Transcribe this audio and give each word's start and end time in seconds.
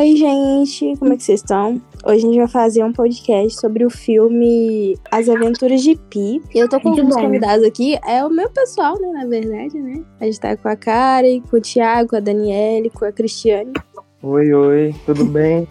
Oi, 0.00 0.16
gente, 0.16 0.96
como 0.98 1.12
é 1.12 1.16
que 1.18 1.22
vocês 1.22 1.40
estão? 1.40 1.78
Hoje 2.06 2.24
a 2.24 2.26
gente 2.26 2.38
vai 2.38 2.48
fazer 2.48 2.82
um 2.82 2.90
podcast 2.90 3.60
sobre 3.60 3.84
o 3.84 3.90
filme 3.90 4.96
As 5.10 5.28
Aventuras 5.28 5.82
de 5.82 5.94
Pi. 5.94 6.40
E 6.54 6.58
eu 6.58 6.70
tô 6.70 6.80
com 6.80 6.88
Muito 6.88 7.00
alguns 7.00 7.16
bom. 7.16 7.20
convidados 7.24 7.66
aqui. 7.66 7.98
É 8.08 8.24
o 8.24 8.30
meu 8.30 8.48
pessoal, 8.48 8.98
né, 8.98 9.08
na 9.08 9.26
verdade, 9.26 9.78
né? 9.78 10.02
A 10.18 10.24
gente 10.24 10.40
tá 10.40 10.56
com 10.56 10.68
a 10.68 10.74
Karen, 10.74 11.42
com 11.42 11.58
o 11.58 11.60
Thiago, 11.60 12.08
com 12.08 12.16
a 12.16 12.20
Daniele, 12.20 12.88
com 12.88 13.04
a 13.04 13.12
Cristiane. 13.12 13.74
Oi, 14.22 14.52
oi, 14.52 14.94
tudo 15.06 15.24
bem? 15.24 15.66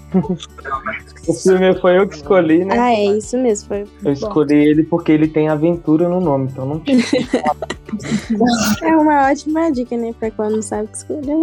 o 1.28 1.34
filme 1.34 1.80
foi 1.80 2.00
eu 2.00 2.08
que 2.10 2.16
escolhi, 2.16 2.66
né? 2.66 2.80
Ah, 2.80 2.92
é 2.92 3.06
isso 3.18 3.38
mesmo. 3.38 3.68
Foi 3.68 3.86
Eu 4.04 4.12
escolhi 4.12 4.56
ele 4.56 4.84
porque 4.84 5.12
ele 5.12 5.28
tem 5.28 5.48
aventura 5.48 6.10
no 6.10 6.20
nome, 6.20 6.50
então 6.52 6.66
não 6.66 6.80
tinha. 6.80 6.98
É 8.84 8.96
uma 8.96 9.30
ótima 9.30 9.72
dica, 9.72 9.98
né? 9.98 10.14
Pra 10.20 10.32
quando 10.32 10.56
não 10.56 10.62
sabe 10.62 10.86
o 10.86 10.88
que 10.88 10.98
escolher. 10.98 11.36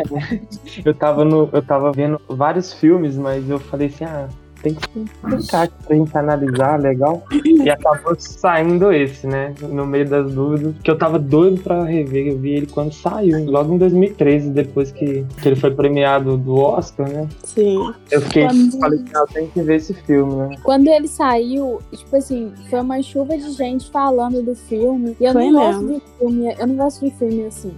Eu 0.84 0.94
tava, 0.94 1.24
no, 1.24 1.48
eu 1.52 1.62
tava 1.62 1.90
vendo 1.90 2.20
vários 2.28 2.72
filmes, 2.72 3.16
mas 3.16 3.48
eu 3.48 3.58
falei 3.58 3.88
assim, 3.88 4.04
ah, 4.04 4.28
tem 4.66 4.74
que 4.74 5.00
explicar 5.38 5.68
pra 5.86 5.96
gente 5.96 6.16
analisar, 6.16 6.80
legal. 6.80 7.22
E 7.32 7.70
acabou 7.70 8.14
saindo 8.18 8.92
esse, 8.92 9.26
né? 9.26 9.54
No 9.62 9.86
meio 9.86 10.08
das 10.08 10.32
dúvidas. 10.32 10.74
Que 10.82 10.90
eu 10.90 10.98
tava 10.98 11.18
doido 11.18 11.60
pra 11.62 11.84
rever. 11.84 12.28
Eu 12.28 12.38
vi 12.38 12.50
ele 12.50 12.66
quando 12.66 12.92
saiu, 12.92 13.44
logo 13.50 13.74
em 13.74 13.78
2013, 13.78 14.50
depois 14.50 14.90
que, 14.90 15.24
que 15.40 15.48
ele 15.48 15.56
foi 15.56 15.70
premiado 15.70 16.36
do 16.36 16.56
Oscar, 16.56 17.08
né? 17.08 17.28
Sim. 17.44 17.92
Eu 18.10 18.20
fiquei, 18.22 18.46
Quando- 18.46 18.78
falei 18.80 18.98
assim, 19.00 19.10
ah, 19.14 19.18
eu 19.20 19.26
tenho 19.28 19.48
que 19.48 19.62
ver 19.62 19.76
esse 19.76 19.94
filme, 19.94 20.34
né? 20.34 20.56
Quando 20.62 20.88
ele 20.88 21.08
saiu, 21.08 21.80
tipo 21.92 22.16
assim, 22.16 22.52
foi 22.68 22.80
uma 22.80 23.00
chuva 23.02 23.36
de 23.36 23.50
gente 23.52 23.90
falando 23.90 24.42
do 24.42 24.54
filme. 24.54 25.16
E 25.20 25.24
eu 25.24 25.32
Foi 25.32 25.50
não 25.50 25.60
gosto 25.60 25.86
de 25.86 26.02
filme, 26.18 26.54
eu 26.58 26.66
não 26.66 26.76
gosto 26.76 27.04
de 27.04 27.10
filme 27.16 27.44
assim. 27.46 27.72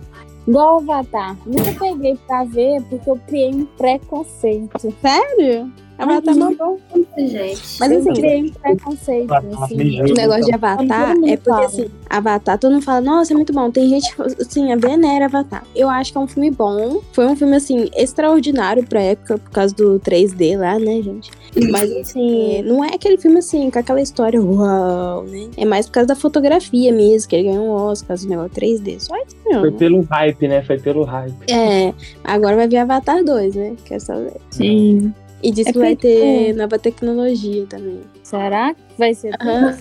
Igual 0.46 0.78
Avatar. 0.78 1.36
Nunca 1.44 1.72
peguei 1.78 2.16
pra 2.26 2.42
ver 2.44 2.82
porque 2.88 3.10
eu 3.10 3.20
criei 3.26 3.50
um 3.54 3.66
preconceito. 3.66 4.94
Sério? 5.02 5.70
Avatar 5.98 6.34
Uhum. 6.34 6.40
mandou. 6.40 6.80
gente. 7.18 7.62
Mas 7.80 7.92
assim, 7.92 8.12
criei 8.12 8.42
um 8.44 8.50
preconceito, 8.52 9.32
assim. 9.34 10.00
O 10.02 10.14
negócio 10.14 10.44
de 10.44 10.54
Avatar 10.54 11.14
é 11.26 11.36
porque 11.36 11.64
assim, 11.64 11.90
Avatar, 12.08 12.56
todo 12.58 12.72
mundo 12.72 12.84
fala, 12.84 13.00
nossa, 13.00 13.32
é 13.32 13.36
muito 13.36 13.52
bom. 13.52 13.70
Tem 13.70 13.88
gente 13.88 14.14
que 14.14 14.22
assim, 14.22 14.72
a 14.72 14.76
venera 14.76 15.24
Avatar. 15.24 15.64
Eu 15.74 15.88
acho 15.90 16.12
que 16.12 16.18
é 16.18 16.20
um 16.20 16.26
filme 16.28 16.50
bom. 16.50 17.00
Foi 17.12 17.26
um 17.26 17.34
filme, 17.34 17.56
assim, 17.56 17.88
extraordinário 17.96 18.86
pra 18.86 19.00
época, 19.02 19.38
por 19.38 19.50
causa 19.50 19.74
do 19.74 19.98
3D 19.98 20.56
lá, 20.56 20.78
né, 20.78 21.02
gente? 21.02 21.30
Mas 21.70 21.90
assim, 21.96 22.62
não 22.62 22.84
é 22.84 22.88
aquele 22.94 23.18
filme 23.18 23.38
assim, 23.38 23.68
com 23.70 23.78
aquela 23.78 24.00
história 24.00 24.40
uau, 24.40 25.24
né? 25.24 25.48
É 25.56 25.64
mais 25.64 25.86
por 25.86 25.92
causa 25.94 26.08
da 26.08 26.14
fotografia 26.16 26.92
mesmo, 26.92 27.28
que 27.28 27.34
ele 27.34 27.48
ganhou 27.48 27.64
um 27.66 27.70
Oscar, 27.70 28.16
o 28.22 28.28
negócio 28.28 28.50
3D. 28.52 29.00
Só 29.00 29.16
isso 29.16 29.36
Foi 29.42 29.62
mesmo. 29.62 29.76
pelo 29.78 30.00
hype, 30.02 30.46
né? 30.46 30.62
Foi 30.62 30.78
pelo 30.78 31.02
hype. 31.04 31.50
É, 31.50 31.92
agora 32.22 32.54
vai 32.54 32.68
vir 32.68 32.76
Avatar 32.76 33.24
2, 33.24 33.54
né? 33.56 33.74
Que 33.84 33.94
é 33.94 33.98
só 33.98 34.14
ver. 34.14 34.36
Sim. 34.50 35.12
E 35.42 35.50
disse 35.52 35.70
É 35.70 35.72
vai 35.72 35.96
ter 35.96 36.54
nova 36.54 36.78
tecnologia 36.78 37.66
também. 37.66 38.00
Será 38.28 38.74
que 38.74 38.82
vai 38.98 39.14
ser? 39.14 39.34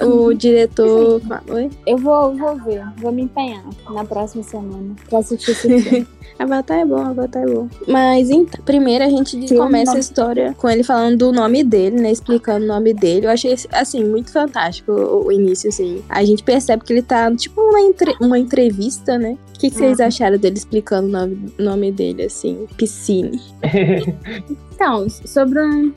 O 0.05 0.33
diretor. 0.33 1.21
Oi? 1.49 1.69
Eu 1.85 1.97
vou, 1.97 2.33
vou 2.33 2.55
ver, 2.55 2.81
vou 2.95 3.11
me 3.11 3.23
empenhar 3.23 3.61
na 3.89 4.05
próxima 4.05 4.41
semana 4.41 4.95
pra 5.09 5.19
assistir 5.19 5.51
esse 5.51 5.81
filme. 5.81 6.07
Avatar 6.39 6.79
é 6.79 6.85
bom, 6.85 6.95
Avatar 6.97 7.43
é 7.43 7.45
bom. 7.45 7.67
Mas 7.85 8.29
então, 8.29 8.63
primeiro 8.63 9.03
a 9.03 9.09
gente 9.09 9.31
Sim, 9.49 9.57
começa 9.57 9.97
a 9.97 9.99
história 9.99 10.55
com 10.57 10.69
ele 10.69 10.81
falando 10.83 11.17
do 11.17 11.31
nome 11.33 11.61
dele, 11.61 11.99
né? 11.99 12.09
Explicando 12.09 12.63
o 12.63 12.67
nome 12.69 12.93
dele. 12.93 13.25
Eu 13.25 13.31
achei, 13.31 13.53
assim, 13.73 14.05
muito 14.05 14.31
fantástico 14.31 14.93
o, 14.93 15.25
o 15.25 15.31
início, 15.31 15.67
assim. 15.67 16.01
A 16.07 16.23
gente 16.23 16.41
percebe 16.41 16.85
que 16.85 16.93
ele 16.93 17.01
tá, 17.01 17.29
tipo, 17.35 17.59
uma, 17.59 17.81
entre- 17.81 18.15
uma 18.21 18.39
entrevista, 18.39 19.17
né? 19.17 19.37
O 19.55 19.59
que, 19.59 19.71
que 19.71 19.75
vocês 19.75 19.99
acharam 19.99 20.37
dele 20.37 20.55
explicando 20.55 21.07
o 21.07 21.11
nome, 21.11 21.53
nome 21.57 21.91
dele, 21.91 22.23
assim? 22.23 22.65
Piscine. 22.77 23.41
Então, 24.77 25.09
sobre 25.09 25.59
um. 25.59 25.91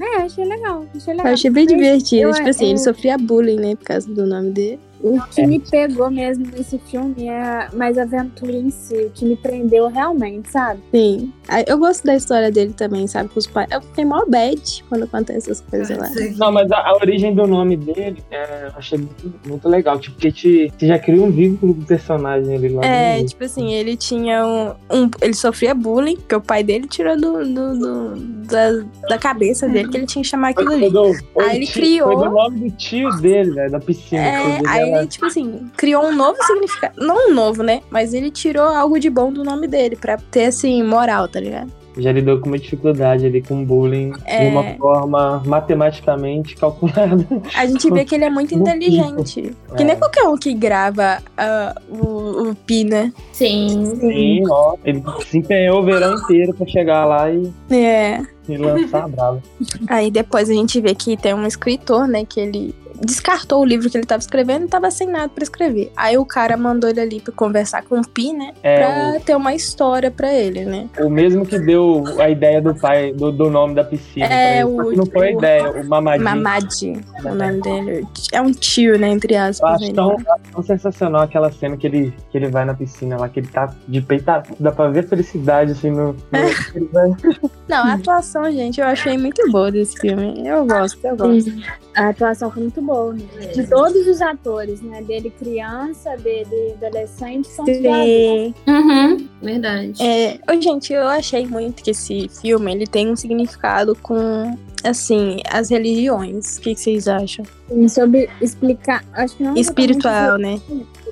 É, 0.00 0.22
achei 0.22 0.46
legal. 0.46 0.86
Achei 0.96 1.12
legal. 1.12 1.26
Eu 1.26 1.34
achei 1.34 1.50
bem 1.50 1.66
divertido. 1.84 2.22
eu- 2.22 2.32
tipo 2.32 2.48
assim, 2.48 2.64
eu- 2.64 2.70
ele 2.70 2.78
sofria 2.78 3.18
bullying, 3.18 3.56
né? 3.56 3.74
Por 3.76 3.84
causa 3.84 4.12
do 4.12 4.26
nome 4.26 4.50
dele. 4.50 4.80
O 5.00 5.20
que 5.34 5.46
me 5.46 5.58
pegou 5.60 6.10
mesmo 6.10 6.46
nesse 6.56 6.78
filme 6.78 7.28
é 7.28 7.68
mais 7.74 7.98
a 7.98 8.02
aventura 8.02 8.52
em 8.52 8.70
si, 8.70 8.94
o 8.94 9.10
que 9.10 9.24
me 9.24 9.36
prendeu 9.36 9.88
realmente, 9.88 10.50
sabe? 10.50 10.80
Sim. 10.90 11.32
Ah, 11.46 11.62
Eu 11.66 11.78
gosto 11.78 12.04
da 12.04 12.14
história 12.16 12.50
dele 12.50 12.72
também, 12.72 13.06
sabe? 13.06 13.28
Com 13.28 13.38
os 13.38 13.46
pais. 13.46 13.68
Eu 13.70 13.82
fiquei 13.82 14.04
mó 14.04 14.24
bad 14.26 14.84
quando 14.88 15.02
acontece 15.04 15.50
essas 15.50 15.60
coisas 15.60 15.96
lá. 15.98 16.08
Não, 16.38 16.50
mas 16.50 16.70
a, 16.72 16.78
a 16.78 16.94
origem 16.94 17.34
do 17.34 17.46
nome 17.46 17.76
dele 17.76 18.22
é, 18.30 18.66
eu 18.68 18.72
achei 18.78 18.96
muito, 18.98 19.34
muito 19.46 19.68
legal. 19.68 19.98
Tipo, 19.98 20.14
porque 20.16 20.32
te, 20.32 20.72
te 20.78 20.86
já 20.86 20.98
cria 20.98 21.22
um 21.22 21.30
vínculo 21.30 21.74
com 21.74 21.80
o 21.82 21.84
personagem 21.86 22.54
ali 22.56 22.68
lá. 22.70 22.84
É, 22.86 23.22
tipo 23.24 23.44
assim, 23.44 23.72
ele 23.74 23.96
tinha 23.96 24.44
um, 24.46 24.68
um- 24.90 25.10
Ele 25.20 25.34
sofria 25.34 25.74
bullying, 25.74 26.16
que 26.16 26.34
o 26.34 26.40
pai 26.40 26.62
dele 26.62 26.86
tirou 26.88 27.14
do, 27.16 27.44
do- 27.44 27.78
do- 27.78 28.14
da, 28.46 28.70
da 29.08 29.18
cabeça 29.18 29.68
dele 29.68 29.88
que 29.88 29.96
ele 29.98 30.06
tinha 30.06 30.22
que 30.22 30.28
chamar 30.28 30.50
aquilo 30.50 30.68
Foi 30.68 30.76
ali. 30.76 30.90
do- 30.90 31.14
foi 31.34 31.44
Aí 31.44 31.56
ele 31.56 31.66
tio- 31.66 31.74
criou- 31.82 32.12
Foi 32.12 32.28
do 32.28 32.34
nome 32.34 32.60
do 32.70 32.76
tio 32.76 33.10
dele, 33.20 33.50
velho, 33.50 33.70
da 33.70 33.80
piscina. 33.80 34.22
É, 34.22 34.60
ele, 34.84 35.06
tipo 35.06 35.26
assim, 35.26 35.70
criou 35.76 36.04
um 36.04 36.14
novo 36.14 36.42
significado. 36.44 36.94
Não 36.98 37.30
um 37.30 37.34
novo, 37.34 37.62
né? 37.62 37.80
Mas 37.90 38.12
ele 38.14 38.30
tirou 38.30 38.64
algo 38.64 38.98
de 38.98 39.10
bom 39.10 39.32
do 39.32 39.42
nome 39.44 39.66
dele, 39.66 39.96
pra 39.96 40.16
ter, 40.16 40.46
assim, 40.46 40.82
moral, 40.82 41.28
tá 41.28 41.40
ligado? 41.40 41.70
já 41.96 42.10
lidou 42.10 42.40
com 42.40 42.48
uma 42.48 42.58
dificuldade 42.58 43.24
ali 43.24 43.40
com 43.40 43.64
bullying 43.64 44.10
É. 44.24 44.40
de 44.40 44.56
uma 44.56 44.64
forma 44.74 45.40
matematicamente 45.46 46.56
calculada. 46.56 47.24
A 47.56 47.66
gente 47.66 47.88
vê 47.88 48.04
que 48.04 48.16
ele 48.16 48.24
é 48.24 48.30
muito 48.30 48.52
inteligente. 48.52 49.54
Que 49.76 49.82
É. 49.82 49.86
nem 49.86 49.96
qualquer 49.96 50.24
um 50.24 50.36
que 50.36 50.52
grava 50.54 51.18
ah, 51.36 51.80
o, 51.88 52.48
o 52.50 52.54
Pi, 52.66 52.82
né? 52.82 53.12
Sim. 53.32 53.94
Sim, 54.00 54.42
ó. 54.50 54.74
Ele 54.84 55.04
se 55.24 55.38
empenhou 55.38 55.80
o 55.80 55.84
verão 55.84 56.14
inteiro 56.16 56.52
pra 56.54 56.66
chegar 56.66 57.04
lá 57.04 57.30
e, 57.30 57.52
É. 57.70 58.20
e 58.48 58.56
lançar 58.56 59.04
a 59.04 59.08
brava. 59.08 59.42
Aí 59.86 60.10
depois 60.10 60.50
a 60.50 60.52
gente 60.52 60.80
vê 60.80 60.96
que 60.96 61.16
tem 61.16 61.32
um 61.32 61.46
escritor, 61.46 62.08
né, 62.08 62.24
que 62.24 62.40
ele 62.40 62.74
descartou 63.00 63.60
o 63.60 63.64
livro 63.64 63.88
que 63.90 63.96
ele 63.96 64.06
tava 64.06 64.20
escrevendo 64.20 64.64
e 64.64 64.68
tava 64.68 64.90
sem 64.90 65.08
nada 65.08 65.28
pra 65.28 65.42
escrever. 65.42 65.90
Aí 65.96 66.16
o 66.18 66.24
cara 66.24 66.56
mandou 66.56 66.88
ele 66.90 67.00
ali 67.00 67.20
pra 67.20 67.32
conversar 67.32 67.82
com 67.82 67.98
o 67.98 68.06
Pi, 68.08 68.32
né, 68.32 68.52
É, 68.62 68.76
pra 69.12 69.20
ter 69.20 69.34
uma 69.36 69.54
história 69.54 70.10
pra 70.10 70.32
ele, 70.32 70.64
né. 70.64 70.88
o, 70.98 71.06
o 71.06 71.10
mesmo 71.10 71.44
que 71.46 71.58
deu 71.58 72.04
a 72.18 72.28
ideia 72.28 72.60
do 72.60 72.74
pai, 72.74 73.12
do, 73.12 73.30
do 73.32 73.50
nome 73.50 73.74
da 73.74 73.84
piscina. 73.84 74.26
É, 74.26 74.64
pra 74.64 74.68
ele. 74.70 74.76
Só 74.76 74.82
o- 74.82 74.96
não 74.96 75.06
foi 75.06 75.28
a 75.30 75.34
o- 75.34 75.38
ideia, 75.38 75.70
o 75.70 75.84
Mamadinho. 75.88 76.24
Mamadi, 76.24 77.00
o 77.24 77.34
nome 77.34 77.60
dele. 77.60 78.06
É 78.32 78.40
um 78.40 78.52
tio, 78.52 78.98
né, 78.98 79.08
entre 79.08 79.34
Eu 79.34 79.42
aspas. 79.42 79.74
acho 79.74 79.84
ele. 79.84 79.92
tão, 79.94 80.16
tão 80.52 80.62
sensacional 80.62 81.22
aquela 81.22 81.50
cena 81.52 81.76
que 81.76 81.86
ele, 81.86 82.14
que 82.30 82.38
ele 82.38 82.48
vai 82.48 82.64
na 82.64 82.74
piscina 82.74 83.16
lá, 83.16 83.28
que 83.28 83.40
ele 83.40 83.48
tá 83.48 83.74
de 83.88 84.00
peito, 84.00 84.24
dá 84.58 84.72
pra 84.72 84.88
ver 84.88 85.00
a 85.00 85.08
felicidade 85.08 85.72
assim 85.72 85.90
no. 85.90 86.12
no 86.12 86.86
vai- 86.92 87.10
Não, 87.68 87.78
a 87.84 87.94
atuação, 87.94 88.50
gente, 88.52 88.80
eu 88.80 88.86
achei 88.86 89.16
muito 89.16 89.50
boa 89.50 89.70
desse 89.70 89.98
filme. 89.98 90.46
Eu 90.46 90.66
gosto, 90.66 90.98
eu 91.04 91.16
gosto. 91.16 91.50
A 91.96 92.08
atuação 92.08 92.50
foi 92.50 92.62
muito 92.62 92.82
boa, 92.84 93.14
né? 93.14 93.46
De 93.54 93.66
todos 93.66 94.06
os 94.06 94.20
atores, 94.20 94.80
né? 94.82 95.02
Dele 95.02 95.30
criança, 95.30 96.16
dele 96.16 96.74
adolescente, 96.80 97.48
são. 97.48 97.64
Sim. 97.64 98.54
Uhum. 98.66 99.28
Verdade. 99.42 100.02
É, 100.02 100.38
ô, 100.50 100.60
gente, 100.60 100.92
eu 100.92 101.06
achei 101.06 101.46
muito 101.46 101.82
que 101.82 101.90
esse 101.90 102.28
filme 102.28 102.72
ele 102.72 102.86
tem 102.86 103.10
um 103.10 103.16
significado 103.16 103.96
com, 104.02 104.56
assim, 104.82 105.38
as 105.50 105.70
religiões. 105.70 106.58
O 106.58 106.60
que, 106.60 106.74
que 106.74 106.80
vocês 106.80 107.08
acham? 107.08 107.44
Sobre 107.88 108.28
explicar, 108.40 109.04
acho 109.12 109.36
que 109.36 109.42
não 109.42 109.56
Espiritual, 109.56 110.38
né? 110.38 110.60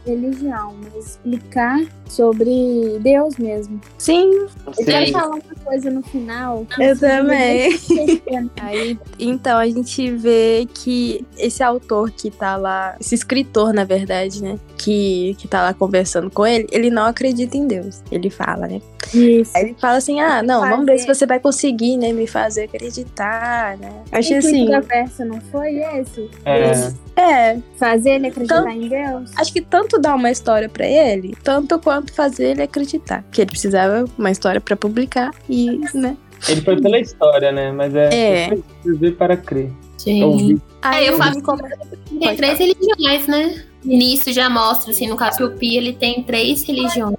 Religião, 0.07 0.75
mas 0.83 1.07
explicar 1.07 1.81
sobre 2.09 2.99
Deus 3.01 3.37
mesmo. 3.39 3.81
Sim, 3.99 4.31
Eu 4.67 4.73
Sim. 4.75 4.85
quero 4.85 5.13
falar 5.13 5.29
uma 5.37 5.43
coisa 5.65 5.91
no 5.91 6.03
final. 6.03 6.67
eu 6.79 6.99
também. 6.99 7.71
Aí, 8.61 8.99
então 9.19 9.59
a 9.59 9.67
gente 9.67 10.11
vê 10.11 10.67
que 10.75 11.25
esse 11.39 11.63
autor 11.63 12.11
que 12.11 12.31
tá 12.31 12.57
lá, 12.57 12.97
esse 13.01 13.15
escritor, 13.15 13.73
na 13.73 13.85
verdade, 13.85 14.43
né? 14.43 14.59
Que, 14.77 15.35
que 15.39 15.47
tá 15.49 15.63
lá 15.63 15.73
conversando 15.75 16.31
com 16.31 16.47
ele, 16.47 16.67
ele 16.73 16.91
não 16.91 17.07
acredita 17.07 17.57
em 17.57 17.67
Deus. 17.67 18.03
Ele 18.11 18.29
fala, 18.31 18.67
né? 18.67 18.81
Isso. 19.15 19.53
Aí 19.55 19.65
ele 19.65 19.77
fala 19.81 19.99
assim: 19.99 20.21
ah, 20.21 20.43
não, 20.43 20.61
vamos 20.61 20.87
ver 20.87 20.99
se 20.99 21.07
Fazer- 21.07 21.19
você 21.21 21.27
vai 21.27 21.39
conseguir, 21.41 21.97
né? 21.97 22.13
Me 22.13 22.27
fazer 22.27 22.65
acreditar, 22.65 23.77
né? 23.79 23.93
Achei 24.11 24.37
O 24.37 24.39
assim. 24.39 24.63
intuito 24.63 24.71
da 24.73 24.81
versa 24.81 25.25
não 25.25 25.41
foi 25.41 25.77
esse? 25.77 26.31
É, 26.45 26.93
É, 27.15 27.59
Fazer 27.77 28.11
ele 28.13 28.29
acreditar 28.29 28.61
Então- 28.61 28.71
em 28.71 28.89
Deus? 28.89 29.31
acho 29.37 29.53
que 29.53 29.61
tanto 29.61 29.92
dar 30.01 30.15
uma 30.15 30.31
história 30.31 30.69
pra 30.69 30.87
ele, 30.87 31.35
tanto 31.43 31.79
quanto 31.79 32.13
fazer 32.13 32.51
ele 32.53 32.63
acreditar. 32.63 33.25
Que 33.31 33.41
ele 33.43 33.51
precisava 33.51 34.05
uma 34.19 34.31
história 34.31 34.61
pra 34.61 34.77
publicar 34.77 35.31
e, 35.49 35.81
né? 35.95 36.17
ele 36.49 36.61
foi 36.61 36.81
pela 36.81 36.99
história, 36.99 37.53
né? 37.53 37.71
Mas 37.73 37.95
é. 37.95 38.47
É. 38.47 38.59
ver 38.85 39.13
para 39.13 39.37
crer. 39.37 39.71
Sim. 39.97 40.25
Ouvir. 40.25 40.61
Aí 40.83 41.07
eu 41.07 41.15
o 41.15 41.19
faço- 41.19 41.31
filme 41.41 41.47
come- 41.47 41.63
Tem 42.19 42.37
três 42.37 42.59
religiões, 42.59 43.27
né? 43.29 43.63
Nisso 43.85 44.33
já 44.33 44.49
mostra, 44.51 44.91
assim, 44.93 45.07
no 45.09 45.17
caso 45.17 45.39
que 45.39 45.45
o 45.45 45.53
Pi, 45.53 45.77
ele 45.77 45.93
tem 45.93 46.23
três 46.23 46.63
religiões. 46.65 47.17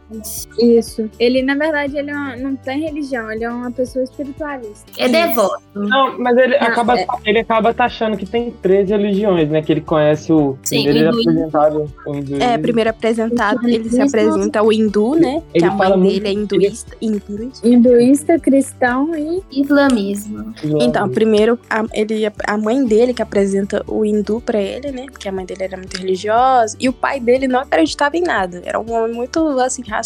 Isso. 0.59 1.09
Ele, 1.19 1.41
na 1.41 1.55
verdade, 1.55 1.97
ele 1.97 2.11
é 2.11 2.13
uma- 2.15 2.35
não 2.35 2.55
tem 2.55 2.81
religião, 2.81 3.31
ele 3.31 3.43
é 3.43 3.49
uma 3.49 3.71
pessoa 3.71 4.03
espiritualista. 4.03 4.83
É 4.97 5.07
devoto. 5.07 5.61
Não, 5.73 6.17
mas 6.19 6.37
ele 6.37 6.57
Não, 6.57 6.67
acaba, 6.67 6.99
é- 6.99 7.07
ele 7.25 7.39
acaba 7.39 7.73
taxando 7.73 8.15
que 8.17 8.25
tem 8.25 8.51
três 8.51 8.89
religiões, 8.89 9.49
né? 9.49 9.61
Que 9.61 9.71
ele 9.71 9.81
conhece 9.81 10.31
o. 10.31 10.57
Sim, 10.63 10.87
ele 10.87 10.99
é 11.03 11.07
apresentado 11.07 11.91
o. 12.05 12.13
É, 12.41 12.57
primeiro 12.57 12.89
apresentado, 12.89 13.67
ele 13.67 13.89
se 13.89 14.01
apresenta 14.01 14.61
o 14.61 14.71
hindu, 14.71 15.15
né? 15.15 15.41
Que 15.51 15.57
Ele 15.59 15.65
a 15.65 15.69
mãe 15.69 15.77
fala 15.77 15.97
muito- 15.97 16.13
dele 16.13 16.27
é 16.27 16.31
hinduísta. 16.33 16.95
hinduísta. 17.01 17.67
Hinduísta, 17.67 18.39
cristão 18.39 19.15
e. 19.15 19.41
Islamismo. 19.51 20.53
Então, 20.81 21.09
primeiro, 21.09 21.57
a, 21.69 21.83
ele, 21.93 22.23
a 22.47 22.57
mãe 22.57 22.85
dele 22.85 23.13
que 23.13 23.21
apresenta 23.21 23.83
o 23.87 24.05
hindu 24.05 24.41
pra 24.41 24.61
ele, 24.61 24.91
né? 24.91 25.05
Porque 25.11 25.27
a 25.27 25.31
mãe 25.31 25.45
dele 25.45 25.63
era 25.63 25.77
muito 25.77 25.95
religiosa. 25.97 26.77
E 26.79 26.87
o 26.87 26.93
pai 26.93 27.19
dele 27.19 27.47
não 27.47 27.59
acreditava 27.61 28.15
em 28.17 28.21
nada. 28.21 28.61
Era 28.65 28.79
um 28.79 28.91
homem 28.93 29.13
muito, 29.15 29.39
assim, 29.59 29.81
racional. 29.81 30.02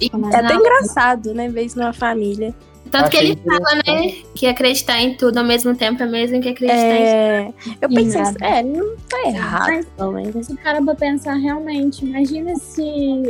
E- 0.00 0.10
É 0.32 0.36
até 0.36 0.54
engraçado, 0.54 1.34
né? 1.34 1.48
Ver 1.48 1.62
isso 1.62 1.78
numa 1.78 1.92
família. 1.92 2.54
Tanto 2.90 3.10
que 3.10 3.16
ele 3.16 3.36
fala, 3.44 3.74
né, 3.86 4.12
que 4.34 4.46
acreditar 4.46 5.00
em 5.00 5.14
tudo 5.14 5.38
ao 5.38 5.44
mesmo 5.44 5.74
tempo 5.74 6.02
é 6.02 6.06
mesmo 6.06 6.40
que 6.40 6.48
acreditar 6.50 6.78
em 6.78 7.02
É, 7.02 7.52
eu 7.80 7.88
pensei, 7.88 8.20
Exato. 8.20 8.44
é, 8.44 8.62
não 8.62 8.94
tá 9.08 9.22
errado. 9.28 9.86
Mas- 9.98 10.34
mas- 10.34 10.46
Se 10.46 10.54
para 10.56 10.80
pra 10.82 10.94
pensar 10.94 11.34
realmente, 11.34 12.04
imagina 12.04 12.54
se 12.56 12.82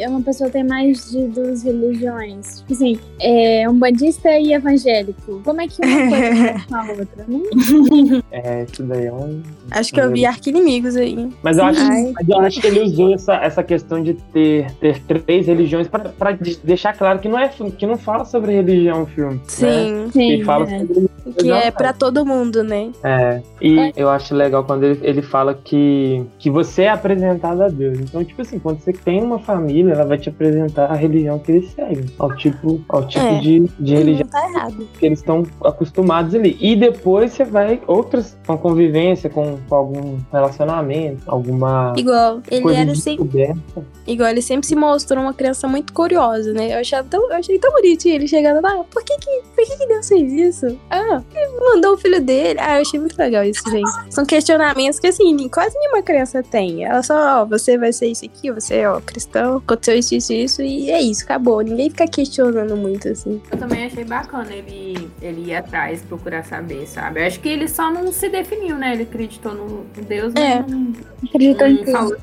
uma 0.08 0.20
pessoa 0.20 0.50
tem 0.50 0.64
mais 0.64 1.10
de 1.10 1.26
duas 1.28 1.62
religiões. 1.62 2.58
Tipo 2.60 2.72
assim, 2.74 2.98
é 3.20 3.68
um 3.68 3.78
bandista 3.78 4.30
e 4.38 4.52
evangélico. 4.52 5.40
Como 5.44 5.60
é 5.60 5.68
que 5.68 5.84
uma 5.84 6.08
coisa 6.08 6.64
com 6.68 6.74
a 6.74 6.84
outra? 6.90 7.24
Não 7.28 7.42
É, 8.32 8.64
isso 8.64 8.82
daí 8.82 9.06
é 9.06 9.12
um. 9.12 9.42
Acho 9.70 9.92
que 9.92 10.00
eu 10.00 10.10
vi 10.10 10.26
arqui-inimigos 10.26 10.96
aí. 10.96 11.28
Mas 11.42 11.56
eu 11.58 11.64
acho, 11.64 11.80
mas 11.86 12.28
eu 12.28 12.38
acho 12.40 12.60
que 12.60 12.66
ele 12.66 12.80
usou 12.82 13.14
essa, 13.14 13.34
essa 13.36 13.62
questão 13.62 14.02
de 14.02 14.14
ter, 14.32 14.70
ter 14.72 15.00
três 15.02 15.46
religiões 15.46 15.88
pra, 15.88 16.00
pra 16.00 16.32
de- 16.32 16.58
deixar 16.62 16.92
claro 16.92 17.18
que 17.18 17.28
não, 17.28 17.38
é, 17.38 17.48
que 17.48 17.86
não 17.86 17.96
fala 17.96 18.24
sobre 18.24 18.52
religião 18.52 19.02
o 19.02 19.06
filme. 19.06 19.40
Né? 19.62 20.10
Sim, 20.12 20.32
Ele 20.32 20.44
fala 20.44 20.70
é. 20.70 20.80
sobre 20.80 21.10
que 21.34 21.50
é 21.50 21.70
pra 21.70 21.92
todo 21.92 22.24
mundo, 22.24 22.62
né? 22.62 22.90
É, 23.02 23.42
e 23.60 23.92
eu 23.96 24.08
acho 24.08 24.34
legal 24.34 24.64
quando 24.64 24.84
ele, 24.84 25.00
ele 25.02 25.22
fala 25.22 25.54
que, 25.54 26.24
que 26.38 26.50
você 26.50 26.82
é 26.82 26.90
apresentado 26.90 27.62
a 27.62 27.68
Deus. 27.68 27.98
Então, 27.98 28.24
tipo 28.24 28.42
assim, 28.42 28.58
quando 28.58 28.80
você 28.80 28.92
tem 28.92 29.22
uma 29.22 29.38
família, 29.38 29.92
ela 29.92 30.04
vai 30.04 30.18
te 30.18 30.28
apresentar 30.28 30.90
a 30.90 30.94
religião 30.94 31.38
que 31.38 31.52
eles 31.52 31.70
seguem, 31.72 32.04
ao 32.18 32.34
tipo, 32.36 32.80
ao 32.88 33.06
tipo 33.06 33.24
É. 33.24 33.38
de, 33.40 33.60
de 33.78 33.94
religião 33.94 34.28
tá 34.28 34.68
que 34.98 35.06
eles 35.06 35.18
estão 35.18 35.44
acostumados 35.64 36.34
ali. 36.34 36.56
E 36.60 36.76
depois 36.76 37.32
você 37.32 37.44
vai 37.44 37.80
outras 37.86 38.36
com 38.46 38.56
convivência, 38.56 39.28
com, 39.30 39.58
com 39.68 39.74
algum 39.74 40.18
relacionamento, 40.32 41.22
alguma 41.26 41.92
Igual, 41.96 42.40
ele 42.50 42.74
era 42.74 42.92
descoberta. 42.92 43.82
igual, 44.06 44.28
ele 44.30 44.42
sempre 44.42 44.66
se 44.66 44.76
mostrou 44.76 45.22
uma 45.22 45.34
criança 45.34 45.66
muito 45.68 45.92
curiosa, 45.92 46.52
né? 46.52 46.74
Eu, 46.74 46.78
achava 46.80 47.06
tão, 47.08 47.28
eu 47.30 47.36
achei 47.36 47.58
tão 47.58 47.72
bonitinho 47.72 48.14
ele 48.14 48.28
chegando 48.28 48.62
lá, 48.62 48.84
por 48.90 49.02
que 49.04 49.16
que, 49.18 49.42
por 49.54 49.64
que 49.64 49.76
que 49.76 49.86
Deus 49.86 50.08
fez 50.08 50.32
isso? 50.32 50.78
Ah, 50.90 51.22
ele 51.34 51.60
mandou 51.60 51.94
o 51.94 51.96
filho 51.96 52.20
dele. 52.20 52.58
Ah, 52.60 52.76
eu 52.76 52.82
achei 52.82 52.98
muito 52.98 53.16
legal 53.18 53.44
isso, 53.44 53.62
gente. 53.70 53.90
São 54.10 54.24
questionamentos 54.24 54.98
que, 54.98 55.06
assim, 55.06 55.48
quase 55.48 55.76
nenhuma 55.78 56.02
criança 56.02 56.42
tem. 56.42 56.84
Ela 56.84 57.02
só, 57.02 57.42
ó, 57.42 57.44
você 57.44 57.76
vai 57.76 57.92
ser 57.92 58.06
isso 58.06 58.24
aqui, 58.24 58.50
você 58.50 58.76
é, 58.76 58.88
ó, 58.88 59.00
cristão, 59.00 59.56
aconteceu 59.58 59.98
isso, 59.98 60.14
isso, 60.14 60.32
isso, 60.32 60.62
e 60.62 60.90
é 60.90 61.00
isso, 61.00 61.24
acabou. 61.24 61.60
Ninguém 61.60 61.90
fica 61.90 62.06
questionando 62.06 62.76
muito, 62.76 63.08
assim. 63.08 63.40
Eu 63.50 63.58
também 63.58 63.84
achei 63.84 64.04
bacana 64.04 64.52
ele, 64.52 65.10
ele 65.20 65.50
ir 65.50 65.54
atrás, 65.54 66.02
procurar 66.02 66.44
saber, 66.44 66.86
sabe? 66.86 67.20
Eu 67.20 67.26
acho 67.26 67.40
que 67.40 67.48
ele 67.48 67.68
só 67.68 67.90
não 67.90 68.12
se 68.12 68.28
definiu, 68.28 68.76
né? 68.76 68.92
Ele 68.94 69.02
acreditou 69.04 69.54
no 69.54 69.84
Deus, 70.06 70.32
mas 70.34 70.44
É. 70.44 70.64
não, 70.66 70.92
acreditou 71.24 71.66
em 71.66 71.84
não 71.84 71.92
falou 71.92 72.16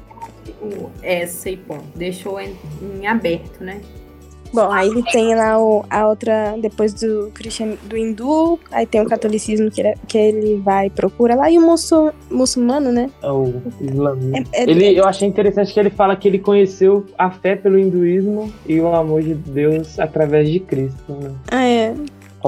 o 0.61 0.89
essa 1.01 1.49
e 1.49 1.57
ponto. 1.57 1.85
Deixou 1.95 2.39
em, 2.39 2.55
em 2.81 3.07
aberto, 3.07 3.63
né? 3.63 3.81
Bom, 4.53 4.71
aí 4.71 4.87
ele 4.89 5.03
tem 5.03 5.33
lá 5.35 5.57
o- 5.61 5.85
a 5.89 6.07
outra, 6.07 6.55
depois 6.61 6.93
do 6.93 7.31
cristian, 7.33 7.75
do 7.83 7.95
hindu, 7.97 8.59
aí 8.71 8.85
tem 8.85 9.01
o 9.01 9.05
catolicismo 9.07 9.71
que 9.71 9.81
ele, 9.81 9.93
que 10.07 10.17
ele 10.17 10.55
vai 10.57 10.87
e 10.87 10.89
procura 10.89 11.35
lá, 11.35 11.49
e 11.49 11.57
o 11.57 11.61
muçul, 11.61 12.11
muçulmano, 12.29 12.91
né? 12.91 13.09
É 13.23 13.31
o 13.31 13.53
islamismo. 13.79 14.35
É- 14.35 14.61
é- 14.63 14.69
Ele, 14.69 14.97
eu 14.99 15.05
achei 15.05 15.27
interessante 15.27 15.73
que 15.73 15.79
ele 15.79 15.89
fala 15.89 16.15
que 16.15 16.27
ele 16.27 16.39
conheceu 16.39 17.05
a 17.17 17.31
fé 17.31 17.55
pelo 17.55 17.79
hinduísmo 17.79 18.51
e 18.67 18.79
o 18.79 18.93
amor 18.93 19.21
de 19.23 19.33
Deus 19.33 19.97
através 19.99 20.49
de 20.49 20.59
Cristo, 20.59 21.13
né? 21.13 21.31
Ah, 21.51 21.65
é. 21.65 21.93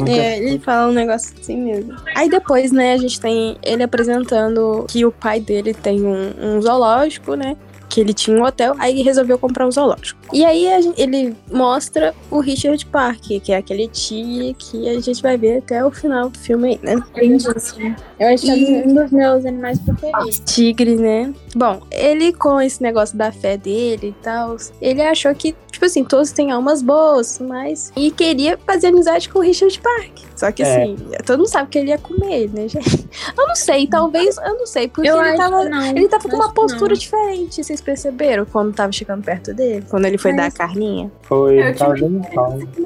Que 0.05 0.11
É, 0.19 0.37
ele 0.39 0.57
fala 0.57 0.89
um 0.89 0.93
negócio 0.93 1.35
assim 1.39 1.55
mesmo. 1.61 1.93
Aí 2.15 2.27
depois, 2.27 2.71
né, 2.71 2.93
a 2.93 2.97
gente 2.97 3.21
tem 3.21 3.55
ele 3.61 3.83
apresentando 3.83 4.85
que 4.89 5.05
o 5.05 5.11
pai 5.11 5.39
dele 5.39 5.71
tem 5.71 6.01
um, 6.03 6.31
um 6.41 6.59
zoológico, 6.59 7.35
né? 7.35 7.55
Que 7.93 8.01
ele 8.01 8.11
tinha 8.11 8.35
um 8.35 8.43
hotel, 8.43 8.73
aí 8.79 8.91
ele 8.91 9.03
resolveu 9.03 9.37
comprar 9.37 9.67
um 9.67 9.71
zoológico. 9.71 10.19
E 10.33 10.43
aí 10.43 10.65
ele 10.97 11.35
mostra 11.51 12.11
o 12.31 12.39
Richard 12.39 12.83
Park, 12.87 13.21
que 13.43 13.51
é 13.51 13.57
aquele 13.57 13.87
tigre 13.87 14.55
que 14.57 14.89
a 14.89 14.99
gente 14.99 15.21
vai 15.21 15.37
ver 15.37 15.59
até 15.59 15.85
o 15.85 15.91
final 15.91 16.27
do 16.27 16.39
filme 16.39 16.69
aí, 16.69 16.79
né? 16.81 17.03
Lindíssimo. 17.15 17.95
Eu 18.19 18.33
acho 18.33 18.45
que 18.45 18.49
é 18.49 18.83
um 18.87 18.95
dos 18.95 19.11
meus 19.11 19.45
animais 19.45 19.77
preferidos. 19.77 20.39
Tigre, 20.39 20.95
né? 20.95 21.31
Bom, 21.55 21.81
ele 21.91 22.33
com 22.33 22.59
esse 22.59 22.81
negócio 22.81 23.15
da 23.15 23.31
fé 23.31 23.57
dele 23.57 24.07
e 24.07 24.23
tal, 24.23 24.57
ele 24.81 25.03
achou 25.03 25.35
que, 25.35 25.55
tipo 25.83 25.85
assim, 25.85 26.03
todos 26.03 26.31
têm 26.31 26.51
almas 26.51 26.81
boas, 26.81 27.39
mas. 27.39 27.91
E 27.95 28.09
queria 28.11 28.57
fazer 28.65 28.87
amizade 28.87 29.27
com 29.29 29.39
o 29.39 29.41
Richard 29.41 29.77
Park. 29.79 30.19
Só 30.35 30.51
que 30.51 30.63
É. 30.63 30.83
assim, 30.83 30.97
todo 31.25 31.39
mundo 31.39 31.49
sabe 31.49 31.69
que 31.69 31.77
ele 31.77 31.89
ia 31.89 31.97
comer, 31.97 32.49
né, 32.53 32.67
gente? 32.67 33.09
Eu 33.37 33.47
não 33.47 33.55
sei, 33.55 33.85
talvez, 33.87 34.37
eu 34.37 34.57
não 34.57 34.65
sei, 34.65 34.87
porque 34.87 35.07
Eu 35.09 35.17
ele 35.19 35.29
acho 35.29 35.37
tava. 35.37 35.63
que 35.63 35.69
não. 35.69 35.85
Ele 35.85 36.07
tava 36.07 36.27
com 36.29 36.35
uma 36.35 36.51
postura 36.53 36.93
não. 36.93 36.99
diferente, 36.99 37.63
vocês 37.63 37.79
perceberam? 37.79 38.43
Quando 38.45 38.73
tava 38.73 38.91
chegando 38.91 39.23
perto 39.23 39.53
dele? 39.53 39.85
Quando 39.89 40.05
ele 40.05 40.17
foi 40.17 40.31
Mas- 40.31 40.41
dar 40.41 40.47
a 40.47 40.51
carninha? 40.67 41.11
foi, 41.21 41.59
Eu 41.59 41.75
calma. 41.75 41.97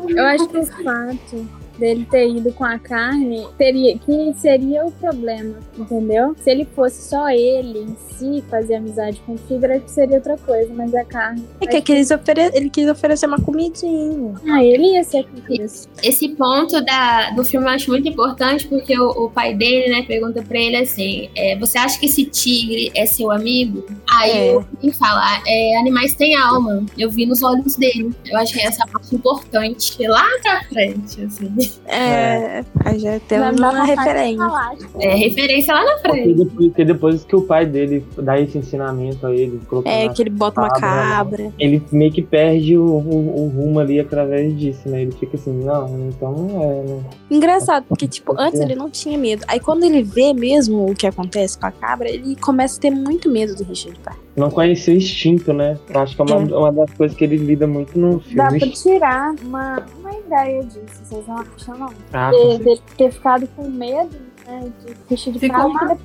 Eu 0.09 0.25
acho 0.25 0.47
que 0.49 0.57
o 0.57 0.65
fato 0.65 1.47
dele 1.77 2.07
ter 2.09 2.27
ido 2.29 2.51
com 2.53 2.63
a 2.65 2.77
carne 2.79 3.45
teria 3.57 3.97
que 3.97 4.33
seria 4.38 4.85
o 4.85 4.91
problema, 4.91 5.56
entendeu? 5.77 6.35
Se 6.39 6.50
ele 6.51 6.65
fosse 6.75 7.09
só 7.09 7.29
ele 7.29 7.79
em 7.79 7.95
si 8.18 8.44
fazer 8.50 8.75
amizade 8.75 9.21
com 9.25 9.33
o 9.33 9.38
tigre, 9.47 9.74
acho 9.74 9.85
que 9.85 9.91
seria 9.91 10.18
outra 10.18 10.38
coisa, 10.38 10.74
mas 10.74 10.94
a 10.95 11.03
carne. 11.06 11.44
É 11.62 11.81
que 11.81 11.91
ele, 11.91 12.01
ofere... 12.13 12.51
ele 12.53 12.69
quis 12.69 12.89
oferecer 12.89 13.27
uma 13.27 13.39
comidinha. 13.39 14.33
Ah, 14.50 14.63
ele 14.63 14.94
ia 14.94 15.03
ser 15.03 15.25
com 15.25 15.53
isso. 15.53 15.88
Esse 16.03 16.29
ponto 16.29 16.81
da, 16.83 17.31
do 17.31 17.44
filme 17.44 17.65
eu 17.68 17.71
acho 17.71 17.89
muito 17.91 18.07
importante 18.07 18.68
porque 18.68 18.97
o, 19.00 19.25
o 19.25 19.30
pai 19.30 19.53
dele, 19.53 19.89
né, 19.89 20.03
pergunta 20.03 20.41
pra 20.41 20.57
ele 20.59 20.77
assim: 20.77 21.30
é, 21.35 21.56
Você 21.57 21.77
acha 21.77 22.00
que 22.00 22.06
esse 22.07 22.25
tigre 22.25 22.91
é 22.95 23.06
seu 23.06 23.31
amigo? 23.31 23.85
Aí 24.12 24.31
É. 24.31 24.59
ele 24.81 24.91
fala: 24.94 25.41
é, 25.45 25.77
Animais 25.77 26.15
têm 26.15 26.35
alma. 26.35 26.85
Eu 26.97 27.09
vi 27.09 27.25
nos 27.25 27.44
olhos 27.44 27.75
dele. 27.75 28.12
Eu 28.25 28.38
achei 28.38 28.63
essa 28.63 28.85
parte 28.88 29.13
importante 29.15 29.95
lá 30.07 30.25
pra 30.41 30.63
frente, 30.65 31.21
assim. 31.23 31.51
É, 31.88 32.64
aí 32.86 33.00
já 33.00 33.19
temos 33.22 33.60
uma 33.60 33.84
referência. 33.84 34.38
falar, 34.38 34.75
tipo, 34.75 35.02
É 35.02 35.16
referência 35.16 35.74
lá 35.74 35.84
na 35.86 35.92
Porque 35.98 36.10
frente. 36.10 36.34
depois, 36.34 36.68
porque 36.68 36.86
depois 36.86 37.24
que 37.25 37.36
o 37.36 37.42
pai 37.42 37.66
dele 37.66 38.06
dá 38.18 38.40
esse 38.40 38.58
ensinamento 38.58 39.25
a 39.28 39.34
ele, 39.34 39.60
É, 39.86 40.10
que 40.10 40.22
ele 40.22 40.30
bota 40.30 40.62
uma 40.62 40.69
cabra, 40.69 41.04
né? 41.04 41.10
cabra. 41.12 41.54
ele 41.60 41.84
meio 41.92 42.12
que 42.12 42.22
perde 42.22 42.78
o, 42.78 42.84
o- 42.86 43.44
o 43.46 43.48
rumo 43.50 43.80
ali 43.80 44.00
através 44.00 44.58
disso, 44.58 44.88
né? 44.90 45.02
Ele 45.04 45.12
fica 45.12 45.38
assim, 45.38 45.54
não, 45.64 46.08
então 46.10 46.31
não 46.34 46.62
é, 46.64 46.84
né? 46.84 47.04
Engraçado, 47.31 47.86
porque, 47.88 48.07
tipo, 48.07 48.33
antes 48.38 48.59
ele 48.59 48.76
não 48.76 48.90
tinha 48.90 49.18
medo. 49.18 49.44
Aí 49.47 49.59
quando 49.59 49.83
ele 49.83 50.04
vê 50.04 50.33
mesmo 50.33 50.90
o 50.92 50.95
que 50.95 51.07
acontece 51.07 51.57
com 51.57 51.66
a 51.68 51.71
cabra, 51.71 52.09
ele 52.09 52.36
começa 52.36 52.78
a 52.78 52.81
ter 52.81 52.92
muito 52.92 53.30
medo 53.30 53.56
do 53.56 53.64
Richard 53.64 53.97
Park. 54.00 54.18
Não 54.37 54.51
conhecer 54.51 54.91
o 54.91 54.97
instinto, 54.97 55.51
né? 55.51 55.77
Eu 55.89 55.99
acho 55.99 56.15
que 56.15 56.21
é 56.21 56.25
uma, 56.25 56.37
uma 56.37 56.71
das 56.71 56.94
coisas 56.94 57.17
que 57.17 57.23
ele 57.23 57.37
lida 57.37 57.65
muito 57.65 57.97
no 57.97 58.19
Dá 58.35 58.51
filme. 58.51 58.59
pra 58.59 58.69
tirar 58.69 59.35
uma, 59.44 59.83
uma 59.99 60.11
ideia 60.13 60.63
disso, 60.63 61.01
vocês 61.03 61.27
não 61.27 61.37
acham, 61.39 61.77
não? 61.77 61.89
Ah, 62.13 62.29
com 62.31 62.37
Ter, 62.37 62.51
certeza. 62.57 62.81
ter, 62.97 63.11
ficado 63.11 63.47
com 63.56 63.67
medo, 63.67 64.15
né? 64.45 64.71
De 64.85 64.94
ficha 65.07 65.31
de 65.31 65.39
Ficou 65.39 65.67
uma- 65.67 65.97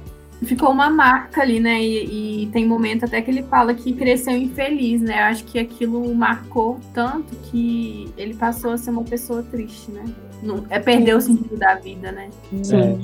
Ficou 0.44 0.70
uma 0.72 0.90
marca 0.90 1.40
ali, 1.40 1.60
né? 1.60 1.80
E, 1.80 2.42
e 2.42 2.46
tem 2.46 2.66
momento 2.66 3.04
até 3.04 3.22
que 3.22 3.30
ele 3.30 3.44
fala 3.44 3.74
que 3.74 3.92
cresceu 3.92 4.34
infeliz, 4.36 5.00
né? 5.00 5.20
Eu 5.20 5.24
acho 5.26 5.44
que 5.44 5.56
aquilo 5.56 6.12
marcou 6.16 6.80
tanto 6.92 7.36
que 7.44 8.12
ele 8.16 8.34
passou 8.34 8.72
a 8.72 8.76
ser 8.76 8.90
uma 8.90 9.04
pessoa 9.04 9.44
triste, 9.44 9.92
né? 9.92 10.02
Não, 10.42 10.64
é 10.68 10.80
perder 10.80 11.14
o 11.16 11.20
sentido 11.20 11.56
da 11.56 11.76
vida, 11.76 12.10
né? 12.10 12.28
É, 12.52 12.98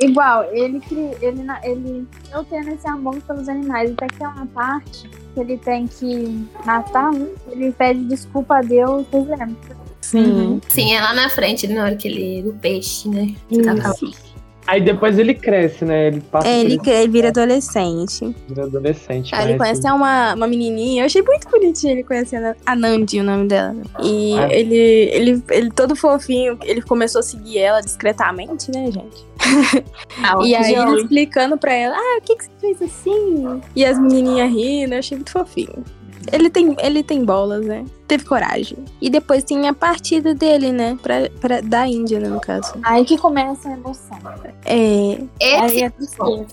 Igual, 0.00 0.44
ele, 0.52 0.80
ele, 1.20 1.46
ele 1.62 2.06
não 2.30 2.44
tendo 2.44 2.70
esse 2.70 2.88
amor 2.88 3.20
pelos 3.22 3.48
animais, 3.48 3.92
até 3.92 4.06
que 4.06 4.22
é 4.22 4.28
uma 4.28 4.46
parte 4.46 5.08
que 5.34 5.40
ele 5.40 5.56
tem 5.58 5.86
que 5.86 6.46
matar 6.64 7.10
um, 7.10 7.28
ele 7.50 7.72
pede 7.72 8.04
desculpa 8.04 8.58
a 8.58 8.62
Deus, 8.62 9.06
vocês 9.10 9.26
lembram? 9.28 9.56
Sim. 10.00 10.60
Sim, 10.68 10.94
é 10.94 11.00
lá 11.00 11.14
na 11.14 11.28
frente, 11.28 11.66
na 11.68 11.84
hora 11.84 11.96
que 11.96 12.08
ele. 12.08 12.42
do 12.42 12.52
peixe, 12.54 13.08
né? 13.08 13.34
Que 13.48 13.62
tá 13.62 13.76
falando. 13.76 14.31
Aí 14.66 14.80
depois 14.80 15.18
ele 15.18 15.34
cresce, 15.34 15.84
né? 15.84 16.06
Ele 16.08 16.20
passa 16.20 16.46
É, 16.48 16.60
ele, 16.60 16.78
ele 16.86 17.08
vira 17.08 17.28
adolescente. 17.28 18.34
vira 18.48 18.64
adolescente. 18.64 19.34
Aí 19.34 19.48
ele 19.50 19.58
conhece 19.58 19.86
uma, 19.90 20.34
uma 20.34 20.46
menininha. 20.46 21.02
Eu 21.02 21.06
achei 21.06 21.20
muito 21.22 21.48
bonitinho 21.50 21.92
ele 21.92 22.04
conhecendo 22.04 22.54
a 22.64 22.76
Nandi, 22.76 23.18
o 23.20 23.24
nome 23.24 23.48
dela. 23.48 23.74
E 24.02 24.34
Ah. 24.38 24.48
ele, 24.52 24.76
ele, 24.76 25.42
ele 25.50 25.70
todo 25.70 25.96
fofinho, 25.96 26.56
ele 26.62 26.80
começou 26.82 27.18
a 27.18 27.22
seguir 27.22 27.58
ela 27.58 27.80
discretamente, 27.80 28.70
né, 28.70 28.90
gente? 28.90 29.26
Ah, 30.22 30.36
E 30.46 30.54
aí 30.54 30.74
ele 30.74 31.00
explicando 31.02 31.56
pra 31.58 31.72
ela, 31.74 31.96
ah, 31.96 32.18
o 32.18 32.22
que, 32.22 32.36
que 32.36 32.44
você 32.44 32.50
fez 32.60 32.82
assim? 32.82 33.60
E 33.74 33.84
as 33.84 33.98
menininhas 33.98 34.50
rindo, 34.50 34.94
eu 34.94 34.98
achei 35.00 35.16
muito 35.18 35.32
fofinho. 35.32 35.84
Ele 36.30 36.50
tem, 36.50 36.76
ele 36.80 37.02
tem 37.02 37.24
bolas, 37.24 37.64
né? 37.64 37.84
Teve 38.06 38.24
coragem. 38.24 38.78
E 39.00 39.08
depois 39.08 39.42
tem 39.44 39.66
a 39.68 39.72
partida 39.74 40.34
dele, 40.34 40.70
né? 40.72 40.98
Pra, 41.02 41.28
pra, 41.40 41.60
da 41.60 41.86
Índia, 41.86 42.20
né, 42.20 42.28
no 42.28 42.40
caso. 42.40 42.74
Aí 42.82 43.04
que 43.04 43.16
começa 43.18 43.68
a 43.68 43.72
emoção. 43.72 44.18
É. 44.64 45.18
Esse 45.40 45.54
Aí 45.60 45.80
é 45.80 45.84
é 45.86 45.90
tristeza. 45.90 46.46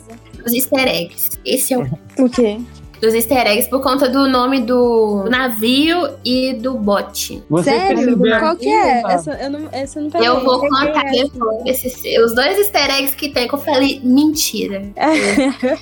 os 0.45 0.53
easter 0.53 0.87
eggs. 0.87 1.29
Esse 1.45 1.73
é 1.73 1.77
o 1.77 1.87
O 2.17 2.29
quê? 2.29 2.59
dos 3.01 3.13
easter 3.13 3.47
eggs 3.47 3.69
por 3.69 3.81
conta 3.81 4.09
do 4.09 4.27
nome 4.27 4.59
do 4.59 5.23
navio 5.29 6.15
e 6.25 6.53
do 6.55 6.73
bote. 6.77 7.41
Você 7.49 7.69
Sério? 7.69 8.17
Qual 8.39 8.57
que 8.57 8.67
é? 8.67 9.01
Essa 9.09 9.31
eu 9.41 9.49
não, 9.49 9.69
essa 9.71 9.99
eu 9.99 10.03
não 10.03 10.09
peguei. 10.11 10.27
Eu 10.27 10.43
vou 10.43 10.59
Peguei 10.59 10.69
contar 10.87 11.05
essa. 11.07 11.23
depois 11.23 11.61
esses, 11.85 11.95
os 12.25 12.35
dois 12.35 12.57
easter 12.57 12.89
eggs 12.97 13.15
que 13.15 13.29
tem, 13.29 13.47
que 13.47 13.55
eu 13.55 13.59
falei, 13.59 14.01
mentira. 14.03 14.81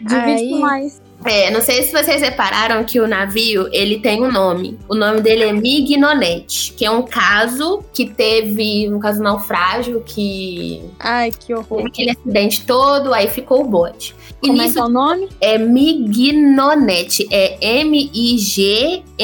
Divide 0.00 0.14
Aí- 0.14 0.50
com 0.50 0.58
mais. 0.58 1.00
É, 1.24 1.50
não 1.50 1.60
sei 1.60 1.82
se 1.82 1.92
vocês 1.92 2.22
repararam 2.22 2.84
que 2.84 3.00
o 3.00 3.06
navio, 3.06 3.68
ele 3.72 3.98
tem 3.98 4.22
um 4.22 4.30
nome. 4.30 4.78
O 4.88 4.94
nome 4.94 5.20
dele 5.20 5.44
é 5.44 5.52
Mignonette, 5.52 6.72
que 6.72 6.84
é 6.84 6.90
um 6.90 7.02
caso 7.02 7.82
que 7.92 8.08
teve, 8.10 8.88
um 8.92 8.98
caso 9.00 9.22
naufrágio, 9.22 10.02
que 10.04 10.82
Ai, 11.00 11.30
que 11.30 11.52
horror. 11.54 11.78
teve 11.78 11.88
aquele 11.88 12.10
acidente 12.10 12.66
todo, 12.66 13.12
aí 13.12 13.28
ficou 13.28 13.62
o 13.62 13.64
bote. 13.64 14.14
E 14.42 14.48
Como 14.48 14.60
é 14.60 14.64
nisso 14.66 14.78
é 14.78 14.84
o 14.84 14.88
nome? 14.88 15.28
é 15.40 15.58
Mignonette, 15.58 17.26
é 17.30 17.56
M-I-G-N-O-N-E-T-T-E. 17.80 19.16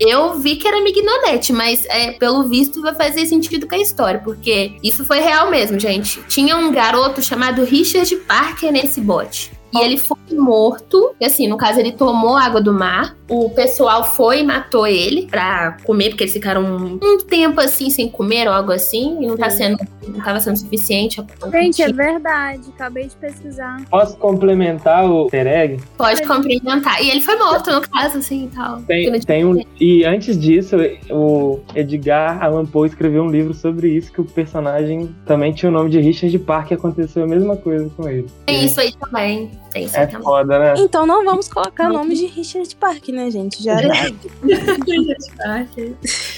Eu 0.00 0.34
vi 0.38 0.56
que 0.56 0.66
era 0.68 0.80
Mignonette, 0.82 1.52
mas 1.52 1.84
é, 1.86 2.12
pelo 2.12 2.44
visto 2.44 2.80
vai 2.82 2.94
fazer 2.94 3.26
sentido 3.26 3.66
com 3.66 3.74
a 3.74 3.78
história, 3.78 4.20
porque 4.20 4.72
isso 4.82 5.04
foi 5.04 5.20
real 5.20 5.50
mesmo, 5.50 5.78
gente. 5.78 6.20
Tinha 6.28 6.56
um 6.56 6.72
garoto 6.72 7.22
chamado 7.22 7.64
Richard 7.64 8.14
Parker 8.16 8.70
nesse 8.72 9.00
bote. 9.00 9.50
E 9.72 9.78
ele 9.80 9.96
foi 9.98 10.16
morto, 10.32 11.14
e 11.20 11.24
assim, 11.24 11.46
no 11.46 11.56
caso 11.56 11.80
ele 11.80 11.92
tomou 11.92 12.36
água 12.36 12.60
do 12.60 12.72
mar. 12.72 13.16
O 13.28 13.50
pessoal 13.50 14.04
foi 14.04 14.40
e 14.40 14.42
matou 14.42 14.86
ele 14.86 15.26
pra 15.26 15.76
comer, 15.84 16.10
porque 16.10 16.24
eles 16.24 16.32
ficaram 16.32 16.62
um, 16.62 16.98
um 17.02 17.18
tempo 17.18 17.60
assim 17.60 17.90
sem 17.90 18.08
comer 18.08 18.48
ou 18.48 18.54
algo 18.54 18.72
assim, 18.72 19.22
e 19.22 19.26
não 19.26 19.36
tá 19.36 19.50
sendo, 19.50 19.78
não 20.06 20.20
tava 20.20 20.40
sendo 20.40 20.58
suficiente. 20.58 21.22
Gente, 21.52 21.82
é 21.82 21.92
verdade. 21.92 22.62
Acabei 22.74 23.06
de 23.06 23.16
pesquisar. 23.16 23.82
Posso 23.90 24.16
complementar 24.16 25.04
o 25.04 25.24
easter 25.24 25.46
egg? 25.46 25.82
Pode 25.96 26.26
complementar. 26.26 27.02
E 27.02 27.10
ele 27.10 27.20
foi 27.20 27.36
morto, 27.36 27.70
no 27.70 27.82
caso, 27.82 28.18
assim 28.18 28.46
e 28.46 28.56
tal. 28.56 28.80
Tem, 28.82 29.20
tem 29.20 29.44
um, 29.44 29.62
e 29.78 30.04
antes 30.04 30.38
disso, 30.38 30.76
o 31.10 31.60
Edgar 31.74 32.42
Allan 32.42 32.64
Poe 32.64 32.88
escreveu 32.88 33.22
um 33.22 33.30
livro 33.30 33.52
sobre 33.52 33.88
isso, 33.90 34.10
que 34.10 34.20
o 34.20 34.24
personagem 34.24 35.14
também 35.26 35.52
tinha 35.52 35.68
o 35.68 35.72
nome 35.72 35.90
de 35.90 36.00
Richard 36.00 36.38
Parker 36.38 36.72
e 36.72 36.78
aconteceu 36.78 37.24
a 37.24 37.26
mesma 37.26 37.56
coisa 37.56 37.90
com 37.96 38.08
ele. 38.08 38.26
Tem 38.46 38.64
isso 38.64 38.80
aí 38.80 38.92
também. 38.98 39.50
Tem 39.70 39.84
isso 39.84 39.96
É 39.96 40.06
também. 40.06 40.22
foda, 40.22 40.58
né? 40.58 40.74
Então 40.78 41.06
não 41.06 41.24
vamos 41.24 41.48
colocar 41.48 41.88
nome 41.88 42.14
de 42.14 42.26
Richard 42.26 42.74
Park, 42.76 43.08
né, 43.08 43.30
gente? 43.30 43.62
Já 43.62 43.80
É. 43.80 43.86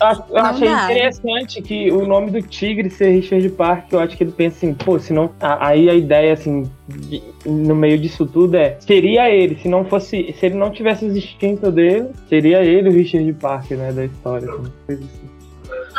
Eu, 0.00 0.06
acho- 0.06 0.24
eu 0.30 0.36
achei 0.38 0.68
dá. 0.68 0.84
interessante 0.92 1.62
que 1.62 1.90
o 1.92 2.06
nome 2.06 2.30
do 2.30 2.42
tigre 2.42 2.90
ser 2.90 3.10
Richard 3.10 3.48
Parker, 3.50 3.86
eu 3.92 4.00
acho 4.00 4.16
que 4.16 4.24
ele 4.24 4.32
pensa 4.32 4.56
assim, 4.56 4.74
pô, 4.74 4.98
se 4.98 5.12
não. 5.12 5.30
a- 5.40 5.68
Aí 5.68 5.88
a 5.90 5.94
ideia, 5.94 6.32
assim, 6.32 6.70
de- 6.88 7.22
no 7.46 7.74
meio 7.74 7.98
disso 7.98 8.26
tudo 8.26 8.56
é. 8.56 8.76
Seria 8.80 9.30
ele, 9.30 9.56
se 9.60 9.68
não 9.68 9.84
fosse. 9.84 10.34
Se 10.38 10.46
ele 10.46 10.54
não 10.56 10.70
tivesse 10.70 11.04
os 11.04 11.16
instintos 11.16 11.72
dele, 11.72 12.08
seria 12.28 12.62
ele 12.64 12.88
o 12.88 12.92
Richard 12.92 13.30
Parker, 13.34 13.76
né, 13.78 13.92
da 13.92 14.04
história. 14.06 14.50
Assim, 14.50 14.72
coisa 14.86 15.04
assim. 15.04 15.39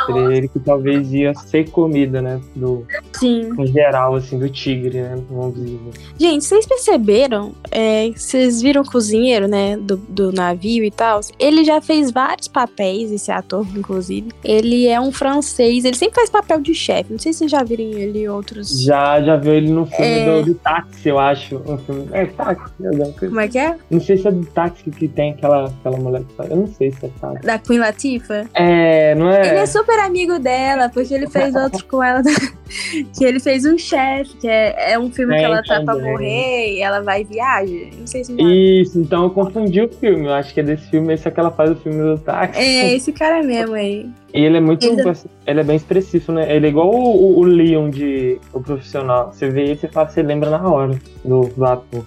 Seria 0.06 0.36
ele 0.36 0.48
que 0.48 0.58
talvez 0.58 1.12
ia 1.12 1.34
ser 1.34 1.68
comida, 1.70 2.20
né? 2.22 2.40
Do, 2.54 2.86
Sim. 3.12 3.50
em 3.58 3.66
geral, 3.66 4.14
assim, 4.16 4.38
do 4.38 4.48
tigre, 4.48 5.00
né? 5.00 5.18
Vamos 5.30 5.54
dizer. 5.54 5.78
Gente, 6.18 6.44
vocês 6.44 6.66
perceberam? 6.66 7.52
É, 7.70 8.10
vocês 8.14 8.60
viram 8.62 8.82
o 8.82 8.90
cozinheiro, 8.90 9.46
né? 9.48 9.76
Do, 9.76 9.96
do 9.96 10.32
navio 10.32 10.84
e 10.84 10.90
tal? 10.90 11.20
Ele 11.38 11.64
já 11.64 11.80
fez 11.80 12.10
vários 12.10 12.48
papéis, 12.48 13.10
esse 13.10 13.30
ator, 13.30 13.66
inclusive. 13.76 14.28
Ele 14.44 14.86
é 14.86 15.00
um 15.00 15.12
francês, 15.12 15.84
ele 15.84 15.96
sempre 15.96 16.14
faz 16.16 16.30
papel 16.30 16.60
de 16.60 16.74
chefe. 16.74 17.12
Não 17.12 17.18
sei 17.18 17.32
se 17.32 17.40
vocês 17.40 17.50
já 17.50 17.62
viram 17.62 17.84
ele 17.84 18.20
em 18.24 18.28
outros. 18.28 18.82
Já, 18.82 19.20
já 19.22 19.36
viu 19.36 19.54
ele 19.54 19.70
no 19.70 19.86
filme 19.86 20.04
É. 20.04 20.40
do, 20.42 20.46
do 20.46 20.54
táxi, 20.54 21.08
eu 21.08 21.18
acho. 21.18 21.56
Um 21.66 21.78
filme, 21.78 22.08
é, 22.12 22.26
táxi. 22.26 22.72
Como 23.18 23.40
é 23.40 23.48
que 23.48 23.58
é? 23.58 23.76
Não 23.90 24.00
sei 24.00 24.16
se 24.16 24.28
é 24.28 24.30
do 24.30 24.44
táxi 24.46 24.90
que 24.90 25.08
tem 25.08 25.32
aquela, 25.32 25.64
aquela 25.66 25.96
mulher 25.96 26.22
que 26.24 26.34
faz. 26.34 26.50
Eu 26.50 26.56
não 26.56 26.66
sei 26.66 26.90
se 26.90 27.06
é 27.06 27.10
táxi. 27.20 27.46
Da 27.46 27.58
Queen 27.58 27.78
Latifah? 27.78 28.46
É, 28.54 29.14
não 29.14 29.30
é? 29.30 29.48
Ele 29.48 29.58
é 29.58 29.66
super 29.66 29.91
amigo 30.00 30.38
dela, 30.38 30.88
porque 30.88 31.12
ele 31.14 31.28
fez 31.28 31.54
outro 31.54 31.84
com 31.86 32.02
ela. 32.02 32.22
que 33.16 33.24
ele 33.24 33.38
fez 33.38 33.64
um 33.66 33.76
chefe, 33.76 34.36
que 34.38 34.48
é, 34.48 34.92
é 34.92 34.98
um 34.98 35.10
filme 35.10 35.32
que 35.34 35.38
Tem 35.40 35.44
ela 35.46 35.62
tá 35.62 35.82
pra 35.82 35.94
também. 35.94 36.10
morrer 36.12 36.74
e 36.74 36.80
ela 36.82 37.00
vai 37.00 37.20
e 37.20 37.24
viaja. 37.24 37.72
Não 37.98 38.06
sei 38.06 38.24
se. 38.24 38.34
Isso, 38.38 38.98
então 38.98 39.24
eu 39.24 39.30
confundi 39.30 39.80
o 39.82 39.88
filme. 39.88 40.26
Eu 40.26 40.32
acho 40.32 40.52
que 40.54 40.60
é 40.60 40.62
desse 40.62 40.88
filme, 40.90 41.12
esse 41.14 41.26
é 41.28 41.30
que 41.30 41.38
ela 41.40 41.50
faz 41.50 41.70
o 41.70 41.76
filme 41.76 42.02
do 42.02 42.18
táxi. 42.18 42.60
É 42.60 42.94
esse 42.94 43.12
cara 43.12 43.42
mesmo 43.42 43.74
aí. 43.74 44.08
E 44.34 44.40
ele 44.44 44.56
é 44.56 44.60
muito. 44.60 44.84
Ele- 44.86 45.02
Ele 45.46 45.60
é 45.60 45.64
bem 45.64 45.76
expressivo, 45.76 46.32
né? 46.32 46.54
Ele 46.54 46.66
é 46.66 46.70
igual 46.70 46.88
o, 46.90 46.94
o- 46.94 47.38
o 47.40 47.42
Leon 47.44 47.90
de 47.90 48.38
O 48.52 48.60
Profissional. 48.60 49.32
Você 49.32 49.50
vê 49.50 49.72
esse 49.72 49.86
e 49.86 49.88
fala, 49.90 50.08
você 50.08 50.22
lembra 50.22 50.48
na 50.50 50.66
hora 50.68 50.98
do, 51.24 51.46
ator. 51.66 52.04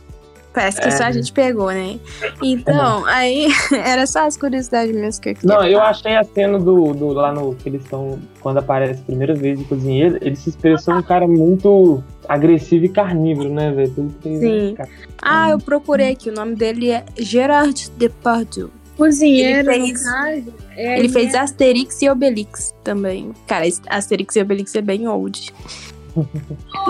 Parece 0.56 0.80
que 0.82 0.88
É. 0.88 0.92
só 0.92 1.04
a 1.04 1.12
gente 1.12 1.34
pegou, 1.34 1.68
né? 1.70 2.00
Então, 2.42 3.06
aí 3.06 3.48
era 3.84 4.08
só 4.08 4.26
as 4.26 4.38
curiosidades 4.38 4.96
mesmo 4.96 5.22
que 5.22 5.30
eu 5.30 5.36
queria. 5.36 5.56
Não, 5.56 5.64
eu 5.66 5.78
falar. 5.80 5.90
achei 5.90 6.16
a 6.16 6.24
cena 6.24 6.58
do, 6.58 6.94
do 6.94 7.10
lá 7.10 7.34
no. 7.34 7.54
que 7.56 7.68
eles 7.68 7.84
estão. 7.84 8.18
Quando 8.40 8.58
aparece 8.60 9.02
a 9.02 9.04
primeira 9.06 9.34
vez 9.36 9.60
de 9.60 9.66
cozinheiro, 9.66 10.18
ele 10.22 10.36
se 10.38 10.50
expressou 10.50 10.96
um 10.96 11.04
cara 11.04 11.28
muito 11.28 12.02
agressivo 12.28 12.86
e 12.86 12.90
carnívoro, 12.90 13.50
né, 13.50 13.72
velho? 13.72 13.90
Tudo 13.92 14.16
que- 14.22 14.40
Sim. 14.40 14.76
Ah, 15.22 15.50
eu 15.50 15.60
procurei 15.60 16.12
aqui. 16.14 16.30
O 16.30 16.34
nome 16.34 16.56
dele 16.56 16.90
é 16.92 17.04
Gerard 17.18 17.92
Depardieu. 17.98 18.70
Cozinheiro, 18.98 19.70
Ele 19.72 19.88
fez- 19.88 20.04
caso. 20.04 20.54
é- 20.78 21.00
Ele 21.00 21.10
fez 21.10 21.36
Asterix 21.36 22.02
e 22.02 22.10
Obelix 22.10 22.74
também. 22.82 23.34
Cara, 23.46 23.66
Asterix 23.90 24.36
e 24.38 24.42
Obelix 24.42 24.74
é 24.74 24.82
bem 24.82 25.06
old. 25.06 25.54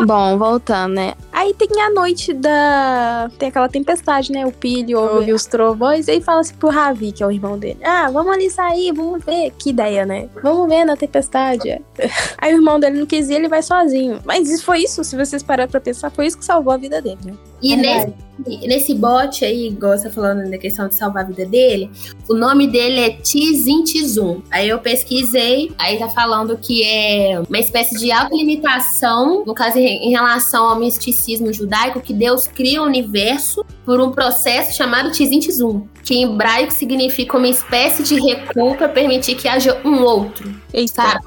Bom, 0.06 0.38
voltando, 0.38 0.94
né? 0.96 1.14
Aí 1.32 1.54
tem 1.54 1.82
a 1.82 1.90
noite 1.90 2.34
da. 2.34 3.30
Tem 3.38 3.50
aquela 3.50 3.68
tempestade, 3.68 4.32
né? 4.32 4.46
O 4.46 4.52
Pilho 4.52 5.00
ouve 5.00 5.34
os 5.34 5.46
trovões 5.46 6.08
e 6.08 6.12
aí 6.12 6.22
fala 6.22 6.42
assim 6.42 6.56
pro 6.56 6.70
Ravi, 6.70 7.12
que 7.12 7.24
é 7.24 7.28
o 7.28 7.32
irmão 7.32 7.58
dele: 7.58 7.80
Ah, 7.84 8.10
vamos 8.12 8.34
ali 8.34 8.50
sair, 8.50 8.92
vamos 8.94 9.24
ver. 9.24 9.52
Que 9.58 9.70
ideia, 9.70 10.06
né? 10.06 10.30
Vamos 10.42 10.68
ver 10.68 10.86
na 10.86 10.96
tempestade. 10.96 11.82
Aí 12.38 12.54
o 12.54 12.58
irmão 12.58 12.80
dele 12.80 13.00
não 13.00 13.06
quis 13.06 13.30
ir, 13.30 13.36
ele 13.36 13.48
vai 13.48 13.62
sozinho. 13.62 14.20
Mas 14.26 14.50
isso 14.50 14.64
foi 14.64 14.80
isso, 14.80 15.04
se 15.04 15.16
vocês 15.16 15.42
pararem 15.42 15.72
pra 15.72 15.80
pensar, 15.80 16.10
foi 16.10 16.28
isso 16.28 16.38
que 16.38 16.46
salvou 16.46 16.74
a 16.74 16.78
vida 16.78 17.02
dele, 17.02 17.20
né? 17.26 17.34
E 17.66 17.76
Verdade. 17.76 18.14
nesse, 18.46 18.68
nesse 18.68 18.94
bote 18.94 19.44
aí, 19.44 19.70
igual 19.70 19.98
você 19.98 20.04
tá 20.04 20.14
falando 20.14 20.48
da 20.52 20.58
questão 20.60 20.88
de 20.88 20.94
salvar 20.94 21.24
a 21.24 21.26
vida 21.26 21.48
dele, 21.48 21.90
o 22.30 22.36
nome 22.36 22.68
dele 22.68 23.00
é 23.00 23.10
Tizintizum. 23.10 24.44
Aí 24.52 24.70
eu 24.70 24.78
pesquisei, 24.78 25.72
aí 25.80 25.98
tá 25.98 26.08
falando 26.08 26.56
que 26.56 26.84
é 26.84 27.42
uma 27.50 27.58
espécie 27.58 27.98
de 27.98 28.12
autolimitação, 28.12 29.44
no 29.48 29.56
caso 29.56 29.80
em, 29.80 30.12
relação 30.12 30.64
ao 30.64 30.80
misticismo 30.80 31.52
judaico, 31.52 32.00
que 32.00 32.14
Deus 32.14 32.48
cria 32.48 32.84
o 32.84 32.86
universo 32.86 33.66
por 33.84 34.00
um 34.00 34.12
processo 34.12 34.78
chamado 34.78 35.12
Tizintizum, 35.12 35.88
que 36.04 36.14
em 36.14 36.26
hebraico 36.26 36.72
significa 36.72 37.36
uma 37.36 37.48
espécie 37.48 38.04
de 38.04 38.20
recuo 38.20 38.76
para 38.76 38.90
permitir 38.90 39.34
que 39.34 39.48
haja 39.48 39.82
um 39.84 40.04
outro. 40.04 40.54
Eita. 40.72 40.94
Sabe? 41.02 41.26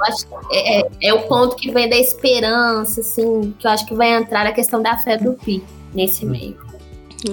É, 0.52 0.80
é- 0.82 0.88
é 1.02 1.14
o 1.14 1.22
ponto 1.22 1.56
que 1.56 1.68
vem 1.72 1.88
da 1.88 1.96
esperança, 1.96 3.00
assim, 3.00 3.52
que 3.58 3.66
eu 3.66 3.70
acho 3.72 3.84
que 3.86 3.94
vai 3.94 4.12
entrar 4.12 4.46
a 4.46 4.52
questão 4.52 4.80
da 4.80 4.96
fé 4.98 5.16
do 5.16 5.32
Pi 5.32 5.64
nesse 5.94 6.24
meio. 6.24 6.56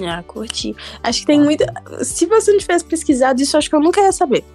Ah, 0.04 0.22
curti. 0.26 0.74
Acho 1.02 1.20
que 1.20 1.26
tem 1.26 1.40
muita. 1.40 1.72
Se 2.02 2.26
você 2.26 2.50
não 2.50 2.58
tivesse 2.58 2.84
pesquisado 2.84 3.40
isso, 3.40 3.56
acho 3.56 3.70
que 3.70 3.76
eu 3.76 3.80
nunca 3.80 4.00
ia 4.00 4.10
saber. 4.10 4.44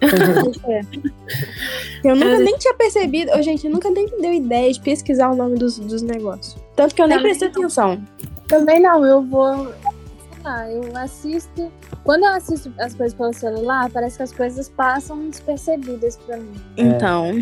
Eu 2.04 2.16
nunca 2.16 2.38
nem 2.38 2.58
tinha 2.58 2.74
percebido. 2.74 3.30
Ô, 3.30 3.40
gente, 3.42 3.64
eu 3.64 3.70
nunca 3.70 3.88
nem 3.88 4.04
me 4.06 4.20
deu 4.20 4.32
ideia 4.32 4.72
de 4.72 4.80
pesquisar 4.80 5.30
o 5.30 5.36
nome 5.36 5.56
dos, 5.56 5.78
dos 5.78 6.02
negócios. 6.02 6.56
Tanto 6.74 6.96
que 6.96 7.00
eu 7.00 7.06
nem 7.06 7.16
Também 7.16 7.30
prestei 7.30 7.48
atenção. 7.48 8.02
Também 8.48 8.80
não, 8.80 9.06
eu 9.06 9.22
vou. 9.22 9.66
Sei 9.66 10.42
lá, 10.42 10.68
eu 10.68 10.96
assisto. 10.96 11.70
Quando 12.04 12.24
eu 12.24 12.30
assisto 12.30 12.72
as 12.78 12.94
coisas 12.94 13.16
pelo 13.16 13.32
celular, 13.32 13.88
parece 13.90 14.16
que 14.16 14.22
as 14.22 14.32
coisas 14.32 14.68
passam 14.68 15.28
despercebidas 15.28 16.16
pra 16.16 16.36
mim. 16.36 16.52
Então. 16.76 17.32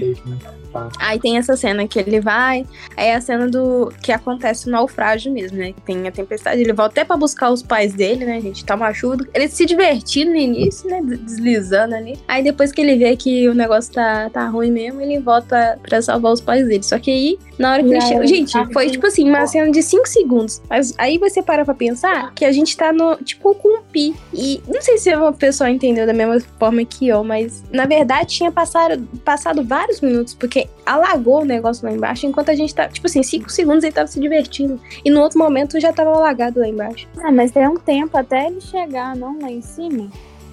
Tá. 0.73 0.88
Aí 0.99 1.19
tem 1.19 1.38
essa 1.38 1.57
cena 1.57 1.87
que 1.88 1.99
ele 1.99 2.21
vai. 2.21 2.67
Aí 2.97 3.09
é 3.09 3.14
a 3.14 3.21
cena 3.21 3.49
do. 3.49 3.93
que 4.02 4.12
acontece 4.12 4.69
o 4.69 4.71
naufrágio 4.71 5.33
mesmo, 5.33 5.59
né? 5.59 5.73
Que 5.73 5.81
tem 5.81 6.07
a 6.07 6.12
tempestade. 6.12 6.61
Ele 6.61 6.73
volta 6.73 7.00
até 7.00 7.05
pra 7.05 7.17
buscar 7.17 7.50
os 7.50 7.62
pais 7.62 7.95
dele, 7.95 8.25
né, 8.25 8.40
gente? 8.40 8.64
Toma 8.64 8.87
a 8.87 8.95
chuva. 8.95 9.26
Ele 9.35 9.49
se 9.49 9.64
divertindo 9.64 10.31
no 10.31 10.37
início, 10.37 10.88
né? 10.88 11.00
Deslizando 11.02 11.95
ali. 11.95 12.19
Aí 12.29 12.43
depois 12.43 12.73
que 12.73 12.81
ele 12.81 12.97
vê 12.97 13.17
que 13.17 13.49
o 13.49 13.55
negócio 13.55 13.93
tá, 13.93 14.31
tá 14.31 14.47
ruim 14.49 14.71
mesmo, 14.71 15.00
ele 15.00 15.19
volta 15.19 15.79
pra 15.83 16.00
salvar 16.02 16.33
os 16.33 16.40
pais 16.40 16.67
dele. 16.67 16.83
Só 16.83 16.99
que 16.99 17.11
aí, 17.11 17.38
na 17.59 17.73
hora 17.73 17.83
que 17.83 17.88
E 17.88 17.93
ele 17.93 18.00
chega. 18.00 18.26
Gente, 18.26 18.50
sabe 18.50 18.73
foi 18.73 18.90
tipo 18.90 19.07
assim, 19.07 19.29
uma 19.29 19.47
cena 19.47 19.71
de 19.71 19.83
5 19.83 20.07
segundos. 20.07 20.62
Mas 20.69 20.95
aí 20.99 21.19
você 21.19 21.43
para 21.43 21.64
pra 21.64 21.75
pensar 21.75 22.33
que 22.35 22.45
a 22.45 22.52
gente 22.52 22.76
tá 22.76 22.93
no. 22.93 23.17
Tipo, 23.17 23.55
com 23.55 23.81
Pi. 23.90 24.14
E 24.33 24.50
não 24.66 24.80
sei 24.80 24.99
se 24.99 25.14
uma 25.14 25.33
pessoa 25.33 25.71
entendeu 25.71 26.07
da 26.07 26.12
mesma 26.12 26.40
forma 26.59 26.85
que 26.85 27.09
eu, 27.09 27.23
mas 27.23 27.62
na 27.71 27.87
verdade 27.87 28.35
tinha 28.35 28.50
passado, 28.50 29.07
passado 29.25 29.62
vários 29.62 30.00
minutos, 30.00 30.35
porque 30.35 30.69
alagou 30.85 31.42
o 31.42 31.45
negócio 31.45 31.87
lá 31.87 31.92
embaixo, 31.92 32.26
enquanto 32.26 32.50
a 32.50 32.54
gente 32.54 32.75
tá, 32.75 32.88
tipo 32.88 33.07
assim, 33.07 33.23
cinco 33.23 33.50
segundos 33.50 33.85
ele 33.85 33.92
tava 33.92 34.07
se 34.07 34.21
divertindo. 34.21 34.80
E 35.04 35.11
no 35.11 35.21
outro 35.21 35.38
momento 35.38 35.78
já 35.78 35.92
tava 35.92 36.11
alagado 36.11 36.61
lá 36.61 36.69
embaixo. 36.69 37.07
Ah, 37.23 37.30
mas 37.30 37.50
tem 37.50 37.69
um 37.69 37.76
tempo 37.76 38.16
até 38.16 38.47
ele 38.47 38.61
chegar, 38.61 39.14
não, 39.16 39.38
lá 39.40 39.50
em 39.50 39.62
cima. 39.62 40.11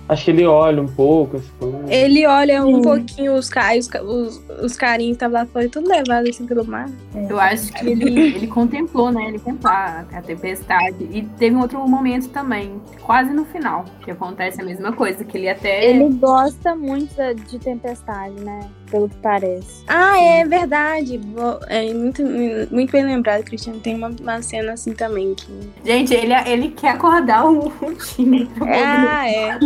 Acho 0.10 0.26
que 0.26 0.32
ele 0.32 0.46
olha 0.46 0.82
um 0.82 0.88
pouco, 0.88 1.38
assim. 1.38 1.52
Ele 1.90 2.26
olha 2.26 2.66
um 2.66 2.76
Sim. 2.78 2.82
pouquinho 2.82 3.34
os, 3.34 3.50
ca- 3.50 3.74
os, 3.78 3.88
os, 3.88 4.42
os 4.64 4.76
carinhos 4.78 5.18
que 5.18 5.26
estavam 5.26 5.40
lá 5.40 5.46
fora, 5.46 5.68
tudo 5.68 5.90
levado 5.90 6.30
assim 6.30 6.46
pelo 6.46 6.64
mar. 6.66 6.90
Eu 7.30 7.38
acho 7.40 7.74
que 7.74 7.90
ele, 7.90 8.20
ele 8.36 8.48
contemplou, 8.48 9.12
né? 9.12 9.26
Ele 9.28 9.40
contemplou 9.40 9.74
a, 9.74 10.06
a 10.14 10.22
tempestade. 10.22 11.04
E 11.12 11.24
teve 11.38 11.56
um 11.56 11.60
outro 11.62 11.86
momento 11.88 12.30
também, 12.30 12.80
quase 13.02 13.34
no 13.34 13.44
final, 13.46 13.84
que 14.06 14.10
acontece 14.12 14.62
a 14.62 14.64
mesma 14.64 14.94
coisa, 14.94 15.26
que 15.26 15.38
ele 15.38 15.50
até. 15.50 15.90
Ele 15.90 16.10
gosta 16.14 16.74
muito 16.74 17.14
de 17.50 17.60
tempestade, 17.60 18.36
né? 18.42 18.62
Pelo 18.90 19.10
que 19.10 19.16
parece. 19.18 19.84
Ah, 19.88 20.20
é 20.20 20.46
verdade. 20.46 21.20
É 21.68 21.94
muito, 21.94 22.24
muito 22.72 22.92
bem 22.92 23.06
lembrado, 23.06 23.44
Cristiano. 23.44 23.80
Tem 23.80 23.96
uma, 23.96 24.10
uma 24.20 24.42
cena 24.42 24.74
assim 24.74 24.94
também 24.94 25.36
que. 25.36 25.52
Gente, 25.84 26.14
ele, 26.14 26.34
ele 26.46 26.70
quer 26.70 26.92
acordar 26.92 27.46
o, 27.46 27.68
o 27.68 27.94
time. 27.96 28.50
Ah, 28.62 29.30
é. 29.30 29.60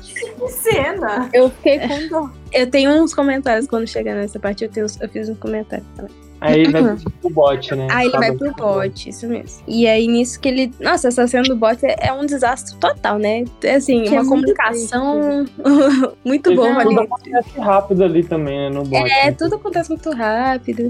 Que 0.00 0.48
cena! 0.48 1.28
Eu 1.32 1.50
fiquei 1.50 1.78
com 1.80 2.08
dó. 2.08 2.30
Eu 2.52 2.70
tenho 2.70 2.90
uns 2.90 3.14
comentários 3.14 3.66
quando 3.66 3.86
chegar 3.86 4.14
nessa 4.14 4.38
parte, 4.38 4.64
eu, 4.64 4.70
tenho, 4.70 4.86
eu 5.00 5.08
fiz 5.08 5.28
um 5.28 5.34
comentário 5.34 5.84
também. 5.96 6.31
Aí 6.42 6.60
ele 6.60 6.72
vai 6.72 6.96
pro 7.20 7.30
bot, 7.30 7.74
né? 7.74 7.88
Aí 7.90 8.06
ele 8.08 8.18
vai 8.18 8.30
Acaba 8.30 8.52
pro 8.52 8.64
bot, 8.64 9.08
isso 9.08 9.26
mesmo. 9.28 9.62
E 9.66 9.86
aí 9.86 10.06
nisso 10.06 10.40
que 10.40 10.48
ele. 10.48 10.72
Nossa, 10.80 11.08
essa 11.08 11.26
cena 11.26 11.44
do 11.44 11.56
bot 11.56 11.84
é, 11.84 11.96
é 12.00 12.12
um 12.12 12.26
desastre 12.26 12.76
total, 12.78 13.18
né? 13.18 13.44
É 13.62 13.74
assim, 13.76 14.02
Que 14.02 14.10
uma 14.10 14.20
é 14.20 14.22
muito 14.22 14.28
comunicação 14.28 15.44
muito 16.24 16.50
Ele- 16.50 16.56
boa 16.56 16.78
ali. 16.78 16.88
Tudo 16.94 17.00
acontece 17.00 17.60
rápido 17.60 18.04
ali 18.04 18.24
também, 18.24 18.58
né? 18.58 18.70
No 18.70 18.82
bot. 18.84 18.96
É, 18.96 19.26
né? 19.26 19.32
tudo 19.32 19.54
acontece 19.56 19.90
muito 19.90 20.10
rápido. 20.10 20.88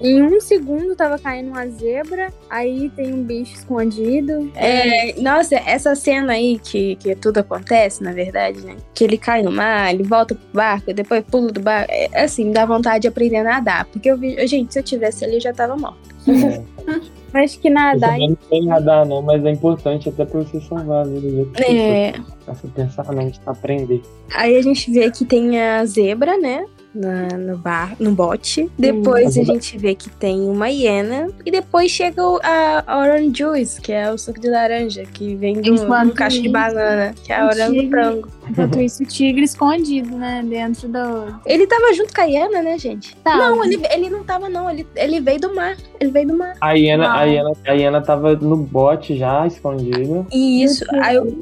Em 0.00 0.22
um 0.22 0.40
segundo 0.40 0.96
tava 0.96 1.18
caindo 1.18 1.50
uma 1.50 1.66
zebra, 1.68 2.32
aí 2.50 2.90
tem 2.90 3.12
um 3.14 3.22
bicho 3.22 3.54
escondido. 3.54 4.50
É, 4.56 5.20
nossa, 5.20 5.54
essa 5.54 5.94
cena 5.94 6.32
aí 6.32 6.58
que, 6.58 6.96
que 6.96 7.14
tudo 7.14 7.38
acontece, 7.38 8.02
na 8.02 8.12
verdade, 8.12 8.60
né? 8.60 8.76
Que 8.94 9.04
ele 9.04 9.18
cai 9.18 9.42
no 9.42 9.52
mar, 9.52 9.92
ele 9.92 10.02
volta 10.02 10.34
pro 10.34 10.44
barco, 10.52 10.92
depois 10.92 11.22
pula 11.24 11.52
do 11.52 11.60
barco. 11.60 11.90
É, 11.90 12.08
assim, 12.24 12.50
dá 12.50 12.66
vontade 12.66 13.02
de 13.02 13.08
aprender 13.08 13.36
a 13.36 13.44
nadar. 13.44 13.84
Porque 13.86 14.10
eu 14.10 14.16
vi. 14.16 14.46
Gente, 14.46 14.63
se 14.72 14.78
eu 14.78 14.82
tivesse 14.82 15.24
ali, 15.24 15.40
já 15.40 15.52
tava 15.52 15.76
morta. 15.76 15.98
É. 16.28 16.62
Mas 17.32 17.56
que 17.56 17.68
nadar 17.68 18.16
não 18.16 18.38
sei 18.48 18.64
nadar, 18.64 19.04
não, 19.04 19.20
mas 19.20 19.44
é 19.44 19.50
importante 19.50 20.08
até 20.08 20.24
pra 20.24 20.38
você 20.38 20.60
salvar 20.60 21.00
a 21.00 21.02
vida 21.02 21.44
das 21.44 21.48
pessoas. 21.48 21.76
É, 21.76 22.12
Essa 22.46 22.68
pensamento 22.68 23.40
pra 23.40 23.52
aprender. 23.52 24.00
Aí 24.32 24.56
a 24.56 24.62
gente 24.62 24.88
vê 24.92 25.10
que 25.10 25.24
tem 25.24 25.60
a 25.60 25.84
zebra, 25.84 26.38
né? 26.38 26.64
Na, 26.94 27.26
no 27.36 27.58
bar, 27.58 27.96
no 27.98 28.12
bote. 28.12 28.70
Depois 28.78 29.36
A 29.36 29.40
a 29.40 29.44
gente 29.44 29.76
vê 29.76 29.94
que 29.94 30.08
tem 30.08 30.40
uma 30.48 30.68
hiena. 30.68 31.28
E 31.44 31.50
depois 31.50 31.90
chega 31.90 32.22
o- 32.24 32.38
a, 32.42 32.98
orange 32.98 33.32
juice, 33.36 33.80
que 33.80 33.92
é 33.92 34.10
o 34.12 34.16
suco 34.16 34.38
de 34.40 34.48
laranja, 34.48 35.02
que 35.04 35.34
vem 35.34 35.60
do, 35.60 35.74
Enquanto 35.74 36.10
do 36.10 36.14
cacho 36.14 36.40
de 36.40 36.48
banana, 36.48 37.12
que 37.24 37.32
é 37.32 37.36
a 37.40 37.44
o 37.46 37.48
orangotango. 37.48 38.28
Enquanto 38.48 38.80
isso, 38.80 39.02
o 39.02 39.06
tigre 39.06 39.42
escondido, 39.42 40.16
né? 40.16 40.44
Dentro 40.46 40.86
do. 40.88 41.34
Ele 41.46 41.66
tava 41.66 41.92
junto 41.94 42.14
com 42.14 42.20
a 42.20 42.24
hiena, 42.24 42.62
né, 42.62 42.78
gente? 42.78 43.16
Tá. 43.16 43.36
Não, 43.38 43.64
ele, 43.64 43.80
ele 43.90 44.10
não 44.10 44.22
tava, 44.22 44.48
não. 44.48 44.70
Ele, 44.70 44.86
ele 44.94 45.20
veio 45.20 45.40
do 45.40 45.54
mar. 45.54 45.76
Ele 45.98 46.10
veio 46.10 46.28
do 46.28 46.36
mar. 46.36 46.54
A 46.60 46.72
hiena, 46.74 47.08
a 47.08 47.24
Não. 47.24 47.32
hiena, 47.32 47.50
a 47.66 47.72
hiena 47.72 48.00
tava 48.02 48.36
no 48.36 48.56
bote 48.56 49.16
já, 49.16 49.46
escondida. 49.46 50.26
E 50.32 50.62
isso. 50.62 50.84
Aí 51.02 51.16
eu, 51.16 51.36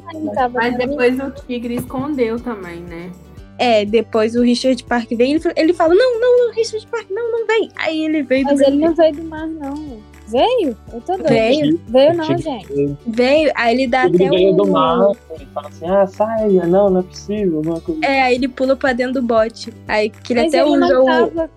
Mas 0.53 0.77
depois 0.77 1.19
o 1.19 1.29
tigre 1.45 1.75
escondeu 1.75 2.39
também, 2.39 2.79
né? 2.81 3.11
É, 3.57 3.85
depois 3.85 4.35
o 4.35 4.41
Richard 4.41 4.83
Park 4.85 5.09
vem 5.11 5.31
ele, 5.31 5.39
fa- 5.39 5.53
ele 5.55 5.73
fala: 5.73 5.93
Não, 5.95 6.19
não, 6.19 6.47
não, 6.47 6.53
Richard 6.53 6.85
Park, 6.87 7.07
não, 7.09 7.31
não 7.31 7.47
vem. 7.47 7.69
Aí 7.77 8.05
ele 8.05 8.23
veio 8.23 8.45
do 8.45 8.51
Mas 8.51 8.61
ele 8.61 8.77
não 8.77 8.93
veio 8.95 9.13
do 9.13 9.23
mar, 9.23 9.47
não. 9.47 9.97
Veio? 10.27 10.75
Eu 10.91 11.01
tô 11.01 11.17
doido. 11.17 11.27
Veio. 11.29 11.81
Veio 11.87 12.13
não, 12.15 12.23
gente. 12.23 12.97
Veio, 13.05 13.51
aí 13.55 13.75
ele 13.75 13.87
dá 13.87 14.05
O 14.07 14.11
tigre 14.11 14.25
até 14.27 14.35
veio 14.37 14.53
um. 14.53 14.55
do 14.55 14.67
mar, 14.67 15.11
ele 15.31 15.47
fala 15.53 15.67
assim, 15.67 15.85
ah, 15.89 16.07
sai, 16.07 16.47
não, 16.49 16.89
não 16.89 16.99
é 17.01 17.03
possível, 17.03 17.61
coisa. 17.83 17.99
É, 18.05 18.21
aí 18.23 18.35
ele 18.35 18.47
pula 18.47 18.75
pra 18.75 18.93
dentro 18.93 19.15
do 19.15 19.21
bote. 19.21 19.73
Aí 19.87 20.09
que 20.09 20.33
ele 20.33 20.43
Mas 20.43 20.53
até 20.53 20.63
ele 20.63 20.69
usa 20.77 20.93
não 20.93 21.03
o. 21.03 21.05
tava 21.05 21.49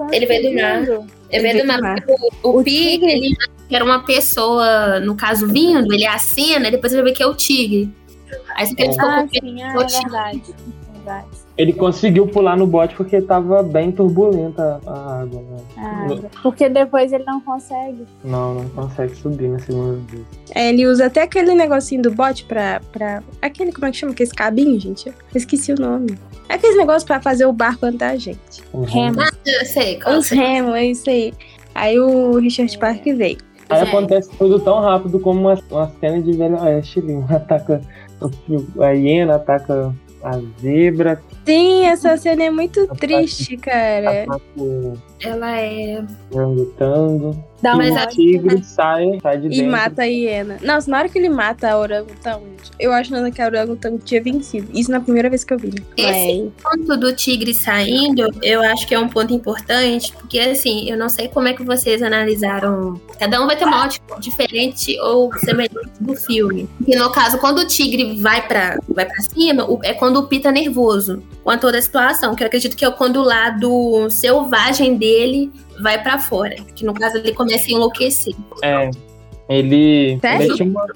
Ah, 0.00 0.06
ele 0.12 0.26
veio 0.26 0.42
do 0.50 0.54
mar. 0.60 0.78
conseguindo. 0.80 1.06
Ele 1.30 1.42
veio 1.42 1.58
do 1.62 1.66
mar. 1.66 1.94
porque 2.04 2.12
O, 2.42 2.48
o, 2.50 2.60
O 2.60 2.64
Pi, 2.64 2.70
tigre- 2.72 3.12
ele 3.12 3.36
que 3.68 3.76
era 3.76 3.84
uma 3.84 4.02
pessoa, 4.04 4.98
no 5.00 5.14
caso, 5.14 5.46
vindo, 5.46 5.92
ele 5.94 6.06
acena, 6.06 6.68
e 6.68 6.70
depois 6.70 6.92
ele 6.92 7.02
vê 7.02 7.12
que 7.12 7.22
é 7.22 7.26
o 7.26 7.34
tigre. 7.34 7.88
Aí 8.56 8.66
você 8.66 8.74
ele 8.78 8.92
ficou 8.92 9.08
Ah, 9.08 9.22
com 9.22 9.28
sim, 9.28 9.62
ah, 9.62 9.74
é 9.74 10.02
verdade. 10.02 10.42
Ele 11.56 11.72
conseguiu 11.72 12.26
pular 12.26 12.56
no 12.56 12.66
bote 12.66 12.94
porque 12.94 13.20
tava 13.20 13.62
bem 13.62 13.90
turbulenta 13.90 14.80
a 14.86 15.20
água, 15.22 15.42
né? 15.42 15.56
Ah, 15.76 16.06
porque 16.42 16.68
depois 16.68 17.12
ele 17.12 17.24
não 17.24 17.40
consegue. 17.40 18.06
Não, 18.24 18.54
não 18.54 18.68
consegue 18.68 19.14
subir 19.16 19.48
na 19.48 19.58
segunda 19.58 19.98
vez. 20.10 20.24
É, 20.54 20.68
ele 20.68 20.86
usa 20.86 21.06
até 21.06 21.22
aquele 21.22 21.54
negocinho 21.54 22.02
do 22.02 22.12
bote 22.12 22.44
pra, 22.44 22.80
pra. 22.92 23.22
Aquele, 23.42 23.72
como 23.72 23.86
é 23.86 23.90
que 23.90 23.96
chama? 23.96 24.12
Aquele 24.12 24.30
cabinho, 24.30 24.78
gente? 24.78 25.08
Eu 25.08 25.14
esqueci 25.34 25.72
o 25.72 25.80
nome. 25.80 26.16
É 26.48 26.54
aquele 26.54 26.76
negócio 26.76 27.06
pra 27.06 27.20
fazer 27.20 27.44
o 27.44 27.52
barco 27.52 27.84
andar, 27.86 28.16
gente. 28.16 28.62
Uhum. 28.72 28.84
Remo. 28.84 29.20
Eu 29.44 29.66
sei, 29.66 30.00
qual 30.00 30.16
Os 30.18 30.28
remos, 30.28 30.74
é 30.74 30.84
isso 30.86 31.10
aí. 31.10 31.34
Aí 31.74 31.98
o 31.98 32.38
Richard 32.38 32.76
Park 32.78 33.04
veio. 33.04 33.38
Aí 33.68 33.80
É. 33.80 33.82
acontece 33.82 34.30
tudo 34.38 34.58
tão 34.60 34.80
rápido 34.80 35.18
como 35.20 35.40
uma, 35.40 35.58
uma 35.70 35.92
cena 36.00 36.22
de 36.22 36.32
Velho 36.32 36.58
Oeste 36.62 37.00
ali. 37.00 37.14
Um 37.14 37.24
ataca 37.28 37.80
a 38.80 38.90
hiena, 38.90 39.36
ataca 39.36 39.94
a 40.22 40.40
zebra, 40.60 41.20
Sim, 41.48 41.86
essa 41.86 42.16
cena 42.16 42.44
é 42.44 42.50
muito 42.50 42.80
Rapaz, 42.82 42.98
triste, 43.00 43.56
cara. 43.56 44.22
ataca 44.24 44.40
o 44.58 44.92
Ela 45.20 45.58
é. 45.60 46.04
orangotango. 46.30 47.44
Dá 47.60 47.72
e 47.72 47.74
um 47.74 47.76
Mas 47.78 47.94
o 47.94 47.98
a- 47.98 48.06
tigre 48.06 48.62
sai, 48.62 49.18
sai 49.20 49.38
de 49.40 49.46
E 49.46 49.50
dentro. 49.50 49.72
mata 49.72 50.02
a 50.02 50.04
hiena. 50.04 50.58
Nossa, 50.62 50.88
na 50.88 50.98
hora 50.98 51.08
que 51.08 51.18
ele 51.18 51.28
mata 51.28 51.68
a 51.68 51.76
orangotango, 51.78 52.46
eu 52.78 52.92
achando 52.92 53.32
que 53.32 53.42
a 53.42 53.46
orangotango 53.46 53.98
tinha 53.98 54.22
vencido. 54.22 54.68
Isso 54.72 54.90
na 54.92 55.00
primeira 55.00 55.28
vez 55.28 55.42
que 55.42 55.52
eu 55.54 55.58
vi. 55.58 55.72
Esse 55.96 56.52
ponto 56.62 56.96
do 56.96 57.12
tigre 57.16 57.52
saindo, 57.52 58.28
eu 58.42 58.62
acho 58.62 58.86
que 58.86 58.94
é 58.94 58.98
um 58.98 59.08
ponto 59.08 59.34
importante, 59.34 60.12
porque 60.12 60.38
assim, 60.38 60.88
eu 60.88 60.96
não 60.96 61.08
sei 61.08 61.26
como 61.26 61.48
é 61.48 61.52
que 61.52 61.64
vocês 61.64 62.00
analisaram. 62.00 63.00
Cada 63.18 63.42
um 63.42 63.46
vai 63.46 63.56
ter 63.56 63.64
uma 63.64 63.84
ótica 63.86 64.20
diferente 64.20 64.96
ou 65.00 65.32
semelhante 65.38 65.90
do 66.00 66.14
filme. 66.14 66.68
E 66.86 66.94
no 66.94 67.10
caso, 67.10 67.38
quando 67.38 67.58
o 67.58 67.66
tigre 67.66 68.20
vai 68.20 68.46
pra, 68.46 68.78
vai 68.88 69.04
pra 69.04 69.20
cima, 69.22 69.66
é 69.82 69.94
quando 69.94 70.18
o 70.18 70.28
Pi 70.28 70.38
tá 70.38 70.52
nervoso 70.52 71.20
com 71.48 71.52
a 71.52 71.56
toda 71.56 71.78
a 71.78 71.82
situação. 71.82 72.34
Que 72.34 72.42
eu 72.42 72.46
acredito 72.46 72.76
que 72.76 72.84
é 72.84 72.90
quando 72.90 73.16
o 73.16 73.24
lado 73.24 74.10
selvagem 74.10 74.98
dele 74.98 75.50
vai 75.80 76.02
pra 76.02 76.18
fora. 76.18 76.56
Que 76.74 76.84
no 76.84 76.92
caso 76.92 77.16
ele 77.16 77.32
começa 77.32 77.68
a 77.68 77.70
enlouquecer. 77.70 78.34
É. 78.62 78.90
Ele, 79.48 80.20
ele 80.22 80.54
tinha 80.56 80.68
uma, 80.68 80.86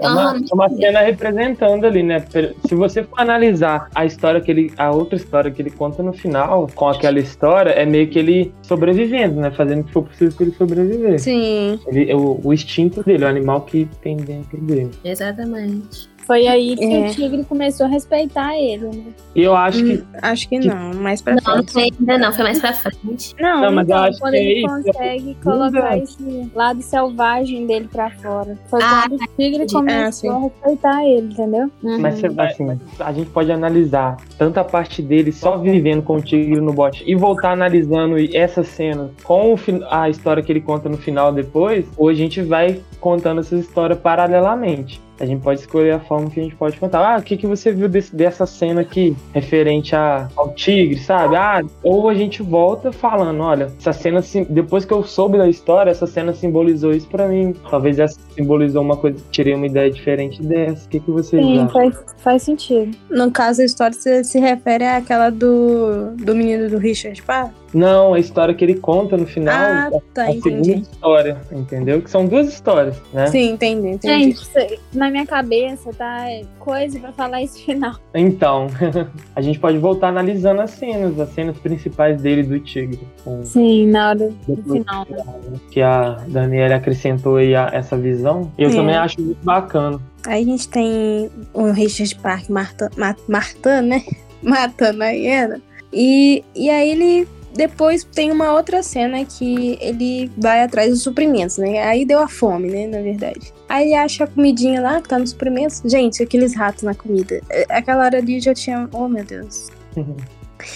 é 0.00 0.08
uma, 0.08 0.36
é 0.50 0.54
uma 0.54 0.68
cena 0.70 1.00
representando 1.00 1.84
ali, 1.84 2.02
né? 2.02 2.24
Se 2.66 2.74
você 2.74 3.04
for 3.04 3.20
analisar 3.20 3.90
a 3.94 4.06
história 4.06 4.40
que 4.40 4.50
ele. 4.50 4.72
a 4.78 4.90
outra 4.90 5.16
história 5.16 5.50
que 5.50 5.60
ele 5.60 5.70
conta 5.70 6.02
no 6.02 6.14
final, 6.14 6.66
com 6.74 6.88
aquela 6.88 7.18
história, 7.18 7.68
é 7.68 7.84
meio 7.84 8.08
que 8.08 8.18
ele 8.18 8.50
sobrevivendo, 8.62 9.38
né? 9.42 9.50
Fazendo 9.50 9.82
o 9.82 9.84
que 9.84 9.92
for 9.92 10.04
possível 10.04 10.34
pra 10.34 10.46
ele 10.46 10.54
sobreviver. 10.56 11.20
Sim. 11.20 11.78
Ele, 11.86 12.14
o, 12.14 12.40
o 12.42 12.54
instinto 12.54 13.02
dele, 13.02 13.26
o 13.26 13.28
animal 13.28 13.60
que 13.60 13.86
tem 14.00 14.16
dentro 14.16 14.58
dele. 14.62 14.90
Exatamente. 15.04 16.08
Foi 16.28 16.46
aí 16.46 16.76
que 16.76 16.84
É. 16.84 17.08
o 17.08 17.10
tigre 17.14 17.42
começou 17.44 17.86
a 17.86 17.88
respeitar 17.88 18.54
ele, 18.54 18.84
né? 18.84 19.04
E 19.34 19.42
eu 19.42 19.56
acho 19.56 19.82
que. 19.82 19.94
Hum, 19.94 20.04
Acho 20.20 20.48
que 20.48 20.58
não, 20.58 20.92
mais 20.94 21.22
pra 21.22 21.32
Não, 21.34 21.40
não 21.42 21.54
frente. 21.64 21.72
foi 21.72 21.82
ainda 21.84 22.18
não, 22.18 22.32
foi 22.34 22.44
mais 22.44 22.60
pra 22.60 22.72
frente. 22.74 23.34
Não, 23.40 23.60
Não, 23.62 23.72
mas 23.72 23.88
eu 23.88 23.94
então, 23.96 24.04
acho 24.08 24.18
quando 24.20 24.32
que 24.32 24.38
ele 24.38 24.52
é 24.52 24.58
isso, 24.58 24.68
consegue 24.92 25.36
colocar 25.42 25.96
esse 25.98 26.50
lado 26.54 26.82
selvagem 26.82 27.66
dele 27.66 27.88
pra 27.90 28.10
fora. 28.10 28.58
Foi 28.68 28.80
Ah, 28.82 29.06
quando 29.08 29.22
o 29.22 29.26
tigre 29.38 29.66
começou 29.72 30.12
sim. 30.12 30.28
a 30.28 30.38
respeitar 30.38 31.04
ele, 31.06 31.32
entendeu? 31.32 31.70
Mas 31.82 32.18
você 32.18 32.28
vai, 32.28 32.48
assim, 32.48 32.78
a 33.00 33.12
gente 33.14 33.30
pode 33.30 33.50
analisar 33.50 34.18
tanto 34.36 34.58
a 34.58 34.64
parte 34.64 35.00
dele 35.00 35.32
só 35.32 35.56
vivendo 35.56 36.02
com 36.02 36.16
o 36.16 36.20
tigre 36.20 36.60
no 36.60 36.74
bote 36.74 37.02
e 37.06 37.14
voltar 37.14 37.52
analisando 37.52 38.16
essa 38.36 38.62
cena 38.62 39.10
com 39.24 39.56
a 39.90 40.10
história 40.10 40.42
que 40.42 40.52
ele 40.52 40.60
conta 40.60 40.90
no 40.90 40.98
final 40.98 41.32
depois, 41.32 41.86
ou 41.96 42.10
a 42.10 42.14
gente 42.14 42.42
vai 42.42 42.82
contando 43.00 43.40
essa 43.40 43.56
história 43.56 43.96
paralelamente. 43.96 45.00
A 45.20 45.26
gente 45.26 45.42
pode 45.42 45.60
escolher 45.60 45.92
a 45.92 46.00
forma 46.00 46.30
que 46.30 46.38
a 46.38 46.42
gente 46.42 46.54
pode 46.54 46.78
contar. 46.78 47.00
Ah, 47.00 47.18
o 47.18 47.22
que, 47.22 47.36
que 47.36 47.46
você 47.46 47.72
viu 47.72 47.88
desse- 47.88 48.14
dessa 48.14 48.46
cena 48.46 48.80
aqui, 48.82 49.16
referente 49.32 49.94
a, 49.96 50.28
ao 50.36 50.50
tigre, 50.54 50.98
sabe? 50.98 51.34
Ah, 51.36 51.60
ou 51.82 52.08
a 52.08 52.14
gente 52.14 52.42
volta 52.42 52.92
falando, 52.92 53.40
olha, 53.42 53.68
essa 53.78 53.92
cena, 53.92 54.22
sim- 54.22 54.46
depois 54.48 54.84
que 54.84 54.92
eu 54.92 55.02
soube 55.02 55.36
da 55.36 55.48
história, 55.48 55.90
essa 55.90 56.06
cena 56.06 56.32
simbolizou 56.32 56.92
isso 56.92 57.08
pra 57.08 57.26
mim. 57.28 57.54
Talvez 57.70 57.98
essa 57.98 58.18
simbolizou 58.34 58.82
uma 58.82 58.96
coisa, 58.96 59.18
tirei 59.30 59.54
uma 59.54 59.66
ideia 59.66 59.90
diferente 59.90 60.42
dessa. 60.42 60.86
O 60.86 60.88
que, 60.88 61.00
que 61.00 61.10
vocês 61.10 61.44
Sim, 61.44 61.58
acham? 61.62 61.68
faz, 61.70 62.04
faz 62.18 62.42
sentido. 62.42 62.96
No 63.10 63.30
caso, 63.30 63.62
a 63.62 63.64
história 63.64 63.94
se, 63.94 64.22
se 64.24 64.38
refere 64.38 64.84
àquela 64.84 65.30
do, 65.30 66.12
do 66.16 66.34
menino 66.34 66.68
do 66.70 66.78
Richard 66.78 67.20
Park? 67.22 67.52
Não, 67.74 68.14
a 68.14 68.18
história 68.18 68.54
que 68.54 68.64
ele 68.64 68.74
conta 68.76 69.16
no 69.16 69.26
final 69.26 69.54
Ah, 69.54 69.90
é 69.92 70.00
tá, 70.14 70.22
a 70.24 70.26
segunda 70.32 70.48
entendi. 70.58 70.80
história, 70.82 71.36
entendeu? 71.52 72.00
Que 72.00 72.10
são 72.10 72.24
duas 72.26 72.48
histórias, 72.48 72.96
né? 73.12 73.26
Sim, 73.26 73.50
entendi, 73.52 73.88
entendi. 73.88 74.32
Gente, 74.36 74.80
na 74.94 75.10
minha 75.10 75.26
cabeça, 75.26 75.90
tá? 75.92 76.24
Coisa 76.58 76.98
pra 76.98 77.12
falar 77.12 77.42
esse 77.42 77.62
final. 77.62 77.94
Então, 78.14 78.68
a 79.36 79.40
gente 79.42 79.58
pode 79.58 79.76
voltar 79.78 80.08
analisando 80.08 80.60
as 80.62 80.70
cenas, 80.70 81.18
as 81.20 81.28
cenas 81.30 81.58
principais 81.58 82.20
dele 82.22 82.42
do 82.42 82.58
Tigre. 82.60 83.00
com- 83.24 83.44
Sim, 83.44 83.88
na 83.88 84.10
hora 84.10 84.30
do 84.46 84.56
final. 84.62 85.06
né? 85.10 85.24
Que 85.70 85.82
a 85.82 86.16
Daniela 86.26 86.76
acrescentou 86.76 87.36
aí 87.36 87.54
a- 87.54 87.70
essa 87.72 87.96
visão. 87.96 88.50
Eu 88.56 88.70
É. 88.70 88.74
também 88.74 88.96
acho 88.96 89.20
muito 89.20 89.44
bacana. 89.44 90.00
Aí 90.26 90.42
a 90.42 90.46
gente 90.46 90.68
tem 90.68 91.30
o 91.54 91.70
Richard 91.70 92.14
Park 92.16 92.48
marta, 92.48 92.90
ma- 92.96 93.16
martando, 93.28 93.86
né? 93.88 94.02
Matando 94.42 95.02
a 95.02 95.08
hiena. 95.10 95.60
E, 95.92 96.44
e 96.54 96.68
aí 96.70 96.90
ele. 96.90 97.28
Depois 97.54 98.04
tem 98.04 98.30
uma 98.30 98.52
outra 98.52 98.82
cena 98.82 99.24
que 99.24 99.78
ele 99.80 100.30
vai 100.36 100.62
atrás 100.62 100.90
dos 100.90 101.02
suprimentos, 101.02 101.58
né? 101.58 101.82
Aí 101.82 102.04
deu 102.04 102.20
a 102.20 102.28
fome, 102.28 102.68
né? 102.68 102.86
Na 102.86 103.00
verdade. 103.00 103.52
Aí 103.68 103.86
ele 103.86 103.94
acha 103.94 104.24
a 104.24 104.26
comidinha 104.26 104.80
lá 104.80 105.00
que 105.00 105.08
tá 105.08 105.18
nos 105.18 105.30
suprimentos. 105.30 105.82
Gente, 105.84 106.22
aqueles 106.22 106.54
ratos 106.54 106.82
na 106.82 106.94
comida. 106.94 107.40
É, 107.50 107.66
Aquela 107.70 108.04
hora 108.04 108.18
ali 108.18 108.38
já 108.40 108.54
tinha. 108.54 108.88
Oh, 108.92 109.08
meu 109.08 109.24
Deus. 109.24 109.68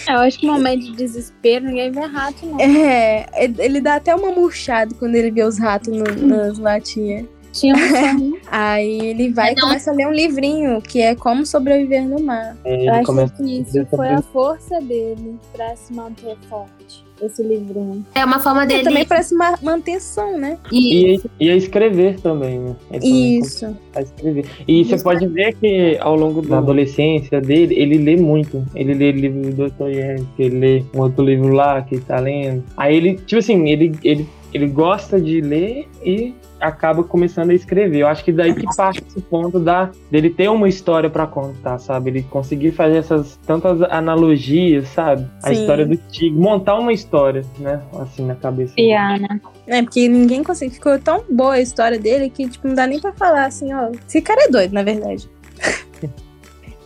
Eu 0.07 0.19
acho 0.19 0.39
que 0.39 0.47
no 0.47 0.53
momento 0.53 0.81
de 0.83 0.93
desespero 0.95 1.65
ninguém 1.65 1.91
vê 1.91 1.99
rato, 2.01 2.45
não. 2.45 2.57
É, 2.57 3.25
ele 3.59 3.81
dá 3.81 3.95
até 3.95 4.15
uma 4.15 4.31
murchada 4.31 4.95
quando 4.97 5.15
ele 5.15 5.29
vê 5.29 5.43
os 5.43 5.59
ratos 5.59 5.89
no- 5.93 6.25
nas 6.27 6.57
latinhas. 6.57 7.25
Tinha 7.53 7.73
um 7.75 7.77
sonho. 8.19 8.37
Aí 8.51 8.99
ele 8.99 9.29
vai 9.31 9.53
e 9.53 9.55
começa 9.55 9.91
a 9.91 9.93
ler 9.93 10.07
um 10.07 10.11
livrinho 10.11 10.81
que 10.81 10.99
é 11.01 11.15
Como 11.15 11.45
Sobreviver 11.45 12.03
no 12.07 12.19
Mar. 12.21 12.57
Ele 12.65 12.87
Eu 12.89 12.93
acho 12.93 13.33
que 13.37 13.61
isso 13.61 13.85
foi 13.89 14.09
a 14.09 14.21
força 14.21 14.81
dele 14.81 15.35
pra 15.53 15.75
se 15.75 15.93
manter 15.93 16.35
forte. 16.49 17.03
Esse 17.21 17.41
livrinho. 17.43 18.03
É 18.15 18.25
uma 18.25 18.39
forma 18.39 18.63
E 18.65 18.67
dele. 18.67 18.83
também 18.83 19.05
parece 19.05 19.33
uma 19.33 19.57
manutenção, 19.61 20.37
né? 20.37 20.57
E, 20.71 21.13
E, 21.15 21.21
e 21.39 21.49
a 21.51 21.55
escrever 21.55 22.19
também, 22.19 22.59
né? 22.59 22.75
Ele 22.91 22.99
também 22.99 23.39
Isso. 23.39 23.77
a 23.95 24.01
escrever. 24.01 24.45
E 24.67 24.83
você 24.83 25.01
pode 25.01 25.25
ver 25.27 25.53
que 25.55 25.95
ao 26.01 26.15
longo 26.15 26.41
da 26.41 26.57
adolescência 26.57 27.39
dele, 27.39 27.75
ele 27.79 27.97
lê 27.99 28.17
muito. 28.17 28.65
Ele 28.75 28.93
lê 28.95 29.11
livro 29.11 29.41
do 29.41 29.55
Dostoiévski, 29.55 30.27
ele 30.41 30.57
lê 30.59 30.83
um 30.93 30.99
outro 31.01 31.23
livro 31.23 31.53
lá 31.53 31.81
que 31.83 31.95
ele 31.95 32.03
tá 32.03 32.19
lendo. 32.19 32.63
Aí 32.75 32.97
ele, 32.97 33.13
tipo 33.15 33.39
assim, 33.39 33.69
ele, 33.69 33.93
ele, 34.03 34.27
ele 34.53 34.67
gosta 34.67 35.19
de 35.19 35.41
ler 35.41 35.87
e 36.03 36.33
acaba 36.59 37.03
começando 37.03 37.49
a 37.49 37.53
escrever. 37.53 37.99
Eu 37.99 38.07
acho 38.07 38.23
que 38.23 38.31
daí 38.31 38.53
que 38.53 38.65
parte 38.75 39.03
esse 39.05 39.21
ponto 39.21 39.59
da, 39.59 39.91
dele 40.09 40.29
ter 40.29 40.49
uma 40.49 40.67
história 40.67 41.09
pra 41.09 41.27
contar, 41.27 41.77
sabe? 41.79 42.09
Ele 42.09 42.23
conseguir 42.23 42.71
fazer 42.71 42.97
essas 42.97 43.37
tantas 43.45 43.81
analogias, 43.83 44.87
sabe? 44.87 45.27
A 45.43 45.47
Sim. 45.47 45.61
história 45.61 45.85
do 45.85 45.97
tigre, 45.97 46.39
montar 46.39 46.79
uma 46.79 46.93
história, 46.93 47.43
né? 47.59 47.81
Assim 47.99 48.25
na 48.25 48.35
cabeça. 48.35 48.73
dele. 48.75 48.87
Piana. 48.87 49.41
É, 49.67 49.81
porque 49.81 50.07
ninguém 50.07 50.43
consegue. 50.43 50.73
Ficou 50.73 50.97
tão 50.99 51.23
boa 51.29 51.55
a 51.55 51.61
história 51.61 51.99
dele 51.99 52.29
que, 52.29 52.47
tipo, 52.47 52.67
não 52.67 52.75
dá 52.75 52.87
nem 52.87 52.99
pra 52.99 53.13
falar 53.13 53.45
assim, 53.45 53.73
ó. 53.73 53.91
Esse 54.07 54.21
cara 54.21 54.45
é 54.45 54.49
doido, 54.49 54.73
na 54.73 54.83
verdade. 54.83 55.29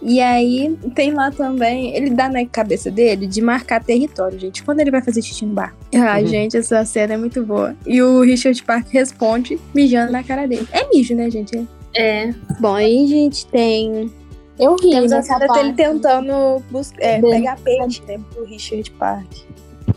E 0.10 0.22
aí, 0.22 0.74
tem 0.96 1.12
lá 1.12 1.30
também, 1.32 1.94
ele 1.94 2.10
dá 2.12 2.30
na 2.30 2.46
cabeça 2.46 2.90
dele 2.90 3.28
de 3.28 3.42
marcar 3.42 3.84
território, 3.84 4.40
gente. 4.40 4.64
Quando 4.64 4.80
ele 4.80 4.90
vai 4.90 5.02
fazer 5.02 5.22
xixi 5.22 5.46
no 5.46 5.54
bar. 5.54 5.76
Ai, 5.94 6.22
Uhum. 6.24 6.28
gente, 6.30 6.56
essa 6.56 6.86
cena 6.86 7.16
é 7.16 7.18
muito 7.18 7.44
boa. 7.44 7.76
E 7.86 8.02
o 8.02 8.22
Richard 8.22 8.64
Park 8.64 8.88
responde 8.90 9.60
mijando 9.76 10.14
na 10.14 10.24
cara 10.24 10.48
dele. 10.48 10.66
É 10.72 10.88
mijo, 10.90 11.14
né, 11.14 11.30
gente? 11.30 11.68
é, 11.94 12.34
Bom, 12.60 12.74
aí 12.76 13.04
a 13.04 13.08
gente 13.08 13.46
tem. 13.48 14.10
Eu 14.58 14.76
ri 14.76 14.92
Temos 14.92 15.12
a 15.12 15.18
nessa 15.18 15.38
cena 15.40 15.54
dele 15.54 15.74
tentando 15.74 16.64
bus- 16.72 16.94
é, 17.00 17.20
pegar 17.20 17.58
peixe, 17.60 18.02
né, 18.08 18.18
pro 18.34 18.46
Richard 18.46 18.90
Park. 18.92 19.28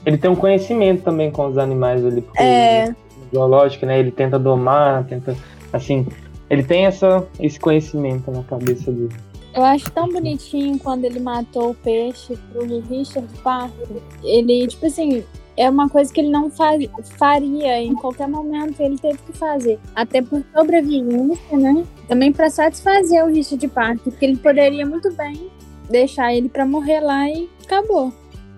Ele 0.04 0.18
tem 0.18 0.28
um 0.30 0.34
conhecimento 0.36 1.02
também 1.02 1.30
com 1.30 1.46
os 1.46 1.56
animais 1.56 2.04
ali, 2.04 2.20
porque 2.22 2.42
É. 2.42 2.92
zoológico, 3.32 3.86
né? 3.86 3.98
Ele 4.00 4.10
tenta 4.10 4.38
domar, 4.38 5.04
tenta. 5.04 5.36
Assim, 5.72 6.06
ele 6.48 6.62
tem 6.64 6.86
essa, 6.86 7.24
esse 7.38 7.60
conhecimento 7.60 8.30
na 8.30 8.42
cabeça 8.42 8.90
dele. 8.90 9.14
Eu 9.54 9.64
acho 9.64 9.90
tão 9.90 10.08
bonitinho 10.08 10.78
quando 10.78 11.04
ele 11.04 11.18
matou 11.18 11.70
o 11.70 11.74
peixe 11.74 12.36
pro 12.52 12.64
Richard 12.88 13.28
Parker. 13.42 13.88
Ele, 14.22 14.66
tipo 14.68 14.86
assim, 14.86 15.24
é 15.56 15.68
uma 15.68 15.88
coisa 15.88 16.12
que 16.12 16.20
ele 16.20 16.30
não 16.30 16.50
faz, 16.50 16.88
faria 17.18 17.82
em 17.82 17.94
qualquer 17.94 18.28
momento, 18.28 18.80
ele 18.80 18.96
teve 18.96 19.18
que 19.18 19.32
fazer. 19.32 19.78
Até 19.94 20.22
por 20.22 20.42
sobrevivência, 20.56 21.58
né? 21.58 21.84
Também 22.08 22.32
pra 22.32 22.48
satisfazer 22.48 23.24
o 23.24 23.28
Richard 23.28 23.66
Parker, 23.68 24.02
porque 24.04 24.24
ele 24.24 24.36
poderia 24.36 24.86
muito 24.86 25.12
bem 25.14 25.50
deixar 25.90 26.32
ele 26.32 26.48
pra 26.48 26.64
morrer 26.64 27.00
lá 27.00 27.28
e 27.28 27.48
acabou. 27.64 28.12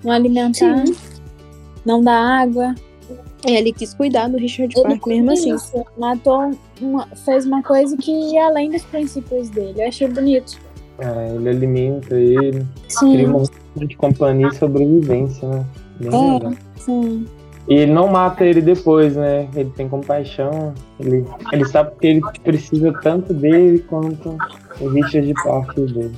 Não 0.05 0.13
alimentar, 0.13 0.85
não 1.85 2.03
dar 2.03 2.43
água. 2.43 2.75
Ele 3.45 3.73
quis 3.73 3.93
cuidar 3.95 4.29
do 4.29 4.37
Richard 4.39 4.73
Ele 4.79 5.21
mesmo 5.21 5.55
assim. 5.55 5.83
matou, 5.99 6.53
uma, 6.81 7.07
fez 7.25 7.45
uma 7.45 7.63
coisa 7.63 7.97
que 7.97 8.13
ia 8.13 8.47
além 8.47 8.71
dos 8.71 8.85
princípios 8.85 9.49
dele. 9.51 9.83
Eu 9.83 9.89
achei 9.89 10.07
bonito. 10.07 10.61
É, 10.99 11.35
ele 11.35 11.49
alimenta 11.49 12.15
ele, 12.17 12.65
Sim, 12.89 13.13
cria 13.13 13.29
uma 13.29 13.43
de 13.77 13.97
companhia 13.97 14.49
e 14.49 14.55
sobrevivência, 14.55 15.49
né? 15.49 15.65
Bem 15.99 16.09
É. 16.13 16.33
legal. 16.35 16.53
sim. 16.77 17.27
E 17.69 17.75
ele 17.75 17.93
não 17.93 18.09
mata 18.09 18.45
ele 18.45 18.61
depois, 18.61 19.15
né? 19.15 19.49
Ele 19.55 19.71
tem 19.71 19.89
compaixão. 19.89 20.75
Ele, 20.99 21.25
ele 21.53 21.65
sabe 21.65 21.93
que 22.01 22.07
ele 22.09 22.21
precisa 22.43 22.93
tanto 23.03 23.33
dele 23.33 23.79
quanto 23.89 24.37
o 24.81 24.89
Richard 24.89 25.33
Parker 25.45 25.87
dele. 25.87 26.13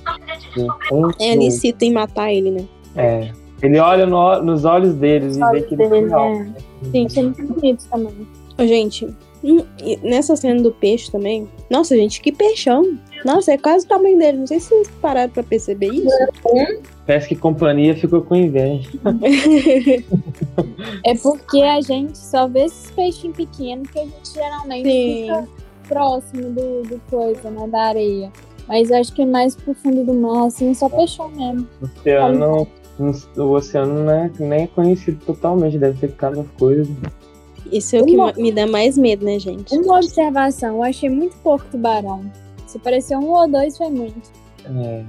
Então, 0.57 1.11
É, 1.21 1.33
ele 1.35 1.45
incita 1.45 1.85
em 1.85 1.93
matar 1.93 2.33
ele, 2.33 2.51
né? 2.51 2.65
é. 2.97 3.31
Ele 3.63 3.79
olha 3.79 4.05
no- 4.07 4.43
nos 4.43 4.65
olhos 4.65 4.95
deles 4.95 5.37
e 5.37 5.41
vê 5.51 5.63
que 5.63 5.75
ele 5.75 5.89
dele, 5.89 6.09
real. 6.09 6.33
é. 6.33 7.05
Achei 7.05 7.23
muito 7.23 7.43
bonito 7.55 7.85
também. 7.91 8.13
Gente, 8.59 9.07
hum, 9.43 9.65
nessa 10.03 10.37
cena 10.37 10.63
do 10.63 10.71
peixe 10.73 11.11
também. 11.11 11.49
Nossa, 11.71 11.95
gente, 11.97 12.21
que 12.21 12.31
peixão. 12.33 12.99
Nossa, 13.25 13.53
é 13.53 13.59
quase 13.59 13.87
o 13.87 13.89
tamanho 13.89 14.19
dele. 14.19 14.39
Não 14.39 14.47
sei 14.47 14.61
se 14.61 14.69
vocês 14.69 14.91
pararam 15.01 15.31
pra 15.31 15.43
perceber 15.43 15.89
isso. 15.89 16.09
Parece 17.07 17.29
que 17.29 17.37
companhia 17.37 17.97
ficou 17.97 18.23
com 18.23 18.35
inveja. 18.35 18.91
É 21.05 21.15
porque 21.17 21.63
a 21.63 21.81
gente 21.81 22.17
só 22.19 22.47
vê 22.47 22.65
esses 22.65 22.91
peixinhos 22.91 23.37
pequenos 23.37 23.89
que 23.91 23.99
a 23.99 24.03
gente 24.05 24.33
geralmente 24.33 24.89
Sim. 24.91 25.23
fica 25.23 25.49
próximo 25.89 26.43
do, 26.51 26.83
do 26.83 27.01
coisa, 27.11 27.51
né? 27.51 27.67
Da 27.69 27.83
areia. 27.83 28.31
Mas 28.67 28.91
eu 28.91 28.97
acho 28.99 29.13
que 29.13 29.25
mais 29.27 29.55
pro 29.55 29.75
fundo 29.75 30.05
do 30.05 30.15
mar, 30.15 30.47
assim, 30.47 30.73
só 30.75 30.89
peixão 30.89 31.29
mesmo. 31.31 31.69
O 31.83 31.85
oceano, 31.85 32.69
o 33.37 33.43
oceano 33.51 34.05
não 34.05 34.13
é, 34.13 34.31
nem 34.39 34.63
é 34.63 34.67
conhecido 34.67 35.23
totalmente, 35.25 35.79
deve 35.79 35.99
ter 35.99 36.15
cada 36.17 36.43
coisa. 36.59 36.91
Isso 37.71 37.97
é 37.97 38.03
o 38.03 38.07
que 38.07 38.15
Uma- 38.15 38.33
me 38.35 38.53
dá 38.53 38.67
mais 38.67 38.97
medo, 38.97 39.25
né, 39.25 39.39
gente? 39.39 39.75
Uma 39.77 39.97
observação, 39.97 40.77
eu 40.77 40.83
achei 40.83 41.11
muito 41.11 41.37
pouco 41.39 41.65
tubarão. 41.71 42.25
Se 42.75 42.79
pareceu 42.81 43.21
um 43.21 43.31
ou 43.31 43.49
dois, 43.49 43.79
foi 43.79 43.89
muito. 43.89 44.21
É. 44.67 45.05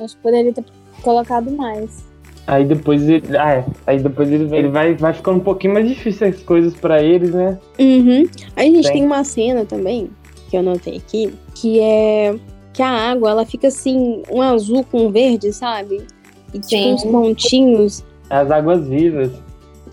Acho 0.00 0.16
que 0.16 0.22
poderia 0.24 0.52
ter 0.52 0.64
colocado 1.00 1.48
mais. 1.52 2.04
Aí 2.44 2.64
depois 2.64 3.08
ele. 3.08 3.38
Ah, 3.38 3.52
é. 3.52 3.66
Aí 3.86 4.02
depois 4.02 4.28
ele, 4.28 4.52
ele 4.52 4.66
vai, 4.66 4.94
vai 4.94 5.14
ficando 5.14 5.36
um 5.36 5.40
pouquinho 5.44 5.74
mais 5.74 5.86
difícil 5.86 6.26
as 6.26 6.42
coisas 6.42 6.74
pra 6.74 7.00
eles, 7.00 7.32
né? 7.32 7.56
Uhum. 7.78 8.28
Aí 8.56 8.68
a 8.68 8.74
gente 8.74 8.82
Tem. 8.82 8.92
tem 8.94 9.06
uma 9.06 9.22
cena 9.22 9.64
também, 9.64 10.10
que 10.50 10.56
eu 10.56 10.62
notei 10.64 10.96
aqui, 10.96 11.32
que 11.54 11.78
é 11.78 12.34
que 12.72 12.82
a 12.82 12.88
água, 12.88 13.30
ela 13.30 13.46
fica 13.46 13.68
assim, 13.68 14.24
um 14.28 14.42
azul 14.42 14.84
com 14.90 15.06
um 15.06 15.12
verde, 15.12 15.52
sabe? 15.52 16.04
E 16.52 16.58
tipo 16.58 16.68
Sim. 16.68 16.94
uns 16.94 17.04
pontinhos. 17.04 18.04
As 18.28 18.50
águas 18.50 18.88
vivas. 18.88 19.30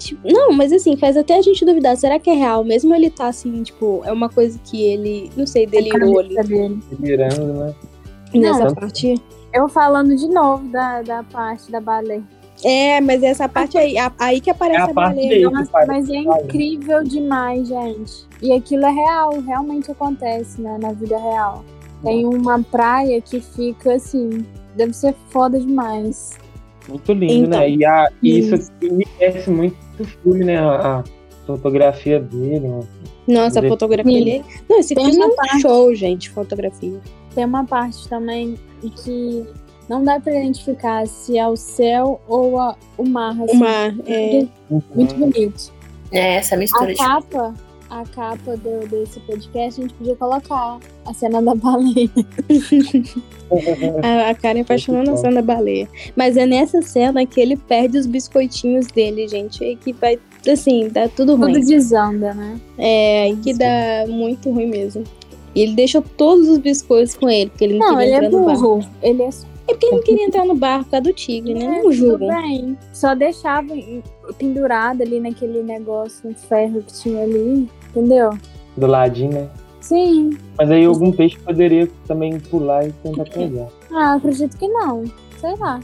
Tipo, 0.02 0.32
não, 0.32 0.52
mas 0.52 0.72
assim, 0.74 0.96
faz 0.98 1.16
até 1.16 1.38
a 1.38 1.42
gente 1.42 1.64
duvidar, 1.64 1.96
será 1.96 2.18
que 2.20 2.30
é 2.30 2.34
real? 2.34 2.64
Mesmo 2.64 2.94
ele 2.96 3.10
tá 3.10 3.28
assim, 3.28 3.62
tipo, 3.64 4.02
é 4.04 4.12
uma 4.12 4.30
coisa 4.30 4.60
que 4.64 4.82
ele, 4.82 5.30
não 5.38 5.46
sei, 5.46 5.66
delirou 5.68 6.20
ali. 6.20 6.36
Virando, 7.00 7.54
né? 7.54 7.76
nessa 8.34 8.66
Não. 8.66 8.74
parte. 8.74 9.16
Eu 9.54 9.68
falando 9.68 10.16
de 10.16 10.28
novo 10.28 10.68
da, 10.70 11.02
da 11.02 11.24
parte 11.24 11.72
da 11.72 11.80
baleia. 11.82 12.24
É, 12.64 13.02
mas 13.02 13.22
essa 13.24 13.50
parte 13.50 13.78
aí, 13.78 13.98
a- 13.98 14.12
aí 14.20 14.40
que 14.40 14.50
aparece 14.50 14.78
É 14.80 14.82
a 14.82 14.86
a, 14.86 14.94
parte 14.94 15.16
baleia. 15.16 15.50
Nossa, 15.50 15.86
mas 15.88 16.10
é 16.10 16.16
incrível 16.18 17.04
demais, 17.04 17.68
gente. 17.68 18.26
E 18.42 18.52
aquilo 18.54 18.86
é 18.86 18.92
real, 18.92 19.40
realmente 19.42 19.92
acontece 19.92 20.62
né, 20.62 20.78
na 20.82 20.94
vida 20.94 21.18
real. 21.18 21.64
Tem 22.04 22.26
uma 22.26 22.62
praia 22.64 23.20
que 23.22 23.40
fica 23.42 23.94
assim, 23.96 24.46
deve 24.76 24.94
ser 24.94 25.14
foda 25.30 25.60
demais. 25.60 26.32
Muito 26.88 27.14
lindo, 27.14 27.46
Então. 27.48 27.60
né? 27.60 27.70
E, 27.70 27.86
a, 27.86 28.10
e 28.24 28.40
isso 28.40 28.72
enriquece 28.82 29.50
muito 29.50 29.76
o 30.02 30.06
filme, 30.06 30.46
né? 30.46 30.58
A, 30.60 31.00
a 31.00 31.04
fotografia 31.46 32.20
dele. 32.20 32.68
né? 32.68 32.80
Nossa, 33.28 33.60
a 33.60 33.68
fotografia 33.68 34.12
dele. 34.12 34.44
Não, 34.70 34.80
esse 34.80 34.94
Tem 34.96 35.06
filme 35.06 35.22
é 35.24 35.28
um 35.28 35.36
parte. 35.36 35.62
show, 35.62 35.94
gente, 35.96 36.30
fotografia. 36.30 37.00
Tem 37.36 37.46
uma 37.46 37.64
parte 37.66 38.08
também 38.10 38.58
que 39.04 39.46
não 39.88 40.04
dá 40.04 40.20
pra 40.20 40.34
identificar 40.36 41.06
se 41.08 41.38
é 41.38 41.48
o 41.48 41.56
céu 41.56 42.20
ou 42.28 42.60
a- 42.60 42.76
o 42.98 43.08
mar. 43.08 43.32
Assim. 43.42 43.58
Uma. 43.58 43.96
É, 44.06 44.46
Muito 44.96 45.16
bonito. 45.16 45.72
é 46.12 46.36
essa 46.36 46.56
mistura 46.58 46.90
A 46.92 46.94
de. 46.94 46.98
capa, 46.98 47.54
a 47.92 48.04
capa 48.06 48.56
do- 48.58 48.88
desse 48.88 49.20
podcast, 49.22 49.80
a 49.80 49.84
gente 49.84 49.94
podia 49.96 50.16
colocar 50.16 50.80
a 51.06 51.14
cena 51.14 51.42
da 51.42 51.54
baleia. 51.54 52.10
a, 54.04 54.30
a 54.30 54.36
Karen 54.36 54.62
apaixonando 54.62 55.12
na 55.12 55.18
cena 55.18 55.36
da 55.36 55.42
baleia. 55.42 55.88
Mas 56.16 56.38
é 56.38 56.46
nessa 56.46 56.82
cena 56.82 57.26
que 57.26 57.40
ele 57.40 57.56
perde 57.58 57.98
os 57.98 58.06
biscoitinhos 58.06 58.88
dele, 58.88 59.28
gente. 59.28 59.64
E 59.64 59.76
que 59.76 59.94
vai, 59.94 60.18
assim, 60.50 60.88
dá 60.90 61.08
tudo 61.10 61.36
ruim. 61.36 61.54
Tudo 61.54 61.66
desanda, 61.66 62.34
né? 62.34 62.60
É, 62.78 63.30
e 63.30 63.36
que 63.38 63.54
dá 63.54 64.06
muito 64.08 64.50
ruim 64.50 64.68
mesmo. 64.68 65.04
E 65.54 65.62
ele 65.64 65.74
deixou 65.76 66.02
todos 66.02 66.48
os 66.48 66.58
biscoitos 66.60 67.14
com 67.16 67.30
ele, 67.30 67.50
porque 67.50 67.66
ele 67.66 67.78
não, 67.78 67.88
Não, 67.92 67.98
queria 67.98 68.16
ele 68.18 68.26
é 68.26 68.28
entrar 68.28 68.40
no 68.40 68.46
barco. 68.46 68.62
burro. 68.62 68.90
Ele 69.04 69.22
é 69.24 69.28
É 69.28 69.74
porque 69.74 69.86
ele 69.86 69.96
não 69.98 70.04
queria 70.04 70.26
entrar 70.26 70.46
no 70.46 70.56
barco 70.56 70.86
por 70.86 70.92
causa 70.92 71.04
do 71.04 71.14
tigre, 71.14 71.54
né? 71.54 71.66
É, 71.66 71.68
Não 71.68 71.82
tudo 71.82 71.92
julgo. 71.94 72.28
bem. 72.28 72.78
Só 72.94 73.14
deixava 73.14 73.74
pendurado 74.38 75.02
ali 75.02 75.20
naquele 75.20 75.62
negócio, 75.62 76.30
no 76.30 76.36
ferro 76.36 76.82
que 76.88 76.94
tinha 76.94 77.22
ali, 77.24 77.70
entendeu? 77.96 78.32
Do 78.78 78.88
ladinho, 78.88 79.32
né? 79.34 79.48
Sim. 79.80 80.38
Mas 80.58 80.70
aí 80.72 80.86
algum 80.86 81.12
peixe 81.12 81.38
poderia 81.40 81.90
também 82.08 82.40
pular 82.40 82.88
e 82.88 82.92
tentar 82.92 83.24
pegar. 83.26 83.68
Ah, 83.92 84.14
acredito 84.14 84.58
que 84.58 84.68
não. 84.68 85.04
Sei 85.40 85.56
lá. 85.58 85.80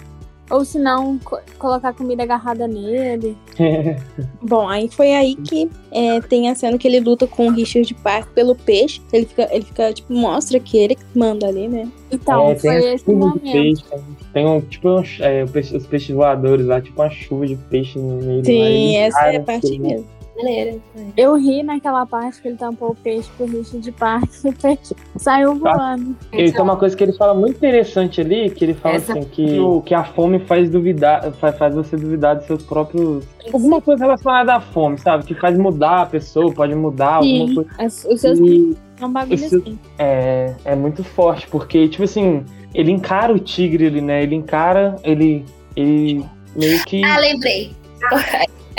Ou 0.50 0.64
se 0.64 0.80
não, 0.80 1.18
co- 1.20 1.42
colocar 1.60 1.92
comida 1.94 2.24
agarrada 2.24 2.68
nele. 2.70 3.36
Bom, 4.42 4.70
aí 4.70 4.88
foi 4.90 5.14
aí 5.14 5.36
que 5.36 5.70
é, 5.92 6.22
tem 6.22 6.50
a 6.50 6.56
cena 6.56 6.78
que 6.78 6.88
ele 6.88 7.02
luta 7.02 7.28
com 7.28 7.48
o 7.48 7.52
Richard 7.52 7.94
Park 7.96 8.30
pelo 8.34 8.56
peixe. 8.56 9.02
Ele 9.12 9.26
fica, 9.26 9.50
ele 9.52 9.66
fica, 9.66 9.92
tipo, 9.92 10.14
mostra 10.14 10.58
que 10.60 10.78
ele 10.78 10.98
manda 11.14 11.48
ali, 11.48 11.68
né? 11.68 11.90
Então, 12.10 12.52
É, 12.52 12.56
tem 12.56 12.72
foi 12.82 12.94
esse 12.94 13.12
momento. 13.12 13.42
peixe. 13.42 13.84
né? 13.92 14.00
Tem 14.34 14.46
um, 14.48 14.62
tipo, 14.62 14.88
um, 14.90 15.04
é, 15.20 15.44
os 15.44 15.86
peixes 15.88 16.16
voadores 16.16 16.66
lá, 16.66 16.80
tipo 16.80 17.02
uma 17.02 17.10
chuva 17.10 17.46
de 17.46 17.56
peixe 17.56 18.00
no 18.00 18.16
meio 18.22 18.42
do 18.42 18.48
mar. 18.48 18.66
Sim, 18.68 18.96
essa 18.98 19.20
é 19.32 19.38
a 19.38 19.42
parte 19.42 19.68
ele- 19.68 19.80
mesmo. 19.80 20.06
Maneira. 20.38 20.78
Eu 21.18 21.36
ri 21.36 21.64
naquela 21.64 22.06
parte 22.06 22.42
que 22.42 22.48
ele 22.48 22.58
tampou 22.58 22.92
o 22.92 22.96
peixe 22.96 23.30
pro 23.36 23.46
Richard 23.48 23.92
Park 23.94 24.30
e 24.46 24.50
o 24.50 24.54
peixe 24.54 24.96
saiu 25.18 25.56
voando. 25.56 26.16
Ele 26.32 26.52
tem 26.52 26.62
uma 26.62 26.76
coisa 26.78 26.96
que 26.96 27.04
ele 27.04 27.14
fala 27.14 27.34
muito 27.34 27.58
interessante 27.58 28.22
ali, 28.22 28.50
que 28.52 28.64
ele 28.66 28.74
fala 28.76 28.96
Essa- 28.96 29.14
assim, 29.14 29.24
que, 29.24 29.60
o, 29.60 29.82
que 29.82 29.94
a 29.96 30.04
fome 30.04 30.40
faz 30.40 30.70
duvidar, 30.70 31.32
faz, 31.34 31.58
faz 31.58 31.74
você 31.74 31.98
duvidar 31.98 32.36
dos 32.36 32.46
seus 32.46 32.62
próprios. 32.64 33.26
Alguma 33.52 33.82
coisa 33.82 34.04
relacionada 34.06 34.54
à 34.56 34.62
fome, 34.62 34.98
sabe? 35.00 35.24
Que 35.26 35.34
faz 35.34 35.58
mudar 35.58 36.02
a 36.02 36.06
pessoa, 36.06 36.54
pode 36.54 36.76
mudar 36.76 37.16
alguma 37.16 37.48
Sim. 37.48 37.56
coisa. 37.56 37.70
As- 37.80 38.06
Os 38.06 38.22
seus 38.22 38.40
E 38.40 38.78
são 39.00 39.10
um 39.10 39.12
bagulho 39.12 39.34
esse- 39.34 39.56
assim. 39.56 39.80
é, 39.98 40.54
é 40.66 40.76
muito 40.76 41.04
forte, 41.04 41.48
porque, 41.48 41.88
tipo 41.88 42.04
assim, 42.04 42.44
ele 42.76 42.92
encara 42.92 43.34
o 43.34 43.40
tigre 43.40 43.88
ali, 43.88 44.02
né? 44.02 44.22
Ele 44.24 44.36
encara, 44.36 44.96
ele. 45.04 45.44
ele 45.76 46.24
meio 46.56 46.84
que. 46.86 47.04
Ah, 47.04 47.18
lembrei. 47.20 47.72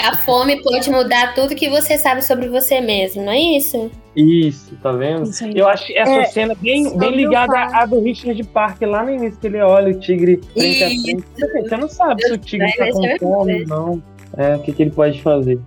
A 0.04 0.16
fome 0.18 0.62
pode 0.62 0.90
mudar 0.90 1.34
tudo 1.34 1.54
que 1.54 1.68
você 1.68 1.98
sabe 1.98 2.22
sobre 2.24 2.48
você 2.48 2.80
mesmo, 2.80 3.24
não 3.24 3.32
é 3.32 3.38
isso? 3.38 3.90
Isso, 4.14 4.76
tá 4.82 4.92
vendo? 4.92 5.24
Isso. 5.24 5.44
Eu 5.54 5.68
acho 5.68 5.92
essa 5.92 6.11
É, 6.11 6.24
cena 6.26 6.54
bem, 6.61 6.84
sobre 6.84 6.98
bem 6.98 7.08
o 7.08 7.16
ligada 7.16 7.58
à 7.76 7.84
do 7.84 8.00
Richard 8.00 8.42
Park 8.44 8.82
lá 8.82 9.02
no 9.04 9.11
início, 9.11 9.38
que 9.40 9.46
ele 9.46 9.61
olha 9.61 9.90
o 9.92 9.98
tigre 9.98 10.40
frente 10.52 10.84
a 10.84 10.88
frente. 10.88 11.24
Você 11.68 11.76
não 11.76 11.88
sabe 11.88 12.22
se 12.22 12.32
o 12.32 12.38
tigre 12.38 12.72
tá 12.76 12.90
com 12.90 13.18
fome 13.18 13.62
ou 13.62 13.66
não. 13.66 14.02
É, 14.37 14.56
o 14.56 14.61
que, 14.61 14.72
que 14.72 14.82
ele 14.82 14.90
pode 14.90 15.20
fazer. 15.22 15.58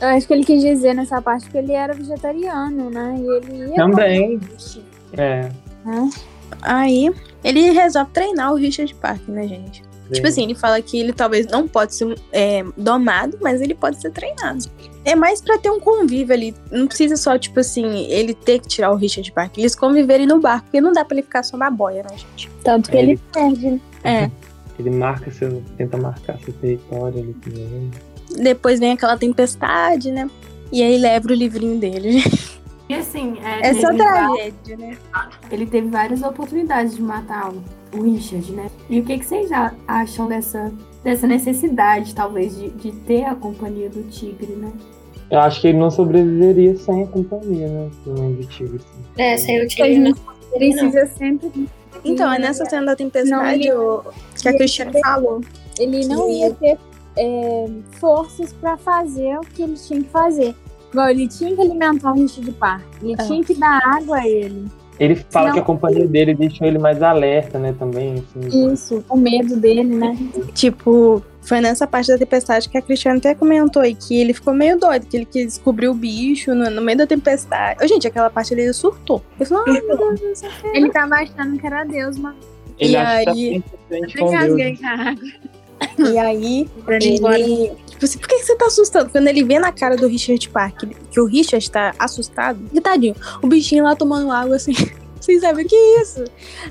Eu 0.00 0.08
acho 0.08 0.26
que 0.26 0.32
ele 0.32 0.44
quis 0.44 0.60
dizer 0.60 0.94
nessa 0.94 1.22
parte 1.22 1.48
que 1.48 1.56
ele 1.56 1.72
era 1.72 1.94
vegetariano, 1.94 2.90
né? 2.90 3.14
E 3.18 3.36
ele 3.36 3.70
ia 3.70 3.76
Também. 3.76 4.40
É. 5.16 5.48
né? 5.84 6.10
Aí 6.60 7.10
ele 7.44 7.70
resolve 7.70 8.10
treinar 8.12 8.52
o 8.52 8.56
Richard 8.56 8.94
Park, 8.96 9.28
né, 9.28 9.46
gente? 9.46 9.82
Tipo 10.12 10.26
assim, 10.28 10.42
ele 10.44 10.54
fala 10.54 10.80
que 10.82 10.98
ele 10.98 11.12
talvez 11.12 11.46
não 11.46 11.66
pode 11.66 11.94
ser 11.94 12.18
é, 12.32 12.64
domado, 12.76 13.38
mas 13.40 13.60
ele 13.60 13.74
pode 13.74 14.00
ser 14.00 14.10
treinado. 14.10 14.64
É 15.04 15.16
mais 15.16 15.40
pra 15.40 15.58
ter 15.58 15.70
um 15.70 15.80
convívio 15.80 16.34
ali. 16.34 16.54
Não 16.70 16.86
precisa 16.86 17.16
só, 17.16 17.36
tipo 17.38 17.58
assim, 17.60 18.04
ele 18.10 18.34
ter 18.34 18.60
que 18.60 18.68
tirar 18.68 18.92
o 18.92 18.96
Richard 18.96 19.30
Park. 19.32 19.58
Eles 19.58 19.74
conviverem 19.74 20.26
no 20.26 20.40
barco, 20.40 20.64
porque 20.66 20.80
não 20.80 20.92
dá 20.92 21.04
pra 21.04 21.16
ele 21.16 21.22
ficar 21.22 21.42
só 21.42 21.56
na 21.56 21.70
boia, 21.70 22.02
né, 22.02 22.16
gente? 22.16 22.48
Tanto 22.62 22.90
que 22.90 22.96
É, 22.96 23.02
ele 23.02 23.20
perde, 23.32 23.70
né? 23.70 23.80
É. 24.04 24.30
Ele 24.78 24.90
marca 24.90 25.30
seu. 25.30 25.62
tenta 25.76 25.96
marcar 25.96 26.38
seu 26.40 26.52
território 26.54 27.18
ali 27.20 27.34
também. 27.34 27.90
Depois 28.36 28.80
vem 28.80 28.92
aquela 28.92 29.16
tempestade, 29.18 30.10
né? 30.10 30.28
E 30.72 30.82
aí 30.82 30.96
leva 30.98 31.28
o 31.28 31.34
livrinho 31.34 31.78
dele. 31.78 32.22
E 32.88 32.94
assim, 32.94 33.38
é, 33.42 33.68
É 33.68 33.74
só 33.74 33.92
tragédia, 33.94 34.76
né? 34.76 34.96
ele 35.50 35.66
teve 35.66 35.88
várias 35.88 36.22
oportunidades 36.22 36.94
de 36.96 37.02
matar 37.02 37.50
o, 37.50 37.62
o 37.94 38.02
Richard, 38.02 38.50
né? 38.52 38.70
E 38.88 39.00
o 39.00 39.04
que, 39.04 39.18
que 39.18 39.24
vocês 39.24 39.50
acham 39.86 40.26
dessa, 40.28 40.72
dessa 41.04 41.26
necessidade, 41.26 42.14
talvez, 42.14 42.56
de, 42.56 42.70
de 42.70 42.92
ter 42.92 43.24
a 43.24 43.34
companhia 43.34 43.88
do 43.90 44.02
tigre, 44.04 44.52
né? 44.54 44.72
Eu 45.30 45.40
acho 45.40 45.60
que 45.60 45.68
ele 45.68 45.78
não 45.78 45.90
sobreviveria 45.90 46.76
sem 46.76 47.04
a 47.04 47.06
companhia, 47.06 47.66
né? 47.68 47.90
Do 48.04 48.46
tigre. 48.46 48.76
Assim. 48.76 49.04
É, 49.18 49.36
sem 49.36 49.62
o 49.64 49.68
tigre 49.68 49.98
não. 49.98 50.12
Precisa 50.52 51.06
sempre. 51.06 51.50
Então, 52.04 52.30
é 52.30 52.38
nessa 52.38 52.66
cena 52.66 52.86
da 52.86 52.96
tempestade 52.96 53.70
o- 53.72 54.02
que 54.40 54.48
a 54.48 54.52
Cristiane 54.54 54.92
falou. 55.00 55.40
Ele 55.78 56.06
não 56.06 56.28
ia 56.30 56.52
ter 56.52 56.78
é, 57.16 57.66
forças 57.98 58.52
pra 58.52 58.76
fazer 58.76 59.36
o 59.38 59.40
que 59.40 59.62
ele 59.62 59.74
tinha 59.74 60.02
que 60.02 60.08
fazer. 60.10 60.54
Igual, 60.90 61.08
ele 61.08 61.26
tinha 61.28 61.54
que 61.54 61.60
alimentar 61.62 62.12
o 62.12 62.14
Richard 62.16 62.52
Park. 62.52 62.82
Ele 63.02 63.14
É. 63.18 63.24
tinha 63.24 63.42
que 63.42 63.54
dar 63.54 63.80
água 63.84 64.18
a 64.18 64.28
ele. 64.28 64.66
Ele 65.02 65.16
fala 65.30 65.48
Não. 65.48 65.54
que 65.54 65.58
a 65.60 65.62
companhia 65.64 66.06
dele 66.06 66.32
deixou 66.32 66.64
ele 66.64 66.78
mais 66.78 67.02
alerta, 67.02 67.58
né? 67.58 67.74
Também. 67.76 68.22
Assim. 68.38 68.72
Isso, 68.72 69.04
o 69.08 69.16
medo 69.16 69.56
dele, 69.56 69.82
né? 69.82 70.16
Tipo, 70.54 71.20
foi 71.40 71.60
nessa 71.60 71.88
parte 71.88 72.06
da 72.06 72.16
tempestade 72.16 72.68
que 72.68 72.78
a 72.78 72.82
Cristiane 72.82 73.18
até 73.18 73.34
comentou 73.34 73.82
aí 73.82 73.96
que 73.96 74.16
ele 74.16 74.32
ficou 74.32 74.54
meio 74.54 74.78
doido, 74.78 75.06
que 75.06 75.16
ele 75.16 75.24
quis 75.24 75.44
descobrir 75.46 75.88
o 75.88 75.94
bicho 75.94 76.54
no, 76.54 76.70
no 76.70 76.80
meio 76.80 76.98
da 76.98 77.06
tempestade. 77.06 77.84
Ô, 77.84 77.88
gente, 77.88 78.06
aquela 78.06 78.30
parte 78.30 78.54
ele 78.54 78.72
surtou. 78.72 79.20
Ele 79.40 79.48
falou, 79.48 79.64
ai 79.66 79.80
meu 79.80 79.98
Deus, 79.98 80.20
não 80.22 80.34
sei 80.36 80.48
o 80.48 80.52
quê. 80.52 80.70
Ele 80.72 80.90
tava 80.90 81.14
achando 81.16 81.58
que 81.58 81.66
era 81.66 81.82
Deus, 81.82 82.16
mas 82.18 82.36
Ele 82.78 82.92
E 82.92 82.96
acha 82.96 83.30
aí- 83.30 83.62
que 84.06 84.18
tá 84.18 84.38
água. 84.38 85.14
E 86.12 86.18
aí, 86.18 86.68
Pra 86.84 86.94
ele 86.96 87.72
ele. 88.02 88.06
Tipo 88.06 88.06
assim, 88.06 88.18
por 88.18 88.28
que 88.28 88.38
você 88.38 88.56
tá 88.56 88.66
assustando? 88.66 89.10
Quando 89.10 89.28
ele 89.28 89.44
vê 89.44 89.58
na 89.58 89.72
cara 89.72 89.96
do 89.96 90.06
Richard 90.06 90.48
Park 90.48 90.82
que 91.10 91.20
o 91.20 91.26
Richard 91.26 91.70
tá 91.70 91.94
assustado, 91.98 92.58
e 92.72 92.80
tadinho, 92.80 93.14
o 93.42 93.46
bichinho 93.46 93.84
lá 93.84 93.94
tomando 93.94 94.30
água 94.30 94.56
assim. 94.56 94.72
Vocês 95.22 95.40
sabem 95.40 95.64
o 95.64 95.68
que 95.68 95.76
é 95.76 96.02
isso? 96.02 96.24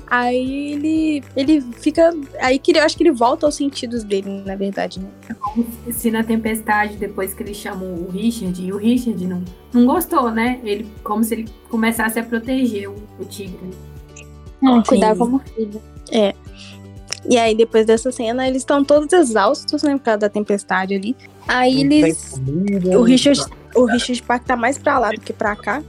Aí 0.06 0.72
ele. 0.74 1.24
Ele 1.34 1.62
fica. 1.80 2.14
Aí 2.38 2.58
que 2.58 2.70
ele- 2.72 2.80
eu 2.80 2.84
acho 2.84 2.94
que 2.98 3.02
ele 3.02 3.10
volta 3.10 3.46
aos 3.46 3.54
sentidos 3.54 4.04
dele, 4.04 4.42
na 4.44 4.54
verdade, 4.54 5.00
né? 5.00 5.08
Se 5.90 6.10
na 6.10 6.22
tempestade, 6.22 6.96
depois 6.98 7.32
que 7.32 7.42
eles 7.42 7.56
chamam 7.56 7.94
o 7.94 8.10
Richard, 8.10 8.62
e 8.62 8.70
o 8.70 8.76
Richard 8.76 9.26
não, 9.26 9.42
não 9.72 9.86
gostou, 9.86 10.30
né? 10.30 10.60
Ele, 10.64 10.86
como 11.02 11.24
se 11.24 11.32
ele 11.32 11.48
começasse 11.70 12.18
a 12.18 12.22
proteger 12.22 12.90
o, 12.90 12.96
o 13.18 13.24
tigre. 13.24 13.70
É, 14.62 14.86
cuidar 14.86 15.14
Sim. 15.14 15.18
como 15.18 15.38
filho. 15.38 15.80
E 17.28 17.38
aí, 17.38 17.54
depois 17.54 17.86
dessa 17.86 18.10
cena, 18.10 18.46
eles 18.48 18.62
estão 18.62 18.84
todos 18.84 19.12
exaustos, 19.12 19.82
né? 19.82 19.92
Por 19.96 20.02
causa 20.04 20.18
da 20.18 20.28
tempestade 20.28 20.94
ali. 20.94 21.16
Aí 21.46 21.84
Não 21.84 21.92
eles. 21.92 22.30
comida, 22.44 22.98
O 22.98 23.02
Richard, 23.02 23.40
o 23.74 23.84
Richard 23.84 24.22
Park 24.22 24.44
tá 24.44 24.56
mais 24.56 24.76
pra 24.78 24.98
lá 24.98 25.10
do 25.10 25.20
que 25.20 25.32
pra 25.32 25.54
cá. 25.54 25.82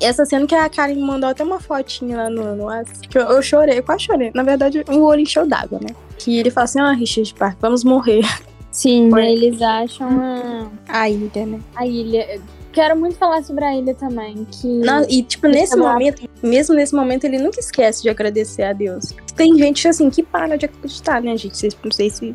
E 0.00 0.04
essa 0.04 0.24
cena 0.26 0.46
que 0.46 0.54
a 0.54 0.68
Karen 0.68 0.96
mandou 1.00 1.28
até 1.30 1.42
uma 1.42 1.58
fotinha 1.58 2.16
lá 2.16 2.30
no, 2.30 2.54
no 2.54 2.66
que 3.08 3.18
eu, 3.18 3.22
eu 3.22 3.42
chorei, 3.42 3.78
eu 3.78 3.82
quase 3.82 4.04
chorei. 4.04 4.30
Na 4.34 4.42
verdade, 4.42 4.84
o 4.88 5.00
olho 5.02 5.20
encheu 5.20 5.46
d'água, 5.46 5.78
né? 5.80 5.88
Que 6.18 6.38
ele 6.38 6.50
fala 6.50 6.64
assim, 6.64 6.80
ó, 6.80 6.90
Richard 6.92 7.34
Park, 7.34 7.56
vamos 7.60 7.82
morrer. 7.82 8.22
Sim, 8.70 9.08
Foi. 9.10 9.22
né, 9.22 9.32
eles 9.32 9.62
acham 9.62 10.08
a, 10.20 10.66
A 10.86 11.08
ilha, 11.08 11.46
né? 11.46 11.60
a 11.74 11.86
ilha. 11.86 12.38
Quero 12.76 12.94
muito 12.94 13.16
falar 13.16 13.42
sobre 13.42 13.64
a 13.64 13.74
ilha 13.74 13.94
também. 13.94 14.46
Que 14.50 14.66
Não, 14.66 15.02
e, 15.08 15.22
tipo, 15.22 15.48
nesse 15.48 15.74
Uhum. 15.74 15.82
lá. 15.84 15.94
momento, 15.94 16.28
mesmo 16.42 16.74
nesse 16.74 16.94
momento, 16.94 17.24
ele 17.24 17.38
nunca 17.38 17.58
esquece 17.58 18.02
de 18.02 18.10
agradecer 18.10 18.64
a 18.64 18.74
Deus. 18.74 19.14
Tem 19.34 19.56
gente, 19.56 19.88
assim, 19.88 20.10
que 20.10 20.22
para 20.22 20.58
de 20.58 20.66
acreditar, 20.66 21.22
né, 21.22 21.34
gente? 21.38 21.56
Vocês, 21.56 21.74
não 21.82 21.90
sei 21.90 22.10
se 22.10 22.34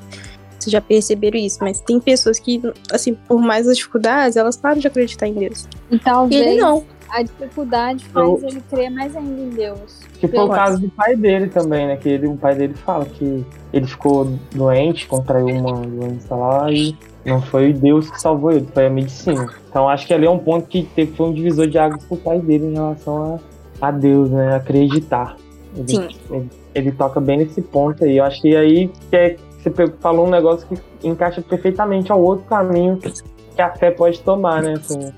vocês 0.59 0.71
já 0.71 0.81
perceberam 0.81 1.37
isso, 1.37 1.59
mas 1.61 1.79
tem 1.81 1.99
pessoas 1.99 2.39
que, 2.39 2.59
assim, 2.91 3.13
por 3.27 3.39
mais 3.39 3.67
as 3.67 3.77
dificuldades, 3.77 4.35
elas 4.35 4.57
param 4.57 4.79
de 4.79 4.87
acreditar 4.87 5.27
em 5.27 5.33
Deus. 5.35 5.67
e 5.91 5.95
E 5.95 5.99
talvez 5.99 6.41
ele 6.41 6.59
não. 6.59 6.83
a 7.11 7.21
dificuldade 7.21 8.03
faz 8.05 8.41
ele 8.41 8.63
crer 8.67 8.89
mais 8.89 9.15
ainda 9.15 9.41
em 9.43 9.49
Deus. 9.49 9.99
Que 10.19 10.27
foi 10.27 10.39
o 10.39 10.49
caso 10.49 10.79
do 10.79 10.89
pai 10.89 11.15
dele 11.15 11.49
também, 11.49 11.85
né? 11.85 11.97
Que 11.97 12.09
ele, 12.09 12.25
o 12.25 12.35
pai 12.35 12.55
dele 12.55 12.73
fala 12.73 13.05
que 13.05 13.45
ele 13.71 13.85
ficou 13.85 14.25
doente, 14.55 15.05
contraiu 15.07 15.45
uma 15.49 15.81
doença 15.85 16.35
lá 16.35 16.71
e 16.71 16.95
não 17.25 17.41
foi 17.41 17.73
Deus 17.73 18.09
que 18.09 18.19
salvou 18.19 18.51
ele, 18.51 18.67
foi 18.73 18.87
a 18.87 18.89
medicina. 18.89 19.47
Então 19.69 19.87
acho 19.87 20.07
que 20.07 20.13
ali 20.13 20.25
é 20.25 20.29
um 20.29 20.39
ponto 20.39 20.67
que 20.67 20.83
teve, 20.83 21.11
foi 21.13 21.27
um 21.27 21.33
divisor 21.33 21.67
de 21.67 21.77
águas 21.77 22.03
pro 22.05 22.17
pai 22.17 22.39
dele 22.39 22.65
em 22.65 22.73
relação 22.73 23.39
a, 23.81 23.87
a 23.87 23.91
Deus, 23.91 24.29
né? 24.29 24.55
Acreditar. 24.55 25.35
Ele, 25.75 25.87
Sim. 25.87 26.07
Ele, 26.29 26.49
ele 26.75 26.91
toca 26.91 27.19
bem 27.21 27.37
nesse 27.37 27.61
ponto 27.61 28.03
aí. 28.03 28.17
Eu 28.17 28.23
acho 28.25 28.41
que 28.41 28.55
aí 28.55 28.89
que 29.09 29.15
é- 29.15 29.37
você 29.61 29.71
falou 29.99 30.25
um 30.25 30.29
negócio 30.29 30.67
que 30.67 31.07
encaixa 31.07 31.39
perfeitamente 31.41 32.11
ao 32.11 32.19
outro 32.19 32.45
caminho 32.45 32.97
que 32.97 33.61
a 33.61 33.69
fé 33.75 33.91
pode 33.91 34.19
tomar, 34.21 34.63
né? 34.63 34.73
Assim, 34.73 35.11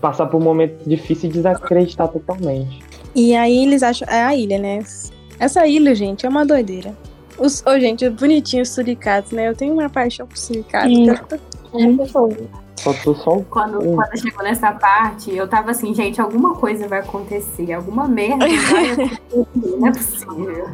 passar 0.00 0.26
por 0.26 0.40
um 0.40 0.44
momento 0.44 0.88
difícil 0.88 1.28
e 1.28 1.32
desacreditar 1.32 2.06
totalmente. 2.06 2.78
E 3.14 3.34
aí 3.34 3.64
eles 3.64 3.82
acham. 3.82 4.06
É 4.08 4.22
a 4.22 4.36
ilha, 4.36 4.58
né? 4.58 4.78
Essa 5.40 5.66
ilha, 5.66 5.94
gente, 5.94 6.24
é 6.24 6.28
uma 6.28 6.46
doideira. 6.46 6.94
Os, 7.44 7.62
ô, 7.66 7.78
gente, 7.80 8.08
bonitinho 8.10 8.62
os 8.62 8.68
suricatos, 8.70 9.32
né? 9.32 9.48
Eu 9.48 9.54
tenho 9.56 9.72
uma 9.74 9.88
paixão 9.88 10.26
por 10.26 10.36
suricatos. 10.36 10.92
Sim. 10.92 11.06
Faltou 12.82 13.14
só 13.14 13.32
o 13.36 13.44
Quando, 13.44 13.78
quando 13.94 14.18
chegou 14.18 14.42
nessa 14.42 14.72
parte, 14.72 15.34
eu 15.34 15.46
tava 15.46 15.70
assim, 15.70 15.94
gente, 15.94 16.20
alguma 16.20 16.54
coisa 16.54 16.88
vai 16.88 17.00
acontecer, 17.00 17.72
alguma 17.72 18.08
merda 18.08 18.46
vai 18.46 18.90
acontecer, 18.92 19.18
não 19.78 19.86
é 19.86 19.92
possível. 19.92 20.68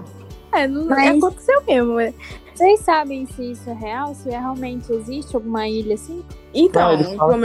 É, 0.52 0.68
não 0.68 0.86
Mas- 0.86 1.18
aconteceu 1.18 1.62
mesmo. 1.66 2.00
é. 2.00 2.14
Vocês 2.54 2.80
sabem 2.80 3.26
se 3.26 3.50
isso 3.52 3.68
é 3.68 3.74
real? 3.74 4.14
Se 4.14 4.30
realmente 4.30 4.90
existe 4.90 5.36
alguma 5.36 5.68
ilha 5.68 5.94
assim? 5.94 6.24
Então, 6.54 6.96
Não, 6.96 7.18
como 7.18 7.44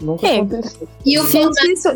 nunca, 0.00 0.26
É. 0.26 0.36
aconteceu. 0.36 0.88
E 1.04 1.18
o 1.18 1.22
Gente, 1.22 1.32
formato 1.32 1.66
isso- 1.68 1.88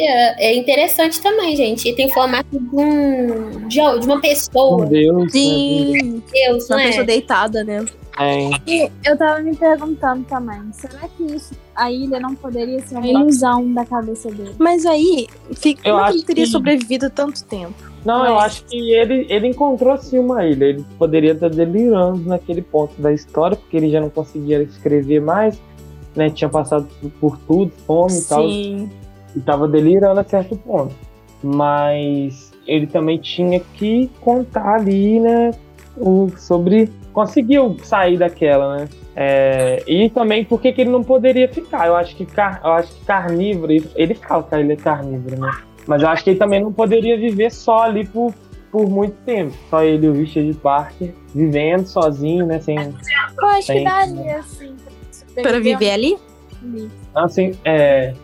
é 0.00 0.54
interessante 0.56 1.20
também, 1.20 1.56
gente. 1.56 1.88
E 1.88 1.94
tem 1.94 2.10
formato 2.12 2.48
de, 2.58 2.76
um, 2.76 3.68
de, 3.68 3.76
de 4.00 4.06
uma 4.06 4.20
pessoa. 4.20 4.86
Deus. 4.86 5.24
né? 5.24 5.28
Sim, 5.30 6.22
Deus, 6.32 6.66
uma 6.68 6.76
não 6.76 6.82
é? 6.82 6.86
pessoa 6.88 7.04
deitada, 7.06 7.64
né? 7.64 7.84
É. 8.20 8.50
E 8.66 8.90
eu 9.06 9.16
tava 9.16 9.38
me 9.40 9.54
perguntando 9.54 10.24
também, 10.24 10.60
será 10.72 11.06
que 11.16 11.22
isso, 11.22 11.54
a 11.76 11.90
ilha 11.92 12.18
não 12.18 12.34
poderia 12.34 12.80
ser 12.84 12.96
uma 12.96 13.06
ilusão 13.06 13.72
da 13.72 13.84
cabeça 13.86 14.28
dele? 14.28 14.50
Mas 14.58 14.84
aí, 14.84 15.28
fica, 15.54 15.88
Eu 15.88 15.94
como 15.94 16.00
é 16.00 16.02
que 16.02 16.08
acho 16.08 16.18
ele 16.18 16.26
teria 16.26 16.44
que- 16.44 16.50
sobrevivido 16.50 17.10
tanto 17.10 17.44
tempo? 17.44 17.74
Não, 18.04 18.26
eu 18.26 18.34
Mas- 18.34 18.44
acho 18.46 18.64
que 18.64 18.90
ele, 18.92 19.24
ele 19.28 19.46
encontrou 19.46 19.96
sim 19.98 20.18
uma 20.18 20.44
ilha. 20.44 20.64
Ele 20.64 20.84
poderia 20.98 21.30
estar 21.32 21.48
delirando 21.48 22.28
naquele 22.28 22.60
ponto 22.62 23.00
da 23.00 23.12
história, 23.12 23.56
porque 23.56 23.76
ele 23.76 23.88
já 23.88 24.00
não 24.00 24.10
conseguia 24.10 24.62
escrever 24.64 25.20
mais, 25.20 25.56
né? 26.14 26.30
Tinha 26.30 26.48
passado 26.48 26.88
por, 27.20 27.38
tudo, 27.38 27.72
fome 27.86 28.18
e 28.18 28.22
tal. 28.22 28.42
Sim. 28.42 28.90
E 29.36 29.40
tava 29.40 29.68
delirando 29.68 30.20
a 30.20 30.24
certo 30.24 30.56
ponto. 30.56 30.94
Mas 31.42 32.52
ele 32.66 32.86
também 32.86 33.18
tinha 33.18 33.60
que 33.60 34.10
contar 34.20 34.76
ali, 34.76 35.20
né? 35.20 35.52
O, 35.96 36.28
sobre. 36.36 36.90
Conseguiu 37.12 37.76
sair 37.82 38.16
daquela, 38.16 38.76
né? 38.76 38.88
É, 39.16 39.82
e 39.84 40.08
também 40.10 40.44
por 40.44 40.60
que 40.60 40.72
que 40.72 40.82
ele 40.82 40.90
não 40.90 41.02
poderia 41.02 41.48
ficar. 41.48 41.88
Eu 41.88 41.96
acho 41.96 42.14
que, 42.14 42.24
car, 42.24 42.60
eu 42.62 42.70
acho 42.70 42.94
que 42.94 43.04
carnívoro, 43.04 43.72
ele, 43.72 43.90
ele 43.96 44.14
fala 44.14 44.44
que 44.44 44.54
ele 44.54 44.74
é 44.74 44.76
carnívoro, 44.76 45.40
né? 45.40 45.50
Mas 45.88 46.02
eu 46.02 46.08
acho 46.08 46.22
que 46.22 46.30
ele 46.30 46.38
também 46.38 46.62
não 46.62 46.72
poderia 46.72 47.16
viver 47.16 47.50
só 47.50 47.84
ali 47.84 48.06
por, 48.06 48.32
por 48.70 48.88
muito 48.88 49.16
tempo. 49.24 49.56
Só 49.70 49.82
ele 49.82 50.06
e 50.06 50.08
o 50.08 50.12
Richard 50.12 50.52
Parker 50.54 51.12
vivendo 51.34 51.86
sozinho, 51.86 52.46
né? 52.46 52.60
Sem, 52.60 52.76
Eu 52.76 53.46
acho 53.48 53.66
Tem. 53.66 53.78
que 53.78 53.84
daria, 53.84 54.38
assim, 54.38 54.76
pra 54.76 54.92
Para 55.42 55.60
viver 55.60 55.90
ali? 55.90 56.16
ali. 56.62 56.90
assim, 57.14 57.52
é. 57.64 58.14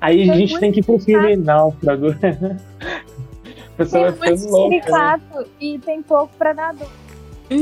Aí 0.00 0.22
a 0.22 0.26
Foi 0.26 0.36
gente 0.36 0.50
muito 0.50 0.60
tem 0.60 0.72
que 0.72 0.80
ir 0.80 0.84
pro 0.84 0.98
filme 0.98 1.36
náufrago. 1.36 2.08
A 2.10 3.76
pessoa 3.76 4.12
Tem 4.12 4.18
vai 4.18 4.28
muito 4.30 4.40
ficando 4.40 4.50
louca. 4.52 5.16
né? 5.16 5.44
e 5.60 5.78
tem 5.78 6.02
pouco 6.02 6.30
predador. 6.38 6.88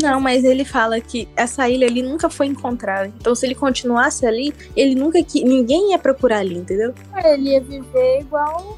Não, 0.03 0.21
mas 0.21 0.43
ele 0.45 0.65
fala 0.65 1.01
que 1.01 1.29
essa 1.37 1.69
ilha 1.69 1.87
ali 1.87 2.03
nunca 2.03 2.29
foi 2.29 2.47
encontrada. 2.47 3.13
Então, 3.21 3.35
se 3.35 3.47
ele 3.47 3.55
continuasse 3.55 4.27
ali, 4.27 4.53
ele 4.75 4.95
nunca 4.97 5.23
que 5.23 5.45
ninguém 5.45 5.93
ia 5.93 5.99
procurar 5.99 6.39
ali, 6.39 6.57
entendeu? 6.57 6.93
Ele 7.25 7.51
ia 7.51 7.61
viver 7.61 8.21
igual. 8.21 8.77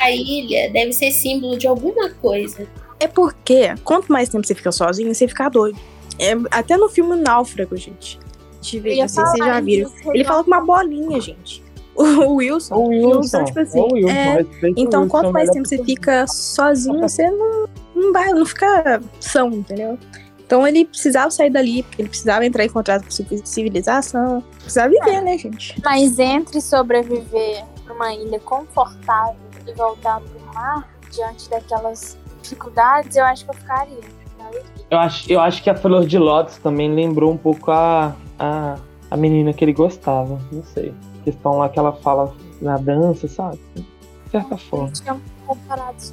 A 0.00 0.10
ilha 0.10 0.72
deve 0.72 0.92
ser 0.92 1.12
símbolo 1.12 1.56
de 1.56 1.66
alguma 1.68 2.10
coisa. 2.10 2.66
É 2.98 3.06
porque 3.06 3.74
quanto 3.84 4.10
mais 4.10 4.28
tempo 4.28 4.44
você 4.46 4.54
fica 4.54 4.72
sozinho, 4.72 5.14
você 5.14 5.28
fica 5.28 5.48
doido. 5.48 5.78
É, 6.18 6.32
até 6.50 6.76
no 6.76 6.88
filme 6.88 7.14
Náufrago, 7.16 7.76
gente. 7.76 8.18
Ia 8.62 9.02
não 9.04 9.08
sei 9.08 9.24
se 9.24 9.30
vocês 9.32 9.44
já 9.46 9.60
viram. 9.60 9.90
Ele 10.14 10.24
fala 10.24 10.42
com 10.44 10.50
uma 10.50 10.60
bolinha, 10.64 11.20
gente. 11.20 11.62
O 11.94 12.36
Wilson. 12.36 12.74
O 12.74 12.88
Wilson. 12.88 13.44
tipo 13.44 13.60
assim, 13.60 13.78
ou 13.78 13.90
o 13.90 13.94
Wilson. 13.94 14.10
é, 14.10 14.46
Então, 14.78 15.02
Wilson, 15.02 15.08
quanto 15.08 15.30
mais 15.30 15.48
melhor 15.50 15.52
tempo 15.52 15.68
você 15.68 15.76
que 15.78 15.84
fica 15.84 16.26
sozinho, 16.26 16.98
você 17.00 17.30
não, 17.30 17.68
não 17.94 18.12
vai, 18.14 18.32
não 18.32 18.46
fica 18.46 18.98
são, 19.20 19.50
entendeu? 19.50 19.98
Então 20.46 20.66
ele 20.66 20.86
precisava 20.86 21.30
sair 21.30 21.50
dali, 21.50 21.82
porque 21.82 22.00
ele 22.00 22.08
precisava 22.08 22.46
entrar 22.46 22.64
em 22.64 22.70
contato 22.70 23.04
com 23.04 23.10
civi- 23.10 23.42
civilização. 23.44 24.42
Precisava 24.58 24.88
viver, 24.88 25.20
né, 25.20 25.36
gente? 25.36 25.74
Mas 25.84 26.18
entre 26.18 26.62
sobreviver 26.62 27.62
numa 27.86 28.14
ilha 28.14 28.40
confortável 28.40 29.36
e 29.66 29.72
voltar 29.74 30.18
pro 30.20 30.54
mar, 30.54 30.88
diante 31.10 31.50
daquelas 31.50 32.16
dificuldades, 32.42 33.16
eu 33.16 33.24
acho 33.24 33.44
que 33.44 33.50
eu 33.50 33.54
ficaria. 33.54 33.98
Eu 34.90 34.98
acho, 34.98 35.30
eu 35.32 35.40
acho 35.40 35.62
que 35.62 35.68
a 35.70 35.74
Flor 35.74 36.06
de 36.06 36.18
Lótus 36.18 36.56
também 36.56 36.92
lembrou 36.94 37.32
um 37.32 37.36
pouco 37.36 37.70
a, 37.70 38.14
a, 38.42 38.76
a 39.10 39.16
menina 39.16 39.52
que 39.52 39.64
ele 39.64 39.72
gostava. 39.72 40.38
Não 40.50 40.64
sei. 40.64 40.92
Questão 41.24 41.58
lá 41.58 41.68
que 41.68 41.78
ela 41.78 41.92
fala 41.92 42.34
na 42.60 42.76
dança, 42.76 43.28
sabe? 43.28 43.58
De 43.76 44.30
certa 44.30 44.58
forma. 44.58 44.90
Tinha 44.90 45.20
comparados. 45.46 46.12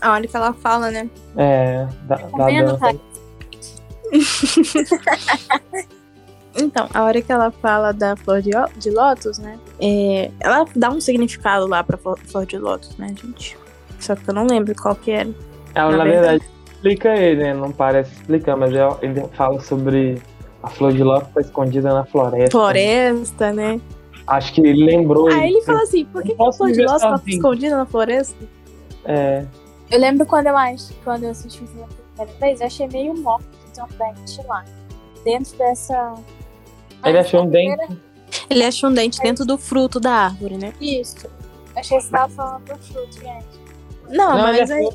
A 0.00 0.12
hora 0.12 0.26
que 0.26 0.36
ela 0.36 0.52
fala, 0.52 0.90
né? 0.90 1.08
É, 1.36 1.86
da, 2.02 2.16
da 2.16 2.28
Comendo, 2.28 2.76
dança. 2.76 2.92
tá? 2.92 3.00
Então, 6.58 6.88
a 6.94 7.04
hora 7.04 7.20
que 7.20 7.30
ela 7.30 7.50
fala 7.50 7.92
da 7.92 8.16
flor 8.16 8.40
de, 8.40 8.50
de 8.78 8.90
lótus, 8.90 9.38
né? 9.38 9.58
é, 9.78 10.30
ela 10.40 10.64
dá 10.74 10.88
um 10.88 11.00
significado 11.02 11.66
lá 11.66 11.84
pra 11.84 11.98
flor, 11.98 12.18
flor 12.20 12.46
de 12.46 12.56
lótus, 12.56 12.96
né, 12.96 13.08
gente? 13.08 13.58
Só 14.00 14.16
que 14.16 14.26
eu 14.30 14.32
não 14.32 14.46
lembro 14.46 14.74
qual 14.74 14.94
que 14.94 15.10
era. 15.10 15.28
Ela, 15.74 15.90
Na 15.90 15.98
na 15.98 16.04
verdade. 16.04 16.38
verdade, 16.38 16.44
explica 16.72 17.14
ele, 17.14 17.42
né? 17.42 17.52
Não 17.52 17.70
parece 17.72 18.10
explicar, 18.14 18.56
mas 18.56 18.72
ele 19.02 19.22
fala 19.34 19.60
sobre 19.60 20.22
a 20.66 20.70
Flor 20.70 20.92
de 20.92 21.02
Lótus 21.04 21.28
tá 21.32 21.40
escondida 21.40 21.94
na 21.94 22.04
floresta. 22.04 22.50
Floresta, 22.50 23.52
né? 23.52 23.80
Acho 24.26 24.52
que 24.52 24.60
ele 24.60 24.84
lembrou. 24.84 25.28
Aí 25.28 25.50
ele 25.50 25.62
fala 25.62 25.82
assim, 25.82 26.04
por 26.06 26.22
que, 26.24 26.34
que 26.34 26.42
a 26.42 26.52
flor 26.52 26.72
de 26.72 26.82
lótus 26.84 27.02
tá 27.02 27.20
escondida 27.28 27.76
na 27.76 27.86
floresta? 27.86 28.36
É, 29.04 29.44
Eu 29.88 30.00
lembro 30.00 30.26
quando 30.26 30.48
eu 30.48 30.56
acho, 30.56 30.92
quando 31.04 31.22
eu 31.22 31.30
assisti 31.30 31.62
o 31.62 31.66
filme 31.68 31.86
pela 32.16 32.26
primeira 32.26 32.46
vez, 32.46 32.60
eu 32.60 32.66
achei 32.66 32.88
meio 32.88 33.16
morto 33.16 33.44
ter 33.72 33.82
um 33.82 33.86
dente 33.86 34.42
lá. 34.48 34.64
Dentro 35.24 35.56
dessa. 35.56 36.14
ele 37.04 37.18
achou 37.18 37.42
um 37.42 37.44
na 37.44 37.50
dente. 37.52 37.76
primeira- 37.76 38.02
Ele 38.50 38.64
achou 38.64 38.90
um 38.90 38.94
dente 38.94 39.20
dentro 39.20 39.44
do 39.46 39.56
fruto 39.56 40.00
da 40.00 40.10
árvore, 40.12 40.56
né? 40.56 40.72
Isso. 40.80 41.28
Achei 41.76 41.98
que 41.98 42.04
você 42.04 42.10
tava 42.10 42.28
falando 42.32 42.64
do 42.64 42.76
fruto, 42.78 43.12
gente. 43.12 43.46
Não, 44.08 44.36
Não, 44.36 44.38
mas 44.42 44.68
aí, 44.72 44.88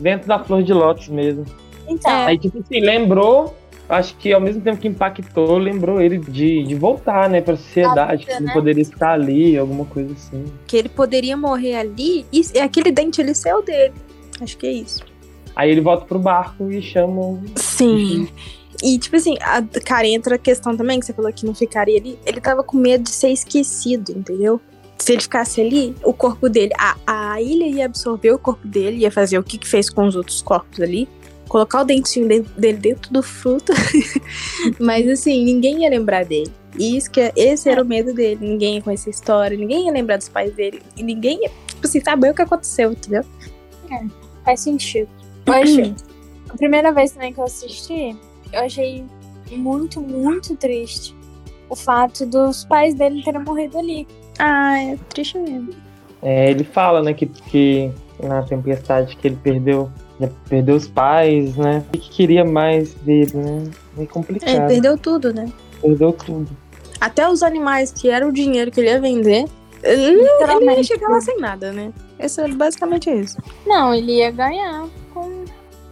dentro 0.00 0.26
da 0.26 0.38
Flor 0.40 0.62
de 0.64 0.72
Lótus 0.72 1.06
mesmo. 1.08 1.44
Então, 1.86 2.10
É. 2.10 2.26
Aí, 2.26 2.38
tipo 2.38 2.58
assim, 2.58 2.80
lembrou, 2.80 3.56
acho 3.88 4.16
que 4.16 4.32
ao 4.32 4.40
mesmo 4.40 4.60
tempo 4.62 4.78
que 4.78 4.88
impactou, 4.88 5.58
lembrou 5.58 6.00
ele 6.00 6.18
de, 6.18 6.62
de 6.62 6.74
voltar, 6.74 7.28
né, 7.28 7.40
pra 7.40 7.56
sociedade, 7.56 8.24
vida, 8.24 8.38
que 8.38 8.42
né? 8.44 8.52
poderia 8.52 8.82
estar 8.82 9.12
ali, 9.12 9.56
alguma 9.56 9.84
coisa 9.84 10.12
assim. 10.12 10.44
que 10.66 10.76
ele 10.76 10.88
poderia 10.88 11.36
morrer 11.36 11.76
ali 11.76 12.24
e 12.32 12.58
aquele 12.58 12.90
dente 12.90 13.20
ele 13.20 13.32
o 13.32 13.62
dele. 13.62 13.92
Acho 14.40 14.56
que 14.56 14.66
é 14.66 14.72
isso. 14.72 15.04
Aí 15.54 15.70
ele 15.70 15.80
volta 15.80 16.04
pro 16.06 16.18
barco 16.18 16.70
e 16.72 16.80
chama. 16.80 17.20
o- 17.20 17.42
Sim. 17.56 18.28
E, 18.82 18.98
tipo 18.98 19.14
assim, 19.14 19.36
a, 19.40 19.62
cara, 19.84 20.06
entra 20.08 20.34
a 20.34 20.38
questão 20.38 20.76
também 20.76 20.98
que 20.98 21.06
você 21.06 21.12
falou 21.12 21.32
que 21.32 21.46
não 21.46 21.54
ficaria 21.54 21.98
ali. 22.00 22.18
Ele 22.26 22.40
tava 22.40 22.64
com 22.64 22.76
medo 22.76 23.04
de 23.04 23.10
ser 23.10 23.28
esquecido, 23.28 24.10
entendeu? 24.12 24.60
Se 24.98 25.12
ele 25.12 25.20
ficasse 25.20 25.60
ali, 25.60 25.94
o 26.02 26.12
corpo 26.12 26.48
dele, 26.48 26.72
a, 26.78 26.96
a 27.06 27.42
ilha 27.42 27.66
ia 27.66 27.86
absorver 27.86 28.32
o 28.32 28.38
corpo 28.38 28.66
dele, 28.66 28.98
ia 28.98 29.10
fazer 29.10 29.38
o 29.38 29.42
que, 29.42 29.58
que 29.58 29.68
fez 29.68 29.90
com 29.90 30.06
os 30.06 30.16
outros 30.16 30.40
corpos 30.42 30.80
ali, 30.80 31.08
colocar 31.52 31.82
o 31.82 31.84
dentinho 31.84 32.26
de- 32.26 32.40
dele 32.56 32.78
dentro 32.78 33.12
do 33.12 33.22
fruto. 33.22 33.74
Mas, 34.80 35.06
assim, 35.06 35.44
ninguém 35.44 35.82
ia 35.82 35.90
lembrar 35.90 36.24
dele. 36.24 36.50
E 36.78 36.96
isso 36.96 37.10
que, 37.10 37.20
é- 37.20 37.32
esse 37.36 37.68
era 37.68 37.82
o 37.82 37.84
medo 37.84 38.14
dele. 38.14 38.38
Ninguém 38.40 38.76
ia 38.76 38.82
conhecer 38.82 39.10
a 39.10 39.12
história, 39.12 39.54
ninguém 39.54 39.84
ia 39.84 39.92
lembrar 39.92 40.16
dos 40.16 40.30
pais 40.30 40.54
dele. 40.54 40.80
E 40.96 41.02
ninguém 41.02 41.42
ia, 41.42 41.50
tipo 41.66 41.86
assim, 41.86 42.00
saber 42.00 42.30
o 42.30 42.34
que 42.34 42.40
aconteceu, 42.40 42.92
entendeu? 42.92 43.22
faz 44.42 44.60
sentido. 44.60 45.08
Eu 45.44 45.52
achei. 45.52 45.94
A 46.48 46.56
primeira 46.56 46.90
vez 46.90 47.12
também 47.12 47.34
que 47.34 47.38
eu 47.38 47.44
assisti, 47.44 48.16
eu 48.50 48.60
achei 48.60 49.04
muito, 49.50 50.00
muito 50.00 50.56
triste 50.56 51.14
o 51.68 51.76
fato 51.76 52.24
dos 52.24 52.64
pais 52.64 52.94
dele 52.94 53.22
terem 53.22 53.42
morrido 53.42 53.78
ali. 53.78 54.08
Ah, 54.38 54.78
é 54.82 54.96
triste 55.10 55.36
mesmo. 55.38 55.68
É, 56.22 56.50
ele 56.50 56.64
fala, 56.64 57.02
né, 57.02 57.12
que, 57.12 57.26
que 57.26 57.92
na 58.22 58.42
tempestade 58.42 59.14
que 59.16 59.28
ele 59.28 59.36
perdeu, 59.36 59.90
já 60.22 60.28
perdeu 60.48 60.76
os 60.76 60.88
pais, 60.88 61.56
né? 61.56 61.84
E 61.92 61.98
que 61.98 62.10
queria 62.10 62.44
mais 62.44 62.94
dele, 62.94 63.32
né? 63.34 63.70
Meio 63.96 64.06
É, 64.08 64.12
complicado. 64.12 64.48
ele 64.48 64.66
perdeu 64.66 64.96
tudo, 64.98 65.32
né? 65.32 65.50
Perdeu 65.80 66.12
tudo. 66.12 66.48
Até 67.00 67.28
os 67.28 67.42
animais, 67.42 67.92
que 67.92 68.08
era 68.08 68.26
o 68.26 68.32
dinheiro 68.32 68.70
que 68.70 68.80
ele 68.80 68.88
ia 68.88 69.00
vender, 69.00 69.44
ele 69.82 70.20
ele 70.22 70.70
ia 70.76 70.84
chegar 70.84 71.08
lá 71.08 71.20
sem 71.20 71.38
nada, 71.38 71.72
né? 71.72 71.92
Esse 72.18 72.40
é 72.40 72.48
basicamente 72.48 73.10
isso. 73.10 73.36
Não, 73.66 73.92
ele 73.92 74.12
ia 74.18 74.30
ganhar 74.30 74.86
com 75.12 75.20
o 75.20 75.44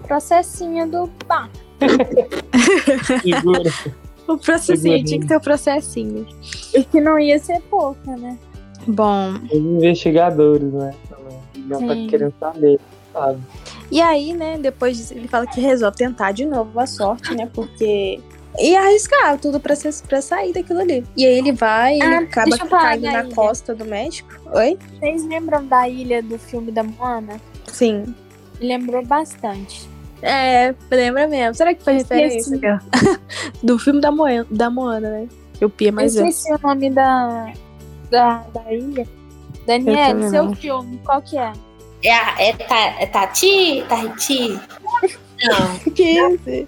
processinho 0.06 0.88
do 0.88 1.10
bar. 1.26 1.50
Segura. 3.22 3.70
O 4.28 4.36
processinho, 4.38 4.78
Segurinho. 4.78 5.04
tinha 5.04 5.20
que 5.20 5.26
ter 5.26 5.36
o 5.36 5.40
processinho. 5.40 6.26
E 6.72 6.84
que 6.84 7.00
não 7.00 7.18
ia 7.18 7.38
ser 7.38 7.60
pouca, 7.62 8.16
né? 8.16 8.38
Bom, 8.86 9.34
Os 9.50 9.58
investigadores, 9.58 10.72
né? 10.72 10.94
Também. 11.08 11.68
Já 11.68 11.78
tá 11.78 11.94
querendo 12.08 12.34
saber, 12.38 12.80
sabe? 13.12 13.38
E 13.90 14.00
aí, 14.00 14.32
né, 14.32 14.58
depois 14.58 15.10
ele 15.10 15.26
fala 15.28 15.46
que 15.46 15.60
resolve 15.60 15.96
tentar 15.96 16.32
de 16.32 16.44
novo 16.44 16.78
a 16.78 16.86
sorte, 16.86 17.34
né? 17.34 17.48
Porque. 17.52 18.20
E 18.58 18.76
arriscar 18.76 19.38
tudo 19.38 19.60
pra, 19.60 19.76
ser, 19.76 19.94
pra 20.08 20.20
sair 20.20 20.52
daquilo 20.52 20.80
ali. 20.80 21.04
E 21.16 21.24
aí 21.24 21.38
ele 21.38 21.52
vai, 21.52 21.94
ele 21.94 22.02
Ah, 22.02 22.18
acaba 22.18 22.50
eu 22.50 22.66
falar 22.66 22.82
caindo 22.82 23.04
na 23.04 23.24
ilha. 23.24 23.34
costa 23.34 23.74
do 23.74 23.84
México. 23.84 24.28
Oi? 24.52 24.76
Vocês 24.98 25.24
lembram 25.24 25.64
da 25.66 25.88
ilha 25.88 26.20
do 26.20 26.36
filme 26.36 26.72
da 26.72 26.82
Moana? 26.82 27.40
Sim. 27.68 28.12
Lembrou 28.60 29.04
bastante. 29.06 29.88
É, 30.20 30.74
lembra 30.90 31.28
mesmo. 31.28 31.54
Será 31.54 31.72
que 31.74 31.82
foi 31.82 31.94
referência? 31.94 32.80
do 33.62 33.78
filme 33.78 34.00
da, 34.00 34.10
Moana, 34.10 34.46
da 34.50 34.68
Moana, 34.68 35.10
né? 35.10 35.28
Eu 35.60 35.70
pia 35.70 35.92
mais 35.92 36.16
eu 36.16 36.24
é. 36.24 36.28
esqueci 36.28 36.52
o 36.52 36.58
nome 36.66 36.90
da, 36.90 37.52
da, 38.10 38.44
da 38.52 38.72
ilha. 38.72 39.06
Daniel, 39.66 40.28
seu 40.28 40.54
filme, 40.54 40.98
qual 41.04 41.22
que 41.22 41.38
é? 41.38 41.52
É, 42.02 42.12
a- 42.12 42.34
é, 42.38 42.52
ta, 42.54 42.78
é 42.98 43.06
Tati? 43.06 43.84
Tahiti? 43.88 44.58
Não, 45.42 45.78
Que 45.94 46.02
isso? 46.02 46.66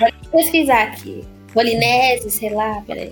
vou 0.00 0.30
pesquisar 0.32 0.82
aqui. 0.84 1.24
Polinésio, 1.52 2.30
sei 2.30 2.50
lá, 2.50 2.82
peraí. 2.86 3.10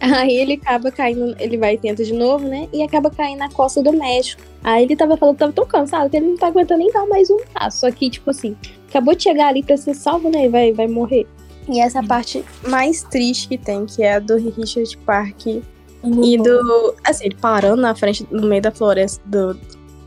Aí 0.00 0.32
ele 0.36 0.52
acaba 0.54 0.92
caindo, 0.92 1.34
ele 1.40 1.56
vai 1.56 1.74
e 1.74 1.78
tenta 1.78 2.04
de 2.04 2.12
novo, 2.12 2.46
né? 2.46 2.68
E 2.72 2.82
acaba 2.84 3.10
caindo 3.10 3.40
na 3.40 3.50
costa 3.50 3.82
do 3.82 3.92
México. 3.92 4.40
Aí 4.62 4.84
ele 4.84 4.94
tava 4.94 5.16
falando 5.16 5.34
que 5.34 5.40
tava 5.40 5.52
tão 5.52 5.66
cansado 5.66 6.08
que 6.08 6.16
ele 6.16 6.26
não 6.26 6.36
tá 6.36 6.46
aguentando 6.46 6.78
nem 6.80 6.92
dar 6.92 7.04
mais 7.06 7.28
um 7.30 7.38
passo. 7.52 7.80
Só 7.80 7.90
que, 7.90 8.08
tipo 8.08 8.30
assim, 8.30 8.56
acabou 8.88 9.14
de 9.16 9.24
chegar 9.24 9.48
ali 9.48 9.62
pra 9.62 9.76
ser 9.76 9.94
salvo, 9.94 10.30
né? 10.30 10.44
E 10.44 10.48
vai, 10.48 10.72
vai 10.72 10.86
morrer. 10.86 11.26
E 11.68 11.80
essa 11.80 12.00
parte 12.02 12.44
mais 12.68 13.02
triste 13.02 13.48
que 13.48 13.58
tem, 13.58 13.86
que 13.86 14.02
é 14.04 14.14
a 14.14 14.18
do 14.20 14.36
Richard 14.36 14.96
Park 14.98 15.46
e 15.46 16.38
do. 16.38 16.94
Assim, 17.04 17.24
ele 17.26 17.34
parando 17.40 17.82
na 17.82 17.94
frente, 17.94 18.24
no 18.30 18.46
meio 18.46 18.62
da 18.62 18.70
floresta. 18.70 19.20
Do, 19.26 19.58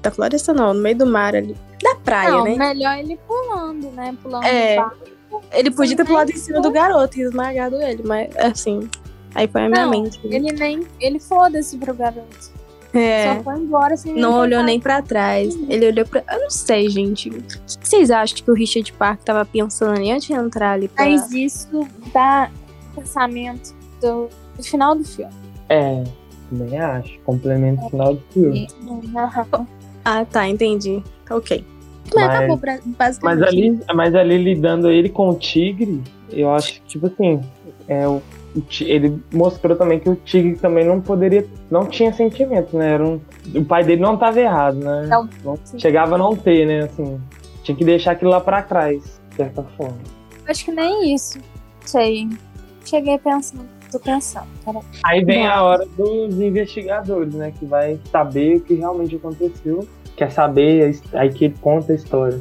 da 0.01 0.11
floresta 0.11 0.53
não, 0.53 0.73
no 0.73 0.81
meio 0.81 0.97
do 0.97 1.05
mar 1.05 1.35
ali. 1.35 1.55
Da 1.81 1.95
praia, 1.95 2.31
Não, 2.31 2.43
né? 2.43 2.55
melhor 2.55 2.97
ele 2.97 3.17
pulando, 3.27 3.91
né? 3.91 4.15
Pulando 4.21 4.43
É. 4.45 4.75
no 4.75 4.81
barco. 4.83 4.97
Ele 5.53 5.71
podia 5.71 5.95
ter 5.95 6.05
pulado 6.05 6.31
em 6.31 6.35
cima 6.35 6.59
do 6.61 6.69
garoto 6.71 7.17
e 7.17 7.21
esmagado 7.21 7.81
ele, 7.81 8.03
mas 8.03 8.35
assim. 8.37 8.89
Aí 9.33 9.47
foi 9.47 9.61
a 9.65 9.69
minha 9.69 9.83
Não, 9.85 9.91
mente. 9.91 10.19
né? 10.27 10.35
Ele 10.35 10.51
nem. 10.51 10.85
Ele 10.99 11.19
foda-se 11.19 11.77
pro 11.77 11.93
garoto. 11.93 12.51
É. 12.93 13.35
Só 13.37 13.43
foi 13.43 13.55
embora 13.55 13.95
sem 13.95 14.13
Não 14.13 14.33
olhou 14.39 14.61
nem 14.61 14.77
pra 14.77 15.01
trás. 15.01 15.55
Ele 15.69 15.87
olhou 15.87 16.05
pra. 16.05 16.21
Eu 16.29 16.41
não 16.41 16.49
sei, 16.49 16.89
gente. 16.89 17.29
O 17.29 17.41
que 17.41 17.87
vocês 17.87 18.11
acham 18.11 18.35
que 18.43 18.51
o 18.51 18.53
Richard 18.53 18.91
Park 18.91 19.21
tava 19.23 19.45
pensando 19.45 19.97
ali 19.97 20.11
antes 20.11 20.27
de 20.27 20.33
entrar 20.33 20.73
ali 20.73 20.89
pra. 20.89 21.05
Mas 21.05 21.31
isso 21.31 21.87
dá 22.13 22.51
pensamento 22.93 23.73
do, 24.01 24.27
do 24.57 24.63
final 24.63 24.93
do 24.95 25.05
filme. 25.05 25.31
É, 25.69 26.03
também 26.49 26.77
acho. 26.77 27.17
Complemento 27.21 27.89
final 27.89 28.15
do 28.15 28.21
filme. 28.33 28.67
Aham. 29.15 29.65
Ah, 30.03 30.25
tá, 30.25 30.47
entendi. 30.47 31.03
Tá 31.25 31.35
ok. 31.35 31.63
Mas, 32.13 32.13
Mas- 32.27 32.35
acabou, 32.35 32.57
pra- 32.57 32.79
basicamente. 32.85 33.39
Mas 33.39 33.47
ali, 33.47 33.79
mas 33.93 34.15
ali 34.15 34.37
lidando 34.37 34.89
ele 34.89 35.09
com 35.09 35.29
o 35.29 35.35
tigre, 35.35 36.01
eu 36.29 36.51
acho 36.53 36.73
que, 36.73 36.81
tipo 36.81 37.07
assim, 37.07 37.39
é, 37.87 38.07
o, 38.07 38.21
ele 38.81 39.21
mostrou 39.33 39.77
também 39.77 39.99
que 39.99 40.09
o 40.09 40.15
tigre 40.15 40.55
também 40.57 40.85
não 40.85 40.99
poderia, 40.99 41.45
não 41.69 41.85
tinha 41.85 42.11
sentimento, 42.11 42.75
né? 42.75 42.93
Era 42.93 43.05
um, 43.07 43.19
o 43.55 43.63
pai 43.63 43.83
dele 43.83 44.01
não 44.01 44.17
tava 44.17 44.39
errado, 44.41 44.75
né? 44.77 45.07
Não. 45.07 45.57
chegava 45.77 46.15
a 46.15 46.17
não 46.17 46.35
ter, 46.35 46.65
né? 46.65 46.81
Assim, 46.81 47.19
tinha 47.63 47.77
que 47.77 47.85
deixar 47.85 48.11
aquilo 48.11 48.31
lá 48.31 48.41
pra 48.41 48.61
trás, 48.61 49.21
de 49.29 49.35
certa 49.35 49.63
forma. 49.77 49.97
Acho 50.47 50.65
que 50.65 50.71
nem 50.71 51.13
isso. 51.13 51.39
Sei. 51.85 52.27
Cheguei 52.83 53.17
pensando. 53.19 53.65
Tô 53.91 53.99
pensando. 53.99 54.47
Peraí. 54.63 54.81
Aí 55.03 55.25
vem 55.25 55.45
a 55.47 55.61
hora 55.63 55.85
dos 55.97 56.39
investigadores, 56.39 57.33
né? 57.33 57.51
Que 57.57 57.65
vai 57.65 57.99
saber 58.11 58.57
o 58.57 58.61
que 58.61 58.75
realmente 58.75 59.15
aconteceu. 59.15 59.87
Quer 60.15 60.31
saber, 60.31 60.99
aí 61.13 61.29
que 61.33 61.45
ele 61.45 61.55
conta 61.61 61.91
a 61.91 61.95
história. 61.95 62.39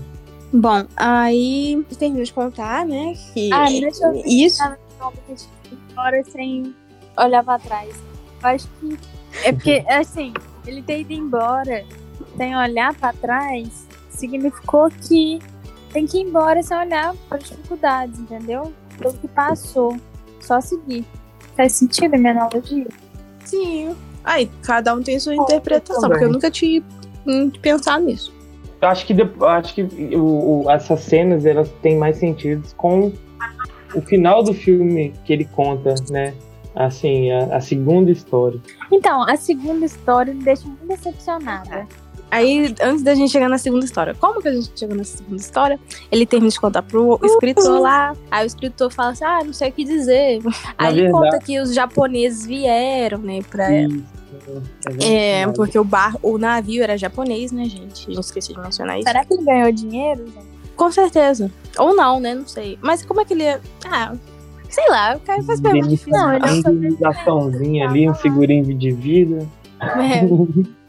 Bom, 0.52 0.84
aí 0.96 1.84
terminou 1.98 2.24
de 2.24 2.32
contar, 2.32 2.84
né? 2.84 3.14
Que 3.32 3.52
Ah, 3.52 3.66
deixa 3.66 4.06
eu 4.06 4.12
ver. 4.12 4.22
isso. 4.26 4.62
Embora 5.90 6.22
sem 6.24 6.74
olhar 7.16 7.44
pra 7.44 7.58
trás. 7.58 7.94
Eu 8.42 8.48
acho 8.48 8.68
que. 8.80 8.98
É 9.44 9.52
porque, 9.52 9.84
assim, 9.88 10.32
ele 10.66 10.82
ter 10.82 11.00
ido 11.00 11.12
embora 11.12 11.84
sem 12.36 12.56
olhar 12.56 12.94
pra 12.94 13.12
trás 13.12 13.86
significou 14.10 14.90
que 14.90 15.38
tem 15.92 16.06
que 16.06 16.18
ir 16.18 16.22
embora 16.22 16.62
sem 16.62 16.76
olhar 16.76 17.14
para 17.28 17.38
dificuldades, 17.38 18.18
entendeu? 18.18 18.72
Pelo 18.98 19.14
que 19.14 19.28
passou. 19.28 19.96
Só 20.40 20.60
seguir. 20.60 21.04
Faz 21.60 21.72
sentido 21.72 22.14
a 22.14 22.16
minha 22.16 22.30
analogia? 22.32 22.86
Sim. 23.44 23.94
Aí, 24.24 24.50
cada 24.62 24.94
um 24.94 25.02
tem 25.02 25.20
sua 25.20 25.34
interpretação, 25.36 26.08
porque 26.08 26.24
eu 26.24 26.32
nunca 26.32 26.50
tinha 26.50 26.82
hum, 27.26 27.50
pensado 27.50 28.02
nisso. 28.02 28.32
Eu 28.80 28.88
acho 28.88 29.04
que, 29.04 29.12
eu 29.12 29.46
acho 29.46 29.74
que 29.74 29.82
o- 30.16 30.62
o- 30.64 30.70
essas 30.70 31.00
cenas 31.00 31.44
elas 31.44 31.68
têm 31.82 31.98
mais 31.98 32.16
sentido 32.16 32.66
com 32.78 33.12
o 33.94 34.00
final 34.00 34.42
do 34.42 34.54
filme 34.54 35.12
que 35.26 35.34
ele 35.34 35.44
conta, 35.44 35.94
né? 36.08 36.32
Assim, 36.74 37.30
a, 37.30 37.56
a 37.56 37.60
segunda 37.60 38.10
história. 38.10 38.58
Então, 38.90 39.20
a 39.28 39.36
segunda 39.36 39.84
história 39.84 40.32
me 40.32 40.42
deixa 40.42 40.66
muito 40.66 40.86
decepcionada. 40.86 41.86
Aí, 42.30 42.74
antes 42.80 43.02
da 43.02 43.14
gente 43.14 43.30
chegar 43.30 43.48
na 43.48 43.58
segunda 43.58 43.84
história, 43.84 44.14
como 44.14 44.40
que 44.40 44.48
a 44.48 44.52
gente 44.54 44.70
chegou 44.76 44.96
nessa 44.96 45.16
segunda 45.18 45.40
história? 45.40 45.80
Ele 46.12 46.24
termina 46.24 46.50
de 46.50 46.60
contar 46.60 46.82
pro 46.82 47.18
escritor 47.24 47.80
lá. 47.80 48.14
Aí 48.30 48.44
o 48.44 48.46
escritor 48.46 48.92
fala 48.92 49.10
assim: 49.10 49.24
ah, 49.24 49.40
não 49.44 49.52
sei 49.52 49.70
o 49.70 49.72
que 49.72 49.84
dizer. 49.84 50.40
Aí 50.78 50.92
ele 50.92 51.02
verdade- 51.02 51.10
conta 51.12 51.38
que 51.44 51.58
os 51.60 51.74
japoneses 51.74 52.46
vieram, 52.46 53.18
né, 53.18 53.40
pra. 53.50 53.70
Isso. 53.82 54.04
É, 55.00 55.38
verdade. 55.38 55.56
porque 55.56 55.78
o 55.78 55.84
bar, 55.84 56.16
o 56.22 56.38
navio 56.38 56.82
era 56.82 56.96
japonês, 56.96 57.52
né, 57.52 57.64
gente? 57.64 58.08
A 58.10 58.14
gente 58.14 58.20
esqueceu 58.24 58.54
de 58.54 58.60
mencionar 58.62 58.98
isso. 58.98 59.06
Será 59.08 59.24
que 59.24 59.34
ele 59.34 59.44
ganhou 59.44 59.70
dinheiro, 59.72 60.24
gente? 60.26 60.50
Com 60.76 60.90
certeza. 60.90 61.50
Ou 61.78 61.94
não, 61.94 62.18
né? 62.20 62.34
Não 62.34 62.46
sei. 62.46 62.78
Mas 62.80 63.04
como 63.04 63.20
é 63.20 63.24
que 63.24 63.34
ele 63.34 63.42
ia. 63.42 63.60
Ah, 63.86 64.14
sei 64.68 64.88
lá, 64.88 65.16
o 65.16 65.20
cara 65.20 65.42
faz 65.42 65.60
pergunta 65.60 65.88
difícil. 65.88 66.12
Não, 66.12 66.32
ele 66.32 66.46
é 66.46 66.48
Uma 66.48 66.58
indenizaçãozinha 66.70 67.88
ali, 67.88 68.08
um 68.08 68.14
segurinho 68.14 68.74
de 68.74 68.90
vida. 68.92 69.46
É. 69.80 70.22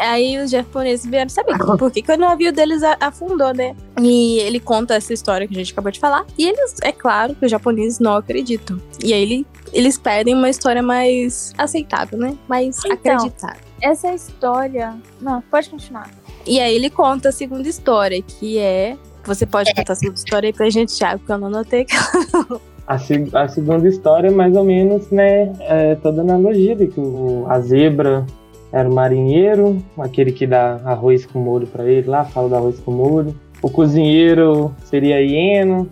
Aí 0.00 0.38
os 0.38 0.50
japoneses 0.50 1.06
vieram 1.06 1.28
saber 1.28 1.56
por 1.78 1.90
que, 1.90 2.02
que 2.02 2.12
o 2.12 2.16
navio 2.16 2.52
deles 2.52 2.82
afundou, 3.00 3.52
né? 3.54 3.74
E 4.00 4.38
ele 4.40 4.60
conta 4.60 4.94
essa 4.94 5.12
história 5.12 5.46
que 5.46 5.54
a 5.54 5.58
gente 5.58 5.72
acabou 5.72 5.90
de 5.90 6.00
falar. 6.00 6.24
E 6.38 6.46
eles, 6.46 6.76
é 6.82 6.92
claro 6.92 7.34
que 7.34 7.44
os 7.44 7.50
japoneses 7.50 7.98
não 7.98 8.14
acreditam. 8.16 8.80
E 9.02 9.12
aí 9.12 9.22
ele, 9.22 9.46
eles 9.72 9.98
pedem 9.98 10.34
uma 10.34 10.48
história 10.48 10.82
mais 10.82 11.52
aceitável, 11.58 12.18
né? 12.18 12.36
Mais 12.48 12.78
Então. 12.84 13.16
acreditável. 13.16 13.60
Essa 13.82 14.14
história. 14.14 14.94
Não, 15.20 15.40
pode 15.42 15.68
continuar. 15.70 16.10
E 16.46 16.60
aí 16.60 16.74
ele 16.74 16.90
conta 16.90 17.30
a 17.30 17.32
segunda 17.32 17.68
história, 17.68 18.20
que 18.22 18.58
é. 18.58 18.96
Você 19.24 19.46
pode 19.46 19.74
contar 19.74 19.94
a 19.94 19.96
segunda 19.96 20.18
história 20.18 20.48
aí 20.48 20.52
pra 20.52 20.68
gente, 20.68 20.94
Thiago, 20.94 21.18
porque 21.20 21.32
eu 21.32 21.38
não 21.38 21.46
anotei. 21.48 21.86
A, 22.86 22.96
a 22.96 23.48
segunda 23.48 23.88
história, 23.88 24.30
mais 24.30 24.54
ou 24.54 24.62
menos, 24.62 25.08
né? 25.10 25.50
É 25.60 25.94
toda 25.94 26.20
a 26.20 26.24
analogia 26.24 26.76
de 26.76 26.86
que 26.86 27.00
o, 27.00 27.46
a 27.48 27.58
zebra 27.60 28.26
era 28.74 28.88
o 28.88 28.92
marinheiro, 28.92 29.80
aquele 29.96 30.32
que 30.32 30.48
dá 30.48 30.80
arroz 30.84 31.24
com 31.24 31.38
molho 31.38 31.64
pra 31.64 31.84
ele 31.84 32.10
lá, 32.10 32.24
fala 32.24 32.48
do 32.48 32.56
arroz 32.56 32.80
com 32.80 32.90
molho. 32.90 33.32
O 33.62 33.70
cozinheiro 33.70 34.74
seria 34.84 35.14
a 35.14 35.20
hiena. 35.20 35.86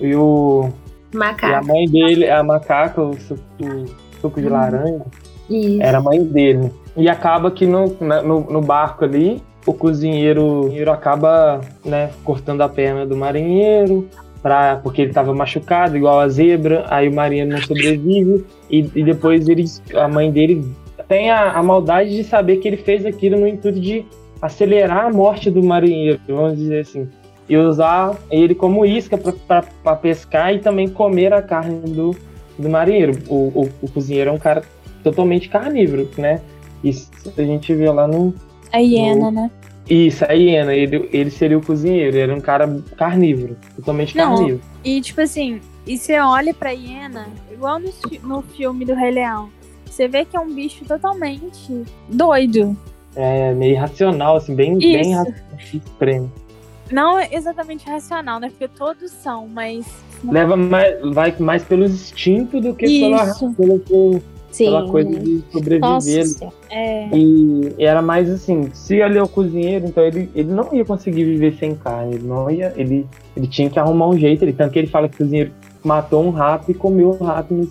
E, 0.00 0.16
o, 0.16 0.70
e 1.12 1.16
a 1.16 1.18
Macaco. 1.18 1.66
mãe 1.66 1.84
dele, 1.84 2.30
a 2.30 2.42
macaca, 2.42 3.02
o 3.02 3.20
suco, 3.20 3.42
o 3.60 3.84
suco 4.18 4.40
de 4.40 4.48
laranja, 4.48 5.04
Isso. 5.48 5.82
era 5.82 5.98
a 5.98 6.00
mãe 6.00 6.24
dele. 6.24 6.72
E 6.96 7.06
acaba 7.06 7.50
que 7.50 7.66
no, 7.66 7.88
no, 8.00 8.40
no 8.40 8.62
barco 8.62 9.04
ali, 9.04 9.42
o 9.66 9.74
cozinheiro, 9.74 10.70
o 10.70 10.90
acaba 10.90 11.60
né, 11.84 12.10
cortando 12.24 12.62
a 12.62 12.68
perna 12.68 13.04
do 13.04 13.14
marinheiro, 13.14 14.08
pra, 14.42 14.76
porque 14.76 15.02
ele 15.02 15.10
estava 15.10 15.34
machucado, 15.34 15.98
igual 15.98 16.18
a 16.18 16.28
zebra, 16.30 16.86
aí 16.88 17.10
o 17.10 17.14
marinheiro 17.14 17.50
não 17.50 17.60
sobrevive, 17.60 18.42
e, 18.70 18.90
e 18.94 19.04
depois 19.04 19.46
ele, 19.48 19.66
a 19.94 20.08
mãe 20.08 20.32
dele 20.32 20.64
tem 21.12 21.30
a, 21.30 21.52
a 21.52 21.62
maldade 21.62 22.16
de 22.16 22.24
saber 22.24 22.56
que 22.56 22.66
ele 22.66 22.78
fez 22.78 23.04
aquilo 23.04 23.38
no 23.38 23.46
intuito 23.46 23.78
de 23.78 24.06
acelerar 24.40 25.04
a 25.04 25.10
morte 25.10 25.50
do 25.50 25.62
marinheiro, 25.62 26.18
vamos 26.26 26.56
dizer 26.56 26.80
assim. 26.80 27.06
E 27.46 27.54
usar 27.54 28.16
ele 28.30 28.54
como 28.54 28.82
isca 28.86 29.18
para 29.46 29.96
pescar 29.96 30.54
e 30.54 30.58
também 30.58 30.88
comer 30.88 31.34
a 31.34 31.42
carne 31.42 31.80
do, 31.80 32.16
do 32.58 32.66
marinheiro. 32.66 33.12
O, 33.28 33.34
o, 33.34 33.68
o 33.82 33.90
cozinheiro 33.90 34.30
é 34.30 34.32
um 34.32 34.38
cara 34.38 34.62
totalmente 35.04 35.50
carnívoro, 35.50 36.08
né? 36.16 36.40
Isso 36.82 37.10
a 37.36 37.42
gente 37.42 37.74
vê 37.74 37.90
lá 37.90 38.08
no. 38.08 38.34
A 38.72 38.78
hiena, 38.78 39.30
né? 39.30 39.50
Isso, 39.90 40.24
a 40.26 40.32
hiena, 40.32 40.74
ele, 40.74 41.10
ele 41.12 41.30
seria 41.30 41.58
o 41.58 41.62
cozinheiro, 41.62 42.16
ele 42.16 42.20
era 42.20 42.34
um 42.34 42.40
cara 42.40 42.80
carnívoro, 42.96 43.54
totalmente 43.76 44.16
Não. 44.16 44.34
carnívoro. 44.34 44.62
E 44.82 44.98
tipo 45.02 45.20
assim, 45.20 45.60
e 45.86 45.98
você 45.98 46.18
olha 46.18 46.54
pra 46.54 46.70
hiena, 46.70 47.26
igual 47.52 47.78
no, 47.78 47.90
no 48.22 48.40
filme 48.40 48.86
do 48.86 48.94
Rei 48.94 49.10
Leão. 49.10 49.50
Você 49.92 50.08
vê 50.08 50.24
que 50.24 50.34
é 50.34 50.40
um 50.40 50.50
bicho 50.50 50.86
totalmente 50.86 51.84
doido. 52.08 52.74
É 53.14 53.52
meio 53.52 53.72
irracional, 53.72 54.36
assim, 54.36 54.54
bem, 54.54 54.78
bem 54.78 55.12
Isso. 55.12 55.34
extremo. 55.76 56.32
Não 56.90 57.20
exatamente 57.20 57.86
racional, 57.86 58.40
né? 58.40 58.48
Porque 58.48 58.68
todos 58.68 59.10
são, 59.10 59.46
mas. 59.46 59.86
Leva 60.24 60.56
mais, 60.56 60.98
vai 61.12 61.34
mais 61.38 61.62
pelo 61.62 61.84
instinto 61.84 62.58
do 62.58 62.74
que 62.74 62.86
pela, 62.86 63.26
Isso. 63.26 63.52
pela, 63.52 63.78
pela, 63.80 64.20
Sim. 64.50 64.64
pela 64.64 64.88
coisa 64.88 65.10
de 65.10 65.42
sobreviver. 65.52 65.80
Nossa. 65.80 66.48
É. 66.70 67.08
E 67.14 67.74
era 67.78 68.00
mais 68.00 68.30
assim, 68.30 68.70
se 68.72 68.96
ele 68.96 69.18
é 69.18 69.22
o 69.22 69.28
cozinheiro, 69.28 69.84
então 69.86 70.02
ele, 70.04 70.30
ele 70.34 70.50
não 70.50 70.72
ia 70.72 70.86
conseguir 70.86 71.24
viver 71.24 71.54
sem 71.58 71.74
carne, 71.74 72.14
ele 72.14 72.26
não 72.26 72.50
ia, 72.50 72.72
ele, 72.76 73.06
ele 73.36 73.46
tinha 73.46 73.68
que 73.68 73.78
arrumar 73.78 74.08
um 74.08 74.16
jeito, 74.16 74.42
ele, 74.42 74.54
tanto 74.54 74.72
que 74.72 74.78
ele 74.78 74.88
fala 74.88 75.06
que 75.06 75.16
o 75.16 75.18
cozinheiro 75.18 75.52
matou 75.84 76.24
um 76.24 76.30
rato 76.30 76.70
e 76.70 76.74
comeu 76.74 77.10
o 77.10 77.24
rato 77.24 77.52
nos, 77.54 77.70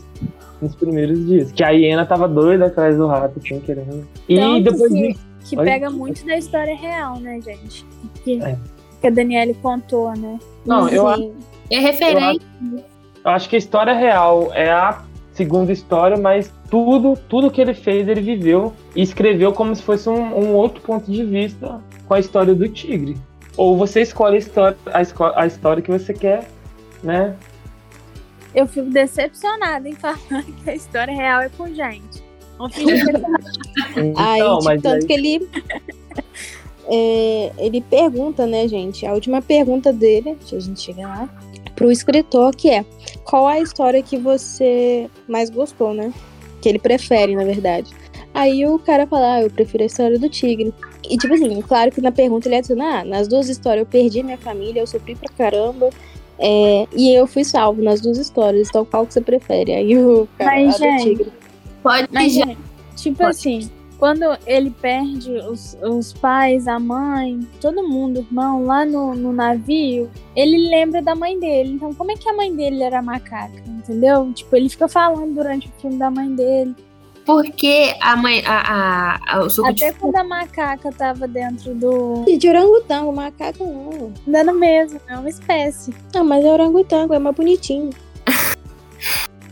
nos 0.62 0.76
primeiros 0.76 1.26
dias. 1.26 1.52
Que 1.52 1.64
a 1.64 1.70
hiena 1.70 2.06
tava 2.06 2.28
doida 2.28 2.68
atrás 2.68 2.98
do 2.98 3.08
rato, 3.08 3.40
assim, 3.44 3.60
querendo. 3.60 4.08
E 4.28 4.36
Tanto 4.38 4.72
depois 4.72 4.92
que-. 4.92 5.18
Que 5.44 5.58
Oi? 5.58 5.66
pega 5.66 5.90
muito 5.90 6.24
da 6.24 6.38
história 6.38 6.76
real, 6.76 7.20
né, 7.20 7.42
gente? 7.42 7.84
Que, 8.24 8.40
É. 8.44 8.56
que 9.02 9.08
a 9.08 9.10
Daniele 9.10 9.56
contou, 9.56 10.12
né? 10.16 10.38
Não, 10.66 10.88
eu, 10.88 11.08
a- 11.08 11.16
Sim. 11.18 11.34
É 11.72 11.80
referente. 11.80 12.46
eu 13.26 13.32
acho 13.32 13.50
que 13.50 13.56
a 13.56 13.60
história 13.60 13.94
real 13.94 14.52
é 14.54 14.70
a 14.72 15.02
segunda 15.34 15.72
história, 15.72 16.16
mas 16.18 16.54
tudo, 16.70 17.18
tudo 17.28 17.50
que 17.50 17.60
ele 17.60 17.74
fez, 17.74 18.08
ele 18.08 18.22
viveu 18.22 18.72
e 18.96 19.02
escreveu 19.02 19.52
como 19.52 19.76
se 19.76 19.82
fosse 19.82 20.08
um, 20.10 20.14
um 20.22 20.54
outro 20.54 20.80
ponto 20.82 21.10
de 21.12 21.24
vista 21.26 21.82
com 22.08 22.14
a 22.14 22.20
história 22.20 22.54
do 22.54 22.68
tigre. 22.70 23.18
Ou 23.58 23.76
você 23.76 24.02
escolhe 24.02 24.36
a 24.36 24.40
história, 24.40 24.78
a, 24.94 25.42
a 25.42 25.48
história 25.48 25.82
que 25.82 25.90
você 25.90 26.14
quer, 26.14 26.48
né? 27.04 27.36
Eu 28.54 28.68
fico 28.68 28.90
decepcionada 28.90 29.88
em 29.88 29.94
falar 29.96 30.18
que 30.64 30.70
a 30.70 30.76
história 30.76 31.14
real 31.14 31.42
é 31.42 31.50
com 31.50 31.68
gente. 31.68 32.24
Um 32.60 32.68
de 32.68 32.84
Aí, 34.18 34.40
Então, 34.40 34.60
tipo, 34.60 34.64
mas 34.66 34.82
tanto 34.82 34.96
aí- 35.02 35.06
que 35.08 35.14
ele. 35.14 35.50
é, 36.88 37.52
ele 37.58 37.82
pergunta, 37.82 38.46
né, 38.46 38.68
gente? 38.68 39.06
A 39.06 39.14
última 39.14 39.42
pergunta 39.42 39.92
dele, 39.94 40.36
deixa 40.40 40.58
a 40.58 40.60
gente 40.60 40.82
chegar 40.82 41.08
lá, 41.08 41.30
pro 41.76 41.92
escritor, 41.92 42.56
que 42.56 42.70
é 42.70 42.86
qual 43.24 43.48
a 43.48 43.60
história 43.60 44.02
que 44.04 44.18
você 44.18 45.10
mais 45.28 45.50
gostou, 45.50 45.94
né? 45.94 46.14
Que 46.62 46.70
ele 46.70 46.80
prefere, 46.80 47.36
na 47.36 47.44
verdade. 47.44 47.92
Aí 48.34 48.66
o 48.66 48.78
cara 48.80 49.06
fala, 49.08 49.36
ah, 49.36 49.42
eu 49.42 49.50
prefiro 49.50 49.84
a 49.84 49.88
história 49.88 50.18
do 50.20 50.30
tigre. 50.30 50.74
E 51.10 51.18
tipo 51.18 51.34
assim, 51.34 51.60
claro 51.62 51.92
que 51.92 52.00
na 52.00 52.12
pergunta 52.12 52.48
ele 52.48 52.56
adiciona, 52.56 53.00
ah, 53.00 53.04
nas 53.04 53.28
duas 53.28 53.50
histórias 53.50 53.84
eu 53.84 53.86
perdi 53.90 54.24
minha 54.24 54.38
família, 54.38 54.80
eu 54.82 54.88
sofri 54.88 55.16
pra 55.16 55.30
caramba. 55.36 55.90
É, 56.40 56.88
e 56.94 57.14
eu 57.14 57.28
fui 57.28 57.44
salvo 57.44 57.82
nas 57.82 58.02
duas 58.02 58.18
histórias, 58.18 58.70
então 58.70 58.84
qual 58.86 59.06
que 59.06 59.14
você 59.14 59.22
prefere? 59.22 59.74
Aí 59.74 59.98
o 59.98 60.28
cara, 60.38 60.56
Mas, 60.56 60.78
gente, 60.78 61.04
tigre. 61.04 61.32
Pode 61.84 62.08
Mas, 62.12 62.34
gente, 62.34 62.58
tipo 62.96 63.18
Pode. 63.18 63.30
assim, 63.30 63.70
quando 64.02 64.26
ele 64.48 64.72
perde 64.72 65.32
os, 65.32 65.78
os 65.80 66.12
pais, 66.12 66.68
a 66.68 66.80
mãe, 66.80 67.40
todo 67.62 67.88
mundo, 67.88 68.22
irmão, 68.22 68.66
lá 68.66 68.84
no, 68.84 69.14
no 69.14 69.32
navio, 69.32 70.10
ele 70.36 70.70
lembra 70.70 71.04
da 71.04 71.14
mãe 71.14 71.40
dele. 71.40 71.74
Então, 71.74 71.94
como 71.94 72.12
é 72.12 72.16
que 72.16 72.28
a 72.28 72.34
mãe 72.34 72.56
dele 72.56 72.82
era 72.82 73.00
macaca? 73.00 73.62
Entendeu? 73.68 74.34
Tipo, 74.34 74.56
ele 74.56 74.70
fica 74.70 74.88
falando 74.88 75.36
durante 75.36 75.68
o 75.68 75.72
filme 75.80 75.98
da 75.98 76.10
mãe 76.10 76.34
dele. 76.34 76.76
Porque 77.26 77.96
a 78.02 78.16
mãe. 78.16 78.44
A, 78.46 78.60
a, 78.60 79.36
a- 79.38 79.44
o 79.44 79.50
suco 79.50 79.72
de 79.74 79.84
Até 79.86 79.94
quando 79.98 80.16
a 80.16 80.24
macaca 80.24 80.92
tava 80.92 81.28
dentro 81.28 81.74
do. 81.76 82.26
De 82.38 82.50
orangotango, 82.50 83.14
macaco 83.14 83.64
não. 83.64 84.14
Dando 84.26 84.54
mesmo, 84.54 85.00
é 85.08 85.18
uma 85.18 85.30
espécie. 85.30 85.94
Ah, 86.16 86.24
mas 86.24 86.44
é 86.44 86.52
orangotango, 86.52 87.14
é 87.14 87.20
mais 87.20 87.36
bonitinho. 87.36 87.92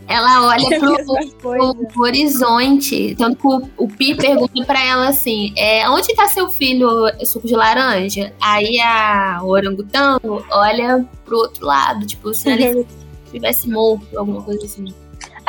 Ela 0.08 0.48
olha 0.48 0.76
É 0.76 0.80
pro, 0.80 1.30
pro, 1.40 1.76
pro 1.88 2.02
horizonte. 2.02 3.16
Tanto 3.16 3.38
que 3.38 3.48
o, 3.48 3.84
o 3.86 3.88
Pi 3.88 4.16
pergunta 4.16 4.66
pra 4.66 4.84
ela 4.84 5.08
assim: 5.10 5.54
é, 5.56 5.88
onde 5.88 6.16
tá 6.16 6.28
seu 6.28 6.50
filho, 6.50 6.90
suco 7.24 7.46
de 7.48 7.56
laranja? 7.56 8.34
Aí 8.42 8.80
a 8.80 9.40
o 9.44 9.50
orangotango 9.50 10.44
olha 10.50 11.06
pro 11.26 11.38
outro 11.38 11.64
lado, 11.64 12.08
tipo, 12.08 12.34
se 12.34 12.50
ele 12.50 12.88
tivesse 13.32 13.70
morto, 13.70 14.18
alguma 14.18 14.42
coisa 14.42 14.66
assim. 14.66 14.86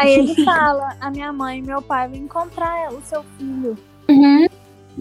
Aí 0.00 0.14
ele 0.14 0.34
fala: 0.44 0.96
a 1.00 1.10
minha 1.10 1.32
mãe 1.32 1.58
e 1.58 1.62
meu 1.62 1.82
pai 1.82 2.08
vão 2.08 2.18
encontrar 2.18 2.92
o 2.92 3.00
seu 3.02 3.22
filho. 3.38 3.76
Uhum. 4.08 4.46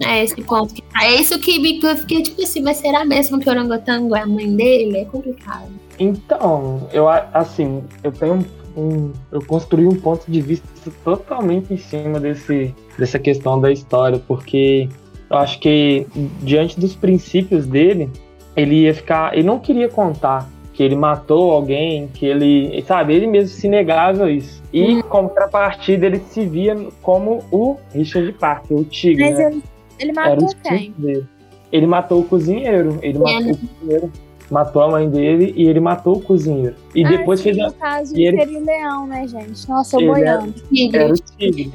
É 0.02 0.22
esse 0.22 0.40
ponto 0.42 0.72
que 0.72 0.82
tá. 0.82 1.04
É 1.04 1.14
isso 1.16 1.38
que 1.38 1.58
me 1.58 1.80
eu 1.82 1.96
fiquei 1.96 2.22
tipo 2.22 2.40
assim, 2.42 2.62
mas 2.62 2.78
será 2.78 3.04
mesmo 3.04 3.38
que 3.38 3.48
o 3.48 3.52
orangotango 3.52 4.14
é 4.14 4.20
a 4.20 4.26
mãe 4.26 4.54
dele? 4.54 4.98
É 4.98 5.04
complicado. 5.04 5.68
Então, 5.98 6.88
eu 6.92 7.08
assim, 7.08 7.82
eu 8.02 8.10
tenho 8.12 8.34
um, 8.76 8.80
um- 8.80 9.12
eu 9.30 9.44
construí 9.44 9.86
um 9.86 9.94
ponto 10.00 10.30
de 10.30 10.40
vista 10.40 10.66
totalmente 11.04 11.74
em 11.74 11.76
cima 11.76 12.18
desse 12.18 12.74
dessa 12.98 13.18
questão 13.18 13.60
da 13.60 13.70
história, 13.70 14.18
porque 14.26 14.88
eu 15.28 15.36
acho 15.36 15.58
que 15.58 16.06
diante 16.42 16.78
dos 16.78 16.94
princípios 16.94 17.66
dele, 17.66 18.10
ele 18.56 18.82
ia 18.82 18.94
ficar, 18.94 19.34
ele 19.34 19.46
não 19.46 19.58
queria 19.58 19.88
contar 19.88 20.48
que 20.72 20.82
ele 20.82 20.96
matou 20.96 21.50
alguém, 21.50 22.08
que 22.08 22.24
ele, 22.26 22.82
sabe, 22.86 23.14
ele 23.14 23.26
mesmo 23.26 23.48
se 23.48 23.68
negava 23.68 24.24
a 24.24 24.30
isso. 24.30 24.62
E 24.72 25.02
contrapartida 25.04 26.06
ele 26.06 26.20
se 26.20 26.46
via 26.46 26.76
como 27.02 27.44
o 27.50 27.76
Richard 27.92 28.32
Parker, 28.32 28.76
o 28.78 28.84
tigre, 28.84 29.28
Mas 29.30 29.38
né? 29.38 29.46
ele, 29.50 29.62
ele 29.98 30.12
o 30.12 30.14
matou 30.14 30.48
quem? 30.62 30.94
dele. 30.96 31.26
Ele 31.72 31.86
matou 31.86 32.20
o 32.20 32.24
cozinheiro. 32.24 32.98
Ele 33.02 33.18
É, 33.18 33.20
matou 33.20 33.52
o 33.52 33.56
cozinheiro. 33.58 34.12
Matou 34.50 34.82
a 34.82 34.90
mãe 34.90 35.08
dele 35.08 35.52
e 35.56 35.68
ele 35.68 35.78
matou 35.78 36.16
o 36.16 36.20
cozinheiro. 36.20 36.74
E 36.94 37.04
Ah, 37.04 37.08
depois 37.08 37.40
fez 37.40 37.56
a. 37.58 37.66
No 37.66 37.72
caso, 37.74 38.16
e 38.16 38.26
ele- 38.26 38.38
seria 38.38 38.58
o 38.58 38.64
leão, 38.64 39.06
né, 39.06 39.28
gente? 39.28 39.68
Nossa, 39.68 39.96
Ele 39.96 40.06
boiando. 40.08 40.54
Era 40.92 41.12
o 41.12 41.16
tigre. 41.16 41.72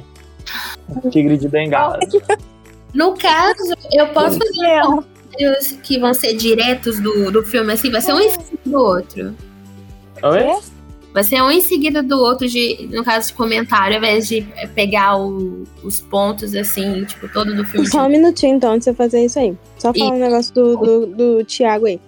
O 1.03 1.09
tigre 1.09 1.37
de 1.37 1.47
bengala. 1.47 1.99
No 2.93 3.13
caso, 3.13 3.73
eu 3.91 4.07
posso 4.13 4.39
fazer 4.39 4.81
Comentários 5.38 5.71
que 5.83 5.99
vão 5.99 6.13
ser 6.13 6.33
diretos 6.36 6.99
do, 6.99 7.31
do 7.31 7.43
filme, 7.43 7.73
assim, 7.73 7.91
vai 7.91 8.01
ser 8.01 8.13
um 8.13 8.19
em 8.19 8.29
seguida 8.29 8.57
do 8.65 8.77
outro. 8.79 9.36
Oi? 10.23 10.59
Vai 11.13 11.23
ser 11.23 11.41
um 11.41 11.49
em 11.49 11.61
seguida 11.61 12.03
do 12.03 12.19
outro, 12.19 12.45
de, 12.47 12.89
no 12.91 13.01
caso 13.03 13.27
de 13.29 13.33
comentário, 13.36 13.93
ao 13.95 13.99
invés 14.03 14.27
de 14.27 14.41
pegar 14.73 15.17
o- 15.17 15.63
os 15.81 16.01
pontos, 16.01 16.53
assim, 16.53 17.05
tipo, 17.05 17.29
todo 17.29 17.55
do 17.55 17.63
filme. 17.65 17.88
Só 17.88 18.05
um 18.05 18.09
minutinho, 18.09 18.55
então, 18.57 18.73
antes 18.73 18.86
de 18.86 18.91
você 18.91 18.95
fazer 18.97 19.23
isso 19.25 19.39
aí. 19.39 19.55
Só 19.77 19.93
falar 19.93 20.11
um 20.13 20.19
negócio 20.19 20.53
do, 20.53 20.75
do, 20.75 21.05
do 21.07 21.45
Thiago 21.45 21.86
aí. 21.86 21.99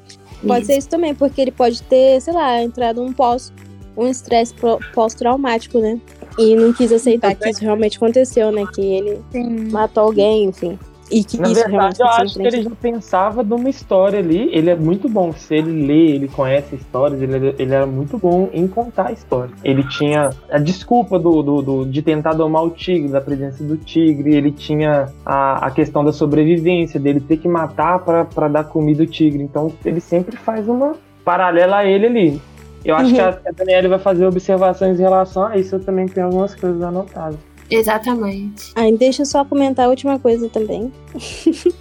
Pode 0.46 0.60
Isso. 0.60 0.68
ser 0.74 0.78
isso 0.78 0.90
também, 0.90 1.16
porque 1.16 1.42
ele 1.42 1.52
pode 1.52 1.82
ter, 1.84 2.22
sei 2.22 2.34
lá, 2.34 2.62
entrado 2.62 3.02
um 3.02 3.12
pós, 3.14 3.52
um 3.96 4.08
estresse 4.08 4.54
pós-traumático, 4.94 5.80
né? 5.80 6.00
E 6.38 6.56
não 6.56 6.72
quis 6.74 6.92
aceitar 6.92 7.34
que 7.34 7.50
isso 7.50 7.62
realmente 7.62 7.98
aconteceu, 7.98 8.52
né? 8.52 8.64
Que 8.76 8.82
ele 8.82 9.20
Sim. 9.32 9.72
matou 9.72 10.04
alguém, 10.04 10.44
enfim. 10.46 10.78
E 11.10 11.24
que 11.24 11.40
Na 11.40 11.48
verdade, 11.50 12.02
eu 12.02 12.08
acho 12.08 12.36
que 12.36 12.46
ele 12.46 12.62
já 12.64 12.72
pensava 12.82 13.42
numa 13.44 13.70
história 13.70 14.20
ali. 14.20 14.50
Ele 14.54 14.70
é 14.70 14.76
muito 14.76 15.08
bom. 15.08 15.32
Se 15.34 15.56
ele 15.56 15.86
lê, 15.88 16.12
ele 16.16 16.28
conhece 16.28 16.76
histórias, 16.76 17.22
ele, 17.22 17.56
ele 17.58 17.74
era 17.74 17.86
muito 17.86 18.18
bom 18.18 18.50
em 18.52 18.68
contar 18.68 19.08
a 19.08 19.12
história. 19.12 19.52
Ele 19.64 19.84
tinha 19.88 20.30
a 20.52 20.58
desculpa 20.58 21.18
do, 21.18 21.42
do, 21.42 21.62
do- 21.62 21.86
de 21.86 22.02
tentar 22.02 22.34
domar 22.34 22.64
o 22.66 22.70
tigre, 22.72 23.10
da 23.10 23.22
presença 23.22 23.64
do 23.64 23.78
tigre. 23.78 24.36
Ele 24.36 24.52
tinha 24.52 25.08
a, 25.26 25.68
a 25.68 25.72
questão 25.72 26.04
da 26.04 26.12
sobrevivência, 26.12 27.00
dele 27.00 27.20
ter 27.22 27.38
que 27.38 27.48
matar 27.48 28.00
para 28.00 28.48
dar 28.48 28.66
comida 28.66 29.04
ao 29.04 29.08
tigre. 29.08 29.42
Então, 29.42 29.72
ele 29.86 30.00
sempre 30.02 30.36
faz 30.36 30.68
uma 30.68 30.96
paralela 31.24 31.78
a 31.78 31.86
ele 31.86 32.06
ali. 32.08 32.42
Eu 32.86 32.96
acho 32.96 33.10
Uhum. 33.10 33.16
que 33.16 33.20
a, 33.22 33.30
a 33.30 33.52
Daniela 33.56 33.90
vai 33.90 34.00
fazer 34.00 34.26
observações 34.26 35.00
em 35.00 35.04
relação 35.04 35.44
a 35.46 35.58
isso. 35.58 35.76
Eu 35.76 35.80
também 35.80 36.06
tenho 36.08 36.26
algumas 36.28 36.54
coisas 36.56 36.82
anotadas. 36.82 37.38
Exatamente. 37.70 38.72
Aí 38.76 38.96
deixa 38.96 39.24
eu 39.24 39.26
só 39.26 39.44
comentar 39.44 39.86
a 39.86 39.90
última 39.90 40.20
coisa 40.20 40.48
também. 40.50 40.92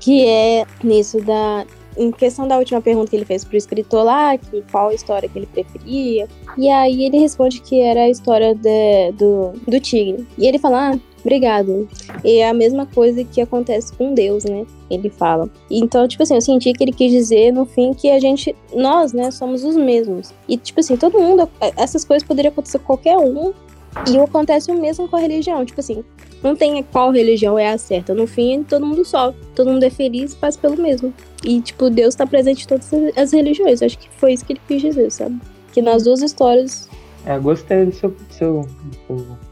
que 0.00 0.26
é 0.26 0.64
nisso 0.82 1.20
da. 1.22 1.64
Em 1.96 2.12
questão 2.12 2.46
da 2.46 2.56
última 2.56 2.80
pergunta 2.80 3.10
que 3.10 3.16
ele 3.16 3.24
fez 3.24 3.44
pro 3.44 3.56
escritor 3.56 4.04
lá, 4.04 4.38
que 4.38 4.62
qual 4.70 4.90
a 4.90 4.94
história 4.94 5.28
que 5.28 5.36
ele 5.36 5.46
preferia. 5.46 6.28
E 6.56 6.70
aí 6.70 7.04
ele 7.04 7.18
responde 7.18 7.60
que 7.60 7.80
era 7.80 8.02
a 8.02 8.08
história 8.08 8.54
de- 8.54 9.12
do, 9.18 9.52
do 9.66 9.80
tigre. 9.80 10.24
E 10.38 10.46
ele 10.46 10.60
fala, 10.60 10.92
ah, 10.92 10.98
obrigado. 11.20 11.88
E 12.22 12.38
é 12.38 12.48
a 12.48 12.54
mesma 12.54 12.86
coisa 12.86 13.24
que 13.24 13.40
acontece 13.40 13.92
com 13.94 14.14
Deus, 14.14 14.44
né? 14.44 14.64
Ele 14.88 15.10
fala. 15.10 15.50
Então, 15.68 16.06
tipo 16.06 16.22
assim, 16.22 16.36
eu 16.36 16.40
senti 16.40 16.72
que 16.72 16.84
ele 16.84 16.92
quis 16.92 17.10
dizer 17.10 17.52
no 17.52 17.66
fim 17.66 17.92
que 17.92 18.08
a 18.12 18.20
gente, 18.20 18.54
nós, 18.72 19.12
né, 19.12 19.32
somos 19.32 19.64
os 19.64 19.76
mesmos. 19.76 20.32
E, 20.48 20.56
tipo 20.56 20.78
assim, 20.78 20.96
todo 20.96 21.18
mundo, 21.18 21.48
essas 21.76 22.04
coisas 22.04 22.26
poderiam 22.26 22.52
acontecer 22.52 22.78
com 22.78 22.86
qualquer 22.86 23.18
um. 23.18 23.52
E 24.10 24.18
acontece 24.18 24.70
o 24.70 24.80
mesmo 24.80 25.08
com 25.08 25.16
a 25.16 25.20
religião. 25.20 25.64
Tipo 25.64 25.80
assim, 25.80 26.04
não 26.42 26.54
tem 26.54 26.82
qual 26.82 27.10
religião 27.10 27.58
é 27.58 27.70
a 27.70 27.78
certa. 27.78 28.14
No 28.14 28.26
fim, 28.26 28.62
todo 28.62 28.86
mundo 28.86 29.04
sofre. 29.04 29.40
Todo 29.54 29.70
mundo 29.70 29.82
é 29.82 29.90
feliz 29.90 30.32
e 30.32 30.36
faz 30.36 30.56
pelo 30.56 30.80
mesmo. 30.80 31.12
E, 31.44 31.60
tipo, 31.60 31.90
Deus 31.90 32.14
tá 32.14 32.26
presente 32.26 32.64
em 32.64 32.68
todas 32.68 32.90
as 33.16 33.32
religiões. 33.32 33.80
Eu 33.80 33.86
acho 33.86 33.98
que 33.98 34.08
foi 34.10 34.32
isso 34.32 34.44
que 34.44 34.52
ele 34.54 34.60
quis 34.66 34.82
dizer, 34.82 35.10
sabe? 35.10 35.40
Que 35.72 35.82
nas 35.82 36.04
duas 36.04 36.22
histórias. 36.22 36.88
É, 37.26 37.38
gostei 37.38 37.86
do 37.86 37.92
seu. 37.92 38.14
seu, 38.30 38.68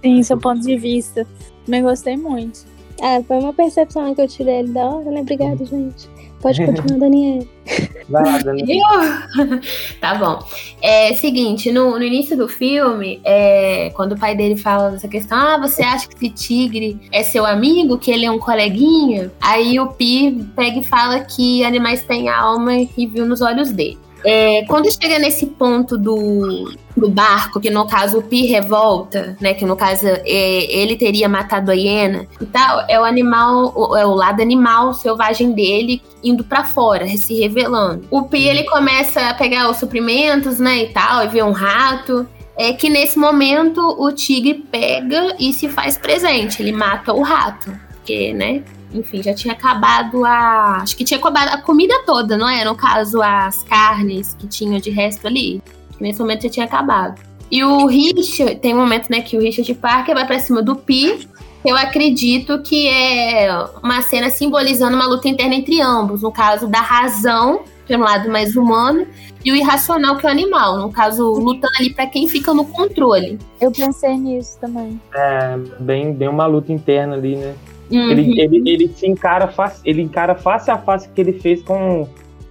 Sim, 0.02 0.22
seu 0.22 0.38
ponto 0.38 0.60
de 0.60 0.76
vista. 0.76 1.26
Também 1.64 1.82
gostei 1.82 2.16
muito. 2.16 2.64
Ah, 3.02 3.22
foi 3.26 3.38
uma 3.38 3.52
percepção 3.52 4.14
que 4.14 4.20
eu 4.20 4.28
tirei 4.28 4.64
da 4.64 4.86
hora, 4.86 5.10
né? 5.10 5.20
Obrigada, 5.20 5.64
gente. 5.64 6.08
Pode 6.46 6.64
continuar, 6.64 7.00
Daniel. 7.00 7.44
Vai 8.08 8.24
lá, 8.24 8.38
Daniela. 8.38 9.28
tá 10.00 10.14
bom. 10.14 10.38
É 10.80 11.12
seguinte, 11.14 11.72
no, 11.72 11.98
no 11.98 12.04
início 12.04 12.36
do 12.36 12.46
filme, 12.46 13.20
é, 13.24 13.90
quando 13.96 14.12
o 14.12 14.18
pai 14.18 14.36
dele 14.36 14.56
fala 14.56 14.92
dessa 14.92 15.08
questão, 15.08 15.36
ah, 15.36 15.58
você 15.58 15.82
acha 15.82 16.06
que 16.06 16.14
esse 16.14 16.30
tigre 16.30 17.00
é 17.10 17.24
seu 17.24 17.44
amigo, 17.44 17.98
que 17.98 18.12
ele 18.12 18.24
é 18.24 18.30
um 18.30 18.38
coleguinha? 18.38 19.32
Aí 19.40 19.80
o 19.80 19.88
Pi 19.88 20.46
pega 20.54 20.78
e 20.78 20.84
fala 20.84 21.18
que 21.18 21.64
animais 21.64 22.04
têm 22.04 22.28
alma 22.28 22.74
e 22.76 23.06
viu 23.08 23.26
nos 23.26 23.40
olhos 23.40 23.72
dele. 23.72 23.98
É, 24.28 24.64
quando 24.64 24.90
chega 24.90 25.20
nesse 25.20 25.46
ponto 25.46 25.96
do, 25.96 26.74
do 26.96 27.08
barco, 27.08 27.60
que 27.60 27.70
no 27.70 27.86
caso 27.86 28.18
o 28.18 28.22
Pi 28.22 28.46
revolta, 28.46 29.36
né? 29.40 29.54
Que 29.54 29.64
no 29.64 29.76
caso 29.76 30.04
é, 30.04 30.24
ele 30.24 30.96
teria 30.96 31.28
matado 31.28 31.70
a 31.70 31.74
hiena 31.74 32.26
e 32.40 32.46
tal, 32.46 32.84
é 32.88 32.98
o 32.98 33.04
animal, 33.04 33.96
é 33.96 34.04
o 34.04 34.14
lado 34.14 34.42
animal 34.42 34.92
selvagem 34.94 35.52
dele 35.52 36.02
indo 36.24 36.42
pra 36.42 36.64
fora, 36.64 37.06
se 37.16 37.38
revelando. 37.38 38.04
O 38.10 38.22
Pi 38.24 38.48
ele 38.48 38.64
começa 38.64 39.28
a 39.28 39.34
pegar 39.34 39.70
os 39.70 39.76
suprimentos, 39.76 40.58
né, 40.58 40.82
e 40.82 40.88
tal, 40.88 41.22
e 41.24 41.28
vê 41.28 41.42
um 41.42 41.52
rato. 41.52 42.26
É 42.58 42.72
que 42.72 42.88
nesse 42.88 43.18
momento 43.18 43.80
o 43.80 44.10
tigre 44.10 44.54
pega 44.54 45.36
e 45.38 45.52
se 45.52 45.68
faz 45.68 45.98
presente, 45.98 46.62
ele 46.62 46.72
mata 46.72 47.12
o 47.12 47.22
rato, 47.22 47.70
porque, 47.92 48.32
né? 48.32 48.62
Enfim, 48.96 49.22
já 49.22 49.34
tinha 49.34 49.52
acabado 49.52 50.24
a. 50.24 50.78
Acho 50.82 50.96
que 50.96 51.04
tinha 51.04 51.18
acabado 51.18 51.48
a 51.48 51.60
comida 51.60 52.02
toda, 52.06 52.36
não 52.36 52.48
é? 52.48 52.64
No 52.64 52.74
caso, 52.74 53.20
as 53.22 53.62
carnes 53.62 54.34
que 54.38 54.46
tinham 54.46 54.78
de 54.78 54.90
resto 54.90 55.26
ali. 55.26 55.62
Nesse 56.00 56.20
momento 56.20 56.42
já 56.42 56.50
tinha 56.50 56.66
acabado. 56.66 57.20
E 57.50 57.62
o 57.62 57.86
Richard, 57.86 58.56
tem 58.56 58.74
um 58.74 58.78
momento, 58.78 59.08
né, 59.08 59.20
que 59.20 59.36
o 59.36 59.40
Richard 59.40 59.72
Parker 59.74 60.14
vai 60.14 60.26
pra 60.26 60.38
cima 60.38 60.62
do 60.62 60.74
Pi. 60.76 61.28
Eu 61.64 61.76
acredito 61.76 62.62
que 62.62 62.88
é 62.88 63.48
uma 63.82 64.02
cena 64.02 64.30
simbolizando 64.30 64.96
uma 64.96 65.06
luta 65.06 65.28
interna 65.28 65.54
entre 65.54 65.80
ambos. 65.80 66.22
No 66.22 66.32
caso 66.32 66.68
da 66.68 66.80
razão 66.80 67.64
que 67.86 67.94
é 67.94 67.96
um 67.96 68.02
lado 68.02 68.28
mais 68.28 68.56
humano, 68.56 69.06
e 69.44 69.52
o 69.52 69.56
irracional, 69.56 70.16
que 70.16 70.26
é 70.26 70.28
o 70.28 70.32
animal. 70.32 70.78
No 70.78 70.90
caso, 70.90 71.24
lutando 71.32 71.72
ali 71.78 71.94
pra 71.94 72.06
quem 72.06 72.28
fica 72.28 72.52
no 72.52 72.64
controle. 72.64 73.38
Eu 73.60 73.70
pensei 73.70 74.16
nisso 74.16 74.58
também. 74.60 75.00
É, 75.14 75.56
bem, 75.78 76.12
bem 76.12 76.28
uma 76.28 76.46
luta 76.46 76.72
interna 76.72 77.14
ali, 77.14 77.36
né? 77.36 77.54
Uhum. 77.90 78.10
Ele, 78.10 78.40
ele, 78.40 78.70
ele 78.70 78.88
se 78.88 79.06
encara 79.06 79.48
face, 79.48 79.80
ele 79.84 80.02
encara 80.02 80.34
face 80.34 80.70
a 80.70 80.78
face 80.78 81.08
que 81.08 81.20
ele 81.20 81.32
fez 81.32 81.62
com, 81.62 82.08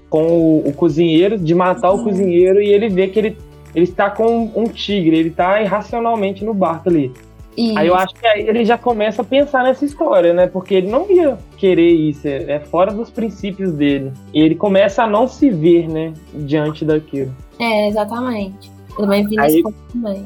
com 0.10 0.24
o, 0.28 0.68
o 0.68 0.74
cozinheiro, 0.74 1.38
de 1.38 1.54
matar 1.54 1.92
o 1.92 2.04
cozinheiro, 2.04 2.62
e 2.62 2.68
ele 2.68 2.90
vê 2.90 3.08
que 3.08 3.20
ele, 3.20 3.38
ele 3.74 3.86
está 3.86 4.10
com 4.10 4.52
um 4.56 4.66
tigre, 4.66 5.18
ele 5.18 5.30
está 5.30 5.62
irracionalmente 5.62 6.44
no 6.46 6.54
barco 6.54 6.90
ali. 6.90 7.12
Isso. 7.58 7.80
Aí 7.80 7.88
eu 7.88 7.96
acho 7.96 8.14
que 8.14 8.28
aí 8.28 8.48
ele 8.48 8.66
já 8.66 8.78
começa 8.78 9.22
a 9.22 9.26
pensar 9.26 9.64
nessa 9.64 9.86
história, 9.86 10.34
né? 10.34 10.46
Porque 10.46 10.76
ele 10.76 10.90
não 10.90 11.10
ia 11.10 11.38
querer 11.58 11.90
isso, 11.90 12.28
é 12.28 12.52
é 12.52 12.60
fora 12.60 12.94
dos 12.94 13.10
princípios 13.10 13.72
dele. 13.72 14.12
E 14.34 14.42
ele 14.42 14.56
começa 14.56 15.04
a 15.04 15.08
não 15.08 15.28
se 15.28 15.50
ver, 15.50 15.88
né? 15.88 16.14
Diante 16.34 16.84
daquilo. 16.84 17.34
É, 17.58 17.88
exatamente. 17.88 18.70
Eu 18.90 18.96
também 18.98 19.26
vi 19.26 19.38
nesse 19.38 19.64
ponto 19.64 19.76
também. 19.92 20.26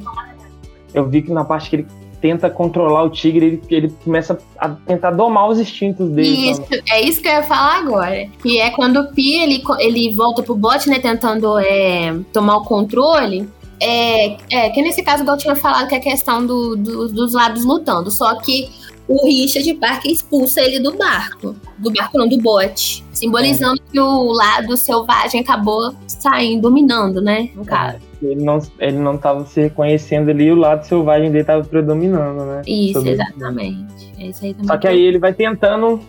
Eu 0.93 1.07
vi 1.07 1.21
que 1.21 1.31
na 1.31 1.45
parte 1.45 1.69
que 1.69 1.75
ele 1.77 1.87
tenta 2.21 2.49
controlar 2.49 3.03
o 3.03 3.09
tigre, 3.09 3.45
ele, 3.45 3.61
ele 3.69 3.95
começa 4.03 4.37
a 4.57 4.69
tentar 4.69 5.11
domar 5.11 5.49
os 5.49 5.59
instintos 5.59 6.09
dele. 6.09 6.51
Isso, 6.51 6.61
é 6.91 7.01
isso 7.01 7.21
que 7.21 7.27
eu 7.27 7.33
ia 7.33 7.43
falar 7.43 7.79
agora. 7.79 8.27
Que 8.41 8.59
é 8.59 8.69
quando 8.71 8.97
o 8.97 9.13
Pi 9.13 9.37
ele, 9.41 9.63
ele 9.79 10.13
volta 10.13 10.43
pro 10.43 10.55
bot, 10.55 10.89
né? 10.89 10.99
Tentando 10.99 11.57
é, 11.59 12.15
tomar 12.33 12.57
o 12.57 12.63
controle. 12.63 13.47
É, 13.81 14.35
é, 14.51 14.69
que 14.71 14.81
nesse 14.81 15.01
caso, 15.01 15.23
igual 15.23 15.37
eu 15.37 15.41
tinha 15.41 15.55
falado, 15.55 15.87
que 15.87 15.95
é 15.95 15.97
a 15.97 16.01
questão 16.01 16.45
do, 16.45 16.75
do- 16.75 17.07
dos 17.09 17.33
lados 17.33 17.63
lutando. 17.63 18.11
Só 18.11 18.35
que 18.35 18.69
o 19.07 19.25
Richard 19.25 19.73
Parker 19.75 20.11
expulsa 20.11 20.61
ele 20.61 20.79
do 20.79 20.95
barco. 20.97 21.55
Do 21.77 21.89
barco 21.91 22.17
não, 22.17 22.27
do 22.27 22.37
bote. 22.37 23.03
Simbolizando 23.13 23.81
que 23.91 23.99
o 23.99 24.31
lado 24.33 24.75
selvagem 24.75 25.41
acabou 25.41 25.93
saindo, 26.07 26.63
dominando, 26.63 27.21
né? 27.21 27.49
No 27.55 27.63
caso. 27.65 28.08
Ele 28.21 28.43
não, 28.43 28.59
ele 28.79 28.97
não 28.97 29.17
tava 29.17 29.45
se 29.45 29.61
reconhecendo 29.61 30.29
ali, 30.29 30.51
o 30.51 30.55
lado 30.55 30.85
selvagem 30.85 31.31
dele 31.31 31.43
tava 31.43 31.63
predominando, 31.63 32.43
né? 32.45 32.61
Isso, 32.67 32.93
Sobre- 32.99 33.11
exatamente. 33.11 34.13
É 34.19 34.25
isso 34.27 34.43
aí 34.45 34.53
também. 34.53 34.67
Só 34.67 34.77
que 34.77 34.87
aí 34.87 35.01
ele 35.01 35.17
vai 35.19 35.33
tentando, 35.33 35.99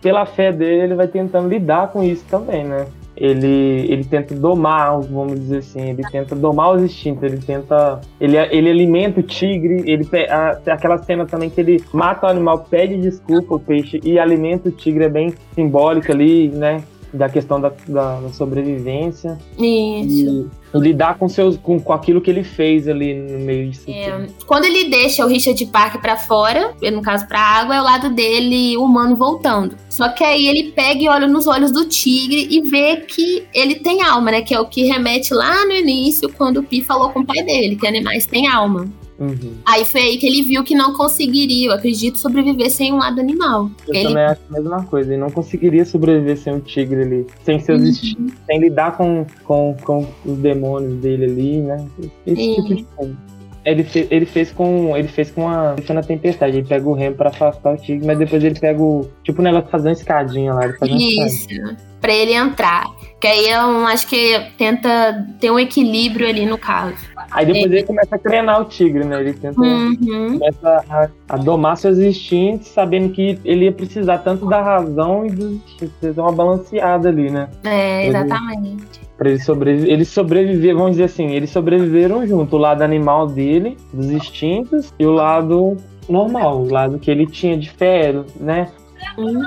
pela 0.00 0.24
fé 0.24 0.52
dele, 0.52 0.82
ele 0.84 0.94
vai 0.94 1.08
tentando 1.08 1.48
lidar 1.48 1.88
com 1.88 2.02
isso 2.02 2.24
também, 2.30 2.64
né? 2.64 2.86
Ele, 3.20 3.84
ele 3.90 4.04
tenta 4.04 4.32
domar, 4.32 5.00
vamos 5.00 5.40
dizer 5.40 5.58
assim, 5.58 5.90
ele 5.90 6.02
tenta 6.08 6.36
domar 6.36 6.76
os 6.76 6.82
instintos, 6.84 7.24
ele 7.24 7.38
tenta. 7.38 8.00
Ele, 8.20 8.36
ele 8.36 8.70
alimenta 8.70 9.18
o 9.18 9.22
tigre, 9.24 9.82
ele 9.90 10.06
a- 10.30 10.60
aquela 10.68 10.98
cena 10.98 11.26
também 11.26 11.50
que 11.50 11.60
ele 11.60 11.82
mata 11.92 12.28
o 12.28 12.30
animal, 12.30 12.60
pede 12.70 12.96
desculpa 12.96 13.56
o 13.56 13.58
peixe 13.58 13.98
e 14.04 14.20
alimenta 14.20 14.68
o 14.68 14.72
tigre, 14.72 15.02
é 15.04 15.08
bem 15.08 15.34
simbólico 15.52 16.12
ali, 16.12 16.46
né? 16.48 16.80
Da 17.12 17.28
questão 17.28 17.58
da, 17.60 17.72
da- 17.88 18.20
da 18.20 18.28
sobrevivência. 18.28 19.38
Isso. 19.58 20.50
E 20.74 20.78
lidar 20.78 21.16
com, 21.16 21.26
seus, 21.28 21.56
com, 21.56 21.80
com 21.80 21.92
aquilo 21.94 22.20
que 22.20 22.30
ele 22.30 22.44
fez 22.44 22.86
ali 22.86 23.14
no 23.14 23.38
meio 23.38 23.70
disso. 23.70 23.84
É, 23.90 24.26
quando 24.46 24.66
ele 24.66 24.90
deixa 24.90 25.24
o 25.24 25.28
Richard 25.28 25.64
Parker 25.66 26.00
pra 26.00 26.16
fora, 26.18 26.74
no 26.92 27.00
caso 27.00 27.26
pra 27.26 27.40
água, 27.40 27.74
é 27.76 27.80
o 27.80 27.84
lado 27.84 28.10
dele 28.10 28.76
humano 28.76 29.16
voltando. 29.16 29.74
Só 29.88 30.10
que 30.10 30.22
aí 30.22 30.46
ele 30.46 30.72
pega 30.72 31.00
e 31.02 31.08
olha 31.08 31.26
nos 31.26 31.46
olhos 31.46 31.72
do 31.72 31.86
tigre 31.88 32.46
e 32.50 32.60
vê 32.60 32.96
que 32.98 33.44
ele 33.54 33.76
tem 33.76 34.02
alma, 34.02 34.30
né? 34.30 34.42
Que 34.42 34.52
é 34.54 34.60
o 34.60 34.66
que 34.66 34.84
remete 34.84 35.32
lá 35.32 35.64
no 35.64 35.72
início, 35.72 36.30
quando 36.34 36.58
o 36.58 36.62
Pi 36.62 36.82
falou 36.82 37.08
com 37.10 37.20
o 37.20 37.26
pai 37.26 37.42
dele, 37.42 37.74
que 37.76 37.86
animais 37.86 38.26
têm 38.26 38.46
alma. 38.46 38.86
Uhum. 39.18 39.54
Aí 39.66 39.84
foi 39.84 40.00
aí 40.00 40.16
que 40.16 40.26
ele 40.26 40.42
viu 40.42 40.62
que 40.62 40.74
não 40.76 40.92
conseguiria, 40.92 41.68
eu 41.70 41.72
acredito, 41.72 42.18
sobreviver 42.18 42.70
sem 42.70 42.92
um 42.92 42.98
lado 42.98 43.20
animal. 43.20 43.68
Eu 43.88 43.94
Ele- 43.94 44.08
também 44.08 44.24
acho 44.24 44.40
a 44.48 44.52
mesma 44.52 44.84
coisa. 44.84 45.12
Ele 45.12 45.20
não 45.20 45.30
conseguiria 45.30 45.84
sobreviver 45.84 46.36
sem 46.38 46.54
o 46.54 46.60
tigre 46.60 47.02
ali. 47.02 47.26
Sem 47.42 47.58
seus 47.58 47.80
Uhum. 47.82 47.88
instintos, 47.88 48.34
sem 48.46 48.60
lidar 48.60 48.96
com, 48.96 49.26
com, 49.44 49.74
com 49.82 50.06
os 50.24 50.38
demônios 50.38 50.94
dele 51.00 51.24
ali, 51.24 51.60
né? 51.62 51.84
Esse 52.26 52.54
tipo 52.54 52.74
de 52.74 52.82
coisa. 52.96 53.16
Ele, 53.64 53.82
fe- 53.84 54.06
ele 54.10 54.24
fez 54.24 54.50
com. 54.52 54.96
Ele 54.96 55.08
fez 55.08 55.30
com 55.30 55.46
a. 55.48 55.74
Isso 55.78 55.92
na 55.92 56.00
tempestade. 56.02 56.56
Ele 56.56 56.66
pega 56.66 56.88
o 56.88 56.94
remo 56.94 57.16
pra 57.16 57.28
afastar 57.28 57.74
o 57.74 57.76
tigre, 57.76 58.06
mas 58.06 58.16
depois 58.18 58.42
ele 58.42 58.58
pega 58.58 58.80
o. 58.80 59.06
Tipo 59.24 59.40
o 59.40 59.44
negócio 59.44 59.66
de 59.66 59.70
fazer 59.72 59.88
uma 59.88 59.92
escadinha 59.92 60.54
lá. 60.54 60.64
Ele 60.64 60.72
faz 60.78 60.90
uma 60.90 60.98
escadinha. 61.00 61.76
Pra 62.00 62.12
ele 62.12 62.32
entrar. 62.32 62.86
Que 63.20 63.26
aí 63.26 63.50
eu 63.50 63.84
acho 63.86 64.06
que 64.06 64.40
tenta 64.56 65.26
ter 65.40 65.50
um 65.50 65.58
equilíbrio 65.58 66.28
ali 66.28 66.46
no 66.46 66.56
caso. 66.56 66.94
Aí 67.32 67.44
depois 67.44 67.64
ele 67.64 67.82
começa 67.82 68.14
a 68.14 68.18
treinar 68.18 68.60
o 68.60 68.64
tigre, 68.66 69.04
né? 69.04 69.20
Ele 69.20 69.32
tenta. 69.32 69.60
Uhum. 69.60 70.38
Começa 70.38 70.84
a, 70.88 71.08
a 71.28 71.36
domar 71.36 71.76
seus 71.76 71.98
instintos, 71.98 72.68
sabendo 72.68 73.12
que 73.12 73.36
ele 73.44 73.64
ia 73.64 73.72
precisar 73.72 74.18
tanto 74.18 74.46
da 74.46 74.62
razão 74.62 75.26
e 75.26 75.30
dos 75.30 75.52
instintos. 75.52 76.16
Uma 76.16 76.30
balanceada 76.30 77.08
ali, 77.08 77.28
né? 77.28 77.48
É, 77.64 78.06
exatamente. 78.06 79.00
Pra 79.16 79.30
ele 79.30 79.40
sobreviver. 79.40 79.92
Eles 79.92 80.08
sobreviver, 80.08 80.76
vamos 80.76 80.92
dizer 80.92 81.04
assim, 81.04 81.32
eles 81.32 81.50
sobreviveram 81.50 82.24
junto. 82.24 82.54
O 82.54 82.58
lado 82.58 82.82
animal 82.82 83.26
dele, 83.26 83.76
dos 83.92 84.12
instintos, 84.12 84.94
e 84.96 85.04
o 85.04 85.10
lado 85.10 85.76
normal, 86.08 86.60
o 86.62 86.72
lado 86.72 87.00
que 87.00 87.10
ele 87.10 87.26
tinha 87.26 87.58
de 87.58 87.68
fé, 87.68 88.14
né? 88.38 88.68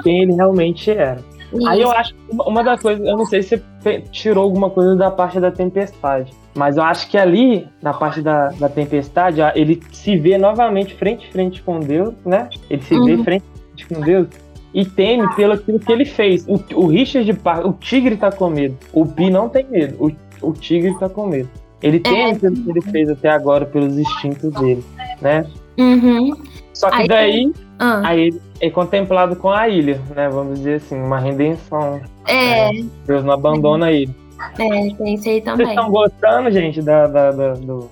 Quem 0.04 0.24
ele 0.24 0.34
realmente 0.34 0.92
era. 0.92 1.24
Aí 1.68 1.82
eu 1.82 1.92
acho 1.92 2.14
que 2.14 2.22
uma- 2.32 2.64
das 2.64 2.82
coisas, 2.82 3.06
eu 3.06 3.18
não 3.18 3.26
sei 3.26 3.42
se 3.44 3.62
você 3.80 4.02
tirou 4.12 4.44
alguma 4.44 4.70
coisa 4.70 4.96
da 4.96 5.12
parte 5.12 5.40
da 5.40 5.52
tempestade. 5.52 6.32
Mas 6.56 6.78
eu 6.78 6.84
acho 6.84 7.10
que 7.10 7.18
ali, 7.18 7.68
na 7.82 7.94
parte 7.94 8.22
da, 8.22 8.50
da 8.50 8.68
tempestade, 8.70 9.40
ele 9.56 9.82
se 9.92 10.18
vê 10.18 10.38
novamente 10.38 10.94
frente 10.96 11.28
a 11.28 11.32
frente 11.32 11.62
com 11.64 11.80
Deus, 11.80 12.14
né? 12.26 12.50
Ele 12.70 12.82
se 12.82 12.94
vê 12.94 13.14
Uhum. 13.16 13.24
frente 13.24 13.44
a 13.44 13.68
frente 13.68 13.88
com 13.88 14.02
Deus 14.02 14.28
e 14.74 14.86
teme 14.86 15.34
pelo 15.36 15.54
aquilo 15.54 15.80
que 15.80 15.92
ele 15.92 16.06
fez. 16.06 16.46
O, 16.48 16.60
o 16.76 16.88
Richard 16.88 17.32
Parker, 17.36 17.68
o 17.70 17.74
tigre 17.74 18.16
tá 18.18 18.32
com 18.32 18.50
medo. 18.50 18.78
O 18.94 19.06
Pi 19.06 19.30
não 19.30 19.48
tem 19.50 19.66
medo. 19.70 19.96
O, 20.42 20.48
o 20.50 20.54
tigre 20.54 20.94
tá 21.00 21.08
com 21.10 21.28
medo. 21.28 21.50
Ele 21.82 22.00
teme 22.00 22.38
pelo 22.38 22.56
que 22.56 22.70
ele 22.70 22.82
fez 22.82 23.10
até 23.10 23.30
agora, 23.30 23.66
pelos 23.66 23.98
instintos 23.98 24.52
dele, 24.54 24.84
né? 25.22 25.46
Uhum. 25.80 26.32
Só 26.74 26.90
que 26.90 27.02
Aí- 27.04 27.08
daí, 27.08 27.54
Ah, 27.84 28.02
aí 28.06 28.28
ele 28.28 28.42
é 28.60 28.70
contemplado 28.70 29.36
com 29.36 29.50
a 29.50 29.68
ilha, 29.68 30.00
né? 30.16 30.30
Vamos 30.30 30.60
dizer 30.60 30.76
assim, 30.76 30.96
uma 31.02 31.18
redenção. 31.20 32.00
é, 32.28 32.70
Deus 33.08 33.24
não 33.24 33.34
abandona 33.34 33.92
ele. 33.92 34.14
é, 34.40 34.56
tem 34.56 34.88
isso 34.92 35.02
aí 35.04 35.18
Vocês 35.18 35.44
também. 35.44 35.70
estão 35.70 35.90
gostando, 35.90 36.52
gente, 36.52 36.80
da, 36.82 37.08
da- 37.08 37.32
da- 37.32 37.54
do. 37.54 37.90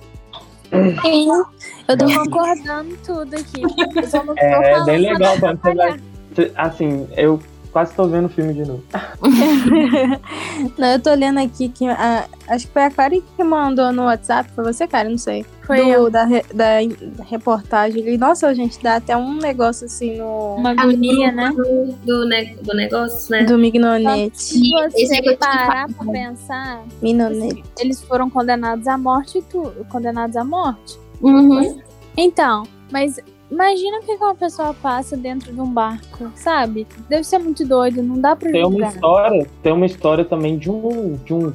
Sim, 1.02 1.28
eu 1.88 1.98
tô 1.98 2.04
concordando 2.06 2.96
tudo 3.04 3.34
aqui. 3.34 3.62
Eu 3.96 4.06
só 4.06 4.18
não 4.22 4.34
tô 4.36 4.40
É, 4.40 4.70
falando 4.70 4.84
bem 4.86 4.98
legal 4.98 5.36
quando 5.40 5.60
você 5.60 5.74
vai. 5.74 6.00
Assim, 6.56 7.08
eu 7.16 7.40
quase 7.72 7.94
tô 7.94 8.06
vendo 8.06 8.26
o 8.26 8.28
filme 8.28 8.52
de 8.52 8.64
novo. 8.64 8.82
Não, 10.78 10.88
eu 10.92 11.00
tô 11.00 11.12
lendo 11.14 11.38
aqui 11.38 11.68
que 11.68 11.86
a- 11.86 12.26
acho 12.48 12.66
que 12.66 12.72
foi 12.72 12.82
a 12.82 12.90
Kari 12.90 13.22
que 13.36 13.44
mandou 13.44 13.92
no 13.92 14.04
WhatsApp, 14.04 14.50
foi 14.54 14.64
você, 14.64 14.86
cara, 14.86 15.08
não 15.08 15.18
sei. 15.18 15.44
Foi 15.66 15.76
do, 15.78 15.88
eu. 15.88 16.10
Da, 16.10 16.24
re- 16.24 16.44
da 16.52 16.78
reportagem 17.24 18.02
ali. 18.02 18.18
Nossa, 18.18 18.52
gente, 18.54 18.82
dá 18.82 18.96
até 18.96 19.16
um 19.16 19.34
negócio 19.34 19.86
assim 19.86 20.18
no. 20.18 20.56
Uma 20.56 20.70
agonia, 20.70 21.30
né? 21.30 21.52
Do, 21.54 21.92
do, 22.04 22.28
ne- 22.28 22.56
do 22.56 22.74
negócio, 22.74 23.30
né? 23.30 23.44
Do 23.44 23.56
Mignonete. 23.56 24.40
Se 24.42 24.76
é 24.76 24.88
que 24.88 25.06
você 25.06 25.18
eu 25.20 25.32
te 25.32 25.36
parar 25.38 25.86
pra 25.88 26.12
pensar, 26.12 26.82
Mignonete. 27.00 27.62
eles 27.78 28.02
foram 28.02 28.28
condenados 28.28 28.86
à 28.88 28.98
morte 28.98 29.38
e 29.38 29.42
tudo. 29.42 29.86
Condenados 29.88 30.36
à 30.36 30.44
morte. 30.44 30.98
Uhum. 31.22 31.80
Então, 32.16 32.64
mas 32.90 33.20
imagina 33.50 33.98
o 33.98 34.02
que 34.02 34.12
uma 34.12 34.34
pessoa 34.34 34.74
passa 34.74 35.16
dentro 35.16 35.52
de 35.52 35.60
um 35.60 35.70
barco, 35.72 36.30
sabe? 36.34 36.86
Deve 37.08 37.24
ser 37.24 37.38
muito 37.38 37.66
doido, 37.66 38.02
não 38.02 38.20
dá 38.20 38.34
pra 38.36 38.50
Tem 38.50 38.64
uma 38.64 38.86
história, 38.88 39.46
tem 39.62 39.72
uma 39.72 39.86
história 39.86 40.24
também 40.24 40.56
de 40.58 40.70
um. 40.70 41.16
De 41.24 41.34
um 41.34 41.52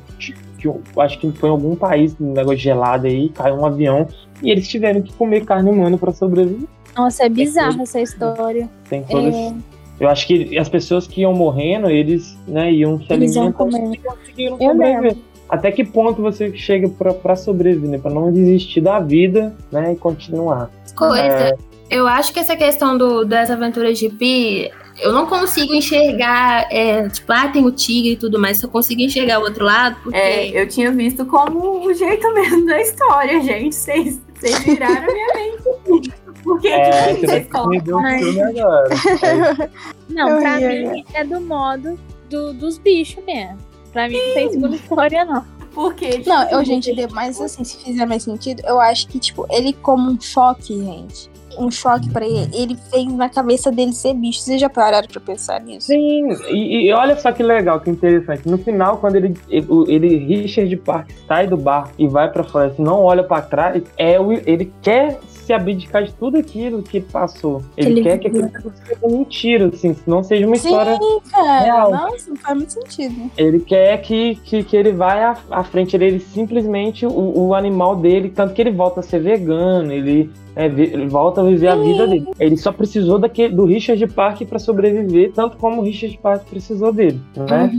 de 0.57 0.69
um- 0.69 0.81
acho 0.97 1.19
que 1.19 1.31
foi 1.33 1.49
em 1.49 1.51
algum 1.51 1.75
país, 1.75 2.15
um 2.19 2.31
negócio 2.33 2.57
gelado 2.59 3.05
aí, 3.07 3.29
caiu 3.29 3.55
um 3.55 3.65
avião 3.65 4.07
e 4.41 4.49
eles 4.49 4.67
tiveram 4.67 5.01
que 5.01 5.13
comer 5.13 5.45
carne 5.45 5.69
humana 5.69 5.97
pra 5.97 6.11
sobreviver. 6.11 6.67
Nossa, 6.97 7.25
é 7.25 7.29
bizarra 7.29 7.83
essa 7.83 7.99
história. 8.01 8.69
Tem 8.89 9.03
todas. 9.03 9.35
É, 9.35 9.53
Eu 9.99 10.09
acho 10.09 10.25
que 10.27 10.57
as 10.57 10.67
pessoas 10.67 11.07
que 11.07 11.21
iam 11.21 11.33
morrendo, 11.33 11.89
eles, 11.89 12.37
né, 12.47 12.71
iam 12.71 12.97
se 12.99 13.13
Eles 13.13 13.35
alimentando 13.37 13.93
e 13.93 13.97
conseguiram 13.97 14.57
Eu 14.59 14.71
sobreviver. 14.71 15.17
Até 15.47 15.71
que 15.71 15.85
ponto 15.85 16.21
você 16.21 16.51
chega 16.57 16.89
pra, 16.89 17.13
pra 17.13 17.35
sobreviver, 17.35 17.89
né? 17.91 17.97
Pra 17.99 18.11
não 18.11 18.31
desistir 18.31 18.81
da 18.81 18.99
vida, 18.99 19.55
né? 19.71 19.93
E 19.93 19.95
continuar. 19.95 20.69
Coisa. 20.95 21.21
É. 21.21 21.55
Eu 21.89 22.07
acho 22.07 22.33
que 22.33 22.39
essa 22.39 22.55
questão 22.55 22.97
do, 22.97 23.23
das 23.25 23.49
aventuras 23.51 23.97
de 23.99 24.09
Pi, 24.09 24.71
eu 24.99 25.13
não 25.13 25.27
consigo 25.27 25.73
enxergar, 25.73 26.67
é, 26.71 27.07
tipo, 27.09 27.31
ah, 27.31 27.47
tem 27.47 27.63
o 27.65 27.71
tigre 27.71 28.13
e 28.13 28.15
tudo 28.17 28.39
mais, 28.39 28.59
só 28.59 28.67
consigo 28.67 29.01
enxergar 29.01 29.39
o 29.39 29.43
outro 29.43 29.63
lado, 29.65 29.95
porque. 30.03 30.17
É, 30.17 30.49
eu 30.61 30.67
tinha 30.67 30.91
visto 30.91 31.25
como 31.25 31.85
o 31.85 31.93
jeito 31.93 32.33
mesmo 32.33 32.65
da 32.65 32.81
história, 32.81 33.39
gente. 33.41 33.75
Vocês 33.75 34.19
viraram 34.65 35.13
minha 35.13 35.27
mente. 35.35 36.11
Porque, 36.43 36.67
É, 36.67 37.15
tipo, 37.15 37.27
você 37.27 37.39
me 37.67 37.93
um 37.93 38.19
filme 38.19 38.41
agora. 38.41 38.89
É, 39.23 39.69
Não, 40.09 40.29
Eu 40.29 40.41
pra 40.41 40.59
ia, 40.59 40.91
mim 40.91 41.05
é 41.13 41.23
do 41.23 41.41
modo 41.41 41.99
do- 42.29 42.53
dos 42.53 42.77
bichos 42.77 43.23
mesmo. 43.25 43.57
Pra 43.91 44.07
mim 44.07 44.17
não 44.17 44.33
tem 44.35 44.51
segunda 44.51 44.75
história, 44.75 45.25
não. 45.25 45.43
Porque, 45.73 46.21
Não, 46.25 46.43
tipo, 46.43 46.55
eu, 46.55 46.63
gente, 46.65 47.07
mas 47.11 47.41
assim, 47.41 47.63
se 47.63 47.77
fizer 47.83 48.05
mais 48.05 48.23
sentido, 48.23 48.61
eu 48.65 48.79
acho 48.79 49.07
que, 49.07 49.19
tipo, 49.19 49.45
ele 49.49 49.73
como 49.73 50.11
um 50.11 50.19
choque, 50.21 50.77
gente. 50.77 51.29
Um 51.57 51.71
choque 51.71 52.09
pra 52.09 52.25
ele. 52.25 52.49
Ele 52.53 52.77
fez 52.89 53.11
na 53.13 53.29
cabeça 53.29 53.71
dele 53.71 53.93
ser 53.93 54.13
bicho. 54.13 54.39
Vocês 54.39 54.59
já 54.59 54.69
pararam 54.69 55.07
pra 55.07 55.19
pensar 55.19 55.59
nisso? 55.61 55.87
Sim, 55.87 56.29
e, 56.49 56.87
e 56.87 56.93
olha 56.93 57.17
só 57.17 57.31
que 57.31 57.43
legal, 57.43 57.79
que 57.79 57.89
interessante. 57.89 58.47
No 58.47 58.57
final, 58.57 58.97
quando 58.97 59.15
ele, 59.15 59.35
ele, 59.49 59.67
ele 59.87 60.17
Richard 60.17 60.75
Park 60.77 61.09
sai 61.27 61.47
do 61.47 61.57
bar 61.57 61.89
e 61.97 62.07
vai 62.07 62.31
pra 62.31 62.43
floresta 62.43 62.81
e 62.81 62.85
não 62.85 63.01
olha 63.01 63.23
pra 63.23 63.41
trás, 63.41 63.83
é 63.97 64.19
o, 64.19 64.31
ele 64.31 64.71
quer 64.81 65.19
se 65.45 65.53
abdicar 65.53 66.03
de 66.03 66.13
tudo 66.13 66.37
aquilo 66.37 66.81
que 66.81 66.99
passou. 66.99 67.61
Ele, 67.77 67.91
Ele 67.91 68.01
quer 68.03 68.17
que 68.17 68.27
aquilo 68.27 68.49
seja 68.85 69.07
mentira, 69.07 69.67
assim, 69.67 69.95
não 70.07 70.23
seja 70.23 70.45
uma 70.45 70.55
história. 70.55 70.97
Sim, 70.97 71.19
cara. 71.31 71.59
real. 71.61 71.91
Nossa, 71.91 72.29
não 72.29 72.35
faz 72.37 72.57
muito 72.57 72.73
sentido. 72.73 73.31
Ele 73.37 73.59
quer 73.59 74.01
que, 74.01 74.35
que, 74.43 74.63
que 74.63 74.75
ele 74.75 74.91
vai 74.91 75.23
à, 75.23 75.37
à 75.51 75.63
frente 75.63 75.97
dele, 75.97 76.19
simplesmente 76.19 77.05
o, 77.05 77.47
o 77.47 77.53
animal 77.53 77.95
dele, 77.95 78.29
tanto 78.29 78.53
que 78.53 78.61
ele 78.61 78.71
volta 78.71 78.99
a 79.01 79.03
ser 79.03 79.19
vegano, 79.19 79.91
ele, 79.91 80.29
é, 80.55 80.65
ele 80.65 81.07
volta 81.07 81.41
a 81.41 81.43
viver 81.43 81.67
a 81.67 81.75
vida 81.75 82.07
dele. 82.07 82.27
Ele 82.39 82.57
só 82.57 82.71
precisou 82.71 83.19
daquele, 83.19 83.53
do 83.53 83.65
Richard 83.65 84.05
Park 84.07 84.41
para 84.43 84.59
sobreviver, 84.59 85.31
tanto 85.33 85.57
como 85.57 85.81
o 85.81 85.85
Richard 85.85 86.17
Park 86.21 86.43
precisou 86.49 86.91
dele, 86.91 87.21
né? 87.35 87.71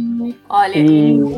Olha, 0.49 0.79
E- 0.79 1.37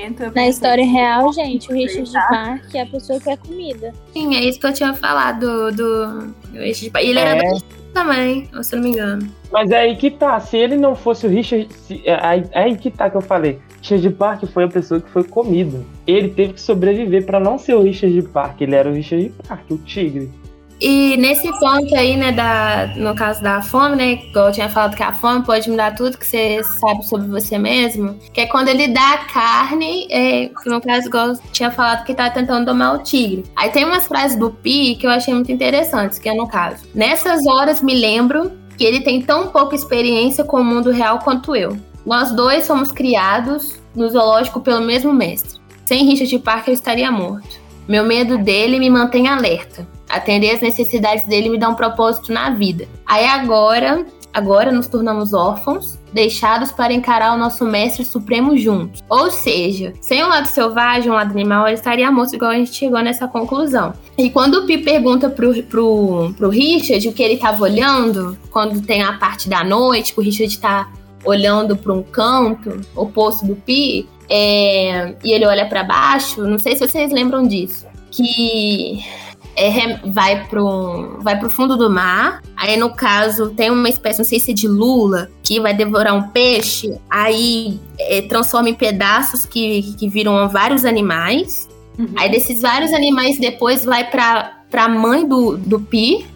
momento 0.00 0.34
Na 0.34 0.48
história 0.48 0.84
real, 0.84 1.32
gente, 1.32 1.70
o 1.70 1.74
Richard 1.74 2.12
tá? 2.12 2.26
Park 2.28 2.74
é 2.74 2.80
a 2.82 2.86
pessoa 2.86 3.18
que 3.18 3.24
quer 3.26 3.38
comida. 3.38 3.92
Sim, 4.12 4.34
é 4.36 4.40
isso 4.44 4.58
que 4.58 4.66
eu 4.66 4.72
tinha 4.72 4.94
falado 4.94 5.70
do. 5.72 5.72
do 5.72 6.34
esse 6.62 6.88
de- 6.90 6.98
e 7.00 7.06
ele 7.10 7.18
era 7.18 7.36
É. 7.36 7.50
do 7.50 7.60
também, 7.92 8.48
se 8.62 8.74
eu 8.74 8.78
não 8.78 8.84
me 8.84 8.90
engano. 8.94 9.28
Mas 9.52 9.70
é 9.70 9.80
aí 9.80 9.96
que 9.96 10.10
tá, 10.10 10.38
se 10.38 10.56
ele 10.56 10.76
não 10.76 10.94
fosse 10.94 11.26
o 11.26 11.30
Richard. 11.30 11.68
se- 11.74 12.00
é, 12.04 12.14
aí, 12.24 12.44
é 12.52 12.62
aí 12.62 12.76
que 12.76 12.90
tá 12.90 13.10
que 13.10 13.16
eu 13.16 13.20
falei. 13.20 13.58
Richard 13.82 14.10
Park 14.10 14.44
foi 14.52 14.64
a 14.64 14.68
pessoa 14.68 15.00
que 15.00 15.10
foi 15.10 15.24
comida. 15.24 15.80
Ele 16.06 16.28
teve 16.28 16.52
que 16.54 16.60
sobreviver 16.60 17.24
para 17.26 17.40
não 17.40 17.58
ser 17.58 17.74
o 17.74 17.82
Richard 17.82 18.22
Park, 18.28 18.60
ele 18.60 18.74
era 18.74 18.88
o 18.88 18.92
Richard 18.92 19.32
Park, 19.48 19.70
o 19.70 19.78
tigre. 19.78 20.30
E 20.80 21.16
nesse 21.18 21.48
ponto 21.58 21.94
aí, 21.94 22.16
né, 22.16 22.32
da, 22.32 22.92
no 22.96 23.14
caso 23.14 23.42
da 23.42 23.60
fome, 23.60 23.96
né, 23.96 24.12
igual 24.12 24.46
eu 24.46 24.52
tinha 24.52 24.68
falado 24.68 24.96
que 24.96 25.02
a 25.02 25.12
fome 25.12 25.44
pode 25.44 25.68
mudar 25.68 25.94
tudo 25.94 26.16
que 26.16 26.26
você 26.26 26.62
sabe 26.64 27.04
sobre 27.04 27.28
você 27.28 27.58
mesmo, 27.58 28.18
que 28.32 28.40
é 28.40 28.46
quando 28.46 28.68
ele 28.68 28.88
dá 28.88 29.14
a 29.14 29.18
carne, 29.18 30.06
é, 30.10 30.50
no 30.64 30.80
caso, 30.80 31.08
igual 31.08 31.28
eu 31.28 31.38
tinha 31.52 31.70
falado 31.70 32.04
que 32.04 32.14
tava 32.14 32.30
tentando 32.30 32.64
domar 32.64 32.94
o 32.94 33.02
tigre. 33.02 33.44
Aí 33.56 33.70
tem 33.70 33.84
umas 33.84 34.06
frases 34.06 34.38
do 34.38 34.50
Pi 34.50 34.96
que 34.96 35.06
eu 35.06 35.10
achei 35.10 35.34
muito 35.34 35.52
interessantes, 35.52 36.18
que 36.18 36.28
é 36.28 36.34
no 36.34 36.48
caso, 36.48 36.86
nessas 36.94 37.46
horas 37.46 37.82
me 37.82 37.94
lembro 37.94 38.52
que 38.78 38.84
ele 38.84 39.02
tem 39.02 39.20
tão 39.20 39.48
pouca 39.48 39.74
experiência 39.74 40.42
com 40.42 40.58
o 40.58 40.64
mundo 40.64 40.90
real 40.90 41.18
quanto 41.18 41.54
eu. 41.54 41.76
Nós 42.06 42.32
dois 42.32 42.66
fomos 42.66 42.90
criados 42.90 43.78
no 43.94 44.08
zoológico 44.08 44.60
pelo 44.60 44.80
mesmo 44.80 45.12
mestre. 45.12 45.60
Sem 45.84 46.06
Richard 46.06 46.38
Parker 46.38 46.70
eu 46.70 46.74
estaria 46.74 47.10
morto. 47.10 47.60
Meu 47.86 48.04
medo 48.04 48.38
dele 48.38 48.78
me 48.78 48.88
mantém 48.88 49.28
alerta. 49.28 49.86
Atender 50.10 50.50
as 50.50 50.60
necessidades 50.60 51.24
dele 51.24 51.48
me 51.48 51.58
dá 51.58 51.68
um 51.68 51.74
propósito 51.74 52.32
na 52.32 52.50
vida. 52.50 52.88
Aí 53.06 53.24
agora, 53.26 54.04
agora 54.32 54.72
nos 54.72 54.86
tornamos 54.86 55.32
órfãos, 55.32 55.98
deixados 56.12 56.72
para 56.72 56.92
encarar 56.92 57.34
o 57.34 57.38
nosso 57.38 57.64
mestre 57.64 58.04
supremo 58.04 58.56
juntos. 58.56 59.02
Ou 59.08 59.30
seja, 59.30 59.92
sem 60.00 60.22
o 60.22 60.28
lado 60.28 60.46
selvagem, 60.46 61.10
o 61.10 61.14
lado 61.14 61.30
animal, 61.30 61.66
ele 61.66 61.74
estaria 61.74 62.10
morto, 62.10 62.34
igual 62.34 62.50
a 62.50 62.56
gente 62.56 62.74
chegou 62.74 63.00
nessa 63.00 63.28
conclusão. 63.28 63.92
E 64.18 64.28
quando 64.30 64.56
o 64.56 64.66
Pi 64.66 64.78
pergunta 64.78 65.30
pro, 65.30 65.62
pro, 65.64 66.34
pro 66.36 66.48
Richard 66.48 67.08
o 67.08 67.12
que 67.12 67.22
ele 67.22 67.34
estava 67.34 67.62
olhando, 67.62 68.36
quando 68.50 68.80
tem 68.82 69.02
a 69.02 69.12
parte 69.12 69.48
da 69.48 69.62
noite, 69.62 70.12
que 70.12 70.20
o 70.20 70.22
Richard 70.22 70.52
está 70.52 70.88
olhando 71.24 71.76
para 71.76 71.92
um 71.92 72.02
canto 72.02 72.80
oposto 72.96 73.46
do 73.46 73.54
Pi, 73.54 74.08
é, 74.28 75.14
e 75.24 75.32
ele 75.32 75.44
olha 75.44 75.66
para 75.66 75.82
baixo, 75.82 76.42
não 76.42 76.58
sei 76.58 76.76
se 76.76 76.86
vocês 76.86 77.12
lembram 77.12 77.46
disso, 77.46 77.86
que 78.10 79.04
é, 79.56 79.96
vai 80.08 80.46
pro 80.48 81.18
vai 81.20 81.38
pro 81.38 81.50
fundo 81.50 81.76
do 81.76 81.90
mar. 81.90 82.42
Aí 82.56 82.76
no 82.76 82.94
caso 82.94 83.50
tem 83.50 83.70
uma 83.70 83.88
espécie, 83.88 84.18
não 84.18 84.24
sei 84.24 84.40
se 84.40 84.50
é 84.50 84.54
de 84.54 84.68
lula, 84.68 85.30
que 85.42 85.60
vai 85.60 85.74
devorar 85.74 86.14
um 86.14 86.28
peixe. 86.28 86.98
Aí 87.08 87.80
é, 87.98 88.22
transforma 88.22 88.68
em 88.68 88.74
pedaços 88.74 89.44
que, 89.44 89.94
que 89.94 90.08
viram 90.08 90.48
vários 90.48 90.84
animais. 90.84 91.68
Uhum. 91.98 92.08
Aí 92.16 92.30
desses 92.30 92.60
vários 92.60 92.92
animais 92.92 93.38
depois 93.38 93.84
vai 93.84 94.10
pra, 94.10 94.62
pra 94.70 94.88
mãe 94.88 95.26
do, 95.26 95.56
do 95.56 95.80
Pi. 95.80 96.26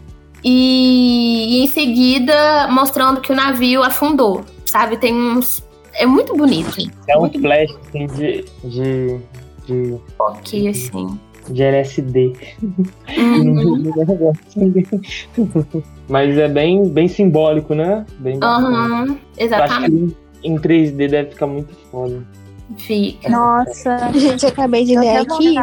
E, 0.46 1.56
e 1.56 1.64
em 1.64 1.66
seguida 1.68 2.68
mostrando 2.70 3.20
que 3.20 3.32
o 3.32 3.34
navio 3.34 3.82
afundou. 3.82 4.44
Sabe? 4.66 4.96
Tem 4.96 5.14
uns. 5.14 5.62
É 5.94 6.04
muito 6.04 6.36
bonito. 6.36 6.76
É 7.08 7.16
um 7.16 7.20
Muito 7.20 7.40
flash 7.40 7.70
assim, 7.88 8.06
de, 8.08 8.44
de, 8.64 9.20
de, 9.66 10.00
Que 10.42 10.68
assim. 10.68 11.18
De 11.52 11.62
LSD. 11.62 12.32
Uhum. 13.16 13.92
Mas 16.08 16.36
é 16.36 16.48
bem, 16.48 16.86
bem 16.88 17.08
simbólico, 17.08 17.74
né? 17.74 18.04
Bem 18.18 18.38
acho 18.42 19.16
exatamente. 19.38 20.14
que 20.42 20.48
em 20.48 20.56
3D 20.56 21.08
deve 21.08 21.30
ficar 21.30 21.46
muito 21.46 21.74
foda. 21.90 22.22
Fica. 22.78 23.28
Nossa, 23.28 24.10
Gente, 24.12 24.42
eu 24.44 24.48
acabei 24.48 24.84
de 24.84 24.94
eu 24.94 25.00
ler 25.00 25.18
aqui. 25.18 25.54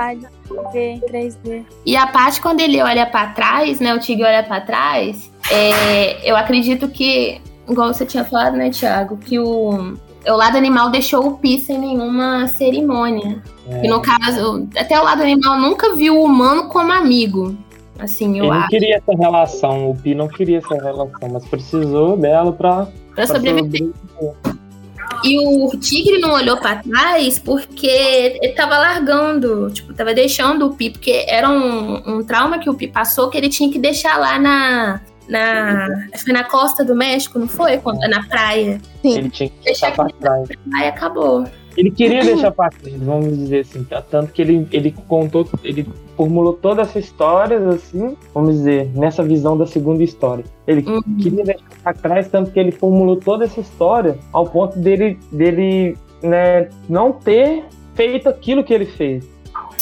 ver 0.74 0.92
em 0.94 1.00
3D. 1.00 1.64
E 1.86 1.96
a 1.96 2.08
parte 2.08 2.42
quando 2.42 2.60
ele 2.62 2.82
olha 2.82 3.06
pra 3.06 3.28
trás, 3.28 3.80
né? 3.80 3.94
O 3.94 4.00
Tigre 4.00 4.24
olha 4.24 4.44
pra 4.44 4.62
trás, 4.62 5.32
é, 5.52 6.30
eu 6.30 6.36
acredito 6.36 6.88
que, 6.88 7.42
igual 7.70 7.94
você 7.94 8.06
tinha 8.06 8.24
falado, 8.24 8.56
né, 8.56 8.70
Thiago, 8.70 9.18
que 9.18 9.40
o, 9.40 9.96
o 10.28 10.36
lado 10.36 10.58
animal 10.58 10.90
deixou 10.90 11.28
o 11.28 11.38
Pi 11.38 11.60
sem 11.60 11.78
nenhuma 11.78 12.48
cerimônia. 12.48 13.42
É. 13.70 13.86
E 13.86 13.88
no 13.90 14.02
caso, 14.02 14.68
até 14.78 15.00
o 15.00 15.04
lado 15.04 15.22
animal 15.22 15.60
nunca 15.60 15.96
viu 15.96 16.18
o 16.20 16.24
humano 16.26 16.68
como 16.68 16.92
amigo. 16.92 17.56
Assim, 18.00 18.38
eu 18.38 18.46
Ele 18.46 18.54
não 18.54 18.60
acho. 18.60 18.70
queria 18.70 18.96
essa 18.98 19.16
relação, 19.18 19.90
o 19.92 19.96
Pi 19.96 20.16
não 20.16 20.28
queria 20.28 20.58
essa 20.58 20.74
relação, 20.76 21.30
mas 21.32 21.46
precisou 21.46 22.18
dela 22.18 22.52
pra, 22.52 22.86
Pra 22.86 22.92
pra 23.16 23.28
sobreviver. 23.28 23.92
sobreviver. 24.20 24.62
E 25.24 25.38
o 25.38 25.70
tigre 25.78 26.18
não 26.20 26.32
olhou 26.34 26.58
pra 26.58 26.78
trás 26.78 27.38
porque 27.38 27.86
ele 27.86 28.54
tava 28.54 28.78
largando, 28.80 29.70
tipo, 29.70 29.94
tava 29.94 30.14
deixando 30.16 30.66
o 30.68 30.74
Pi, 30.74 30.90
porque 30.90 31.26
era 31.28 31.48
um, 31.50 32.18
um 32.18 32.24
trauma 32.24 32.58
que 32.58 32.70
o 32.70 32.74
Pi 32.74 32.88
passou 32.88 33.30
que 33.30 33.38
ele 33.38 33.50
tinha 33.50 33.70
que 33.72 33.78
deixar 33.78 34.18
lá 34.18 34.40
na. 34.40 35.02
Na, 35.32 35.88
foi 36.24 36.34
na 36.34 36.44
costa 36.44 36.84
do 36.84 36.94
México, 36.96 37.40
não 37.40 37.48
foi? 37.48 37.78
Quando- 37.78 38.00
Na 38.10 38.24
praia. 38.28 38.80
Ele 39.04 39.30
tinha 39.30 39.50
que 39.50 39.64
deixar 39.64 39.94
pra 39.96 40.08
trás. 40.20 40.50
Aí 40.76 40.88
acabou. 40.88 41.46
Ele 41.78 41.90
queria 41.90 42.22
deixar 42.22 42.52
pra 42.52 42.70
trás, 42.70 42.96
vamos 43.02 43.38
dizer 43.38 43.62
assim. 43.62 43.84
tá? 43.86 44.02
Tanto 44.02 44.34
que 44.34 44.42
ele, 44.42 44.68
ele 44.74 44.94
contou, 45.08 45.48
ele 45.64 45.88
formulou 46.18 46.52
toda 46.54 46.82
essa 46.82 47.00
história, 47.00 47.58
assim, 47.70 48.18
vamos 48.34 48.56
dizer, 48.58 48.92
nessa 48.94 49.24
visão 49.24 49.58
da 49.58 49.66
segunda 49.66 50.04
história. 50.04 50.44
Ele 50.68 50.84
Uhum. 50.86 51.02
queria 51.18 51.46
deixar 51.46 51.64
pra 51.82 51.94
trás, 51.94 52.28
tanto 52.28 52.52
que 52.52 52.60
ele 52.60 52.72
formulou 52.74 53.16
toda 53.16 53.46
essa 53.46 53.62
história 53.62 54.18
ao 54.34 54.46
ponto 54.46 54.78
dele, 54.78 55.18
dele 55.32 55.98
né, 56.22 56.68
não 56.90 57.14
ter 57.14 57.64
feito 57.96 58.28
aquilo 58.28 58.64
que 58.66 58.74
ele 58.74 58.86
fez. 58.86 59.26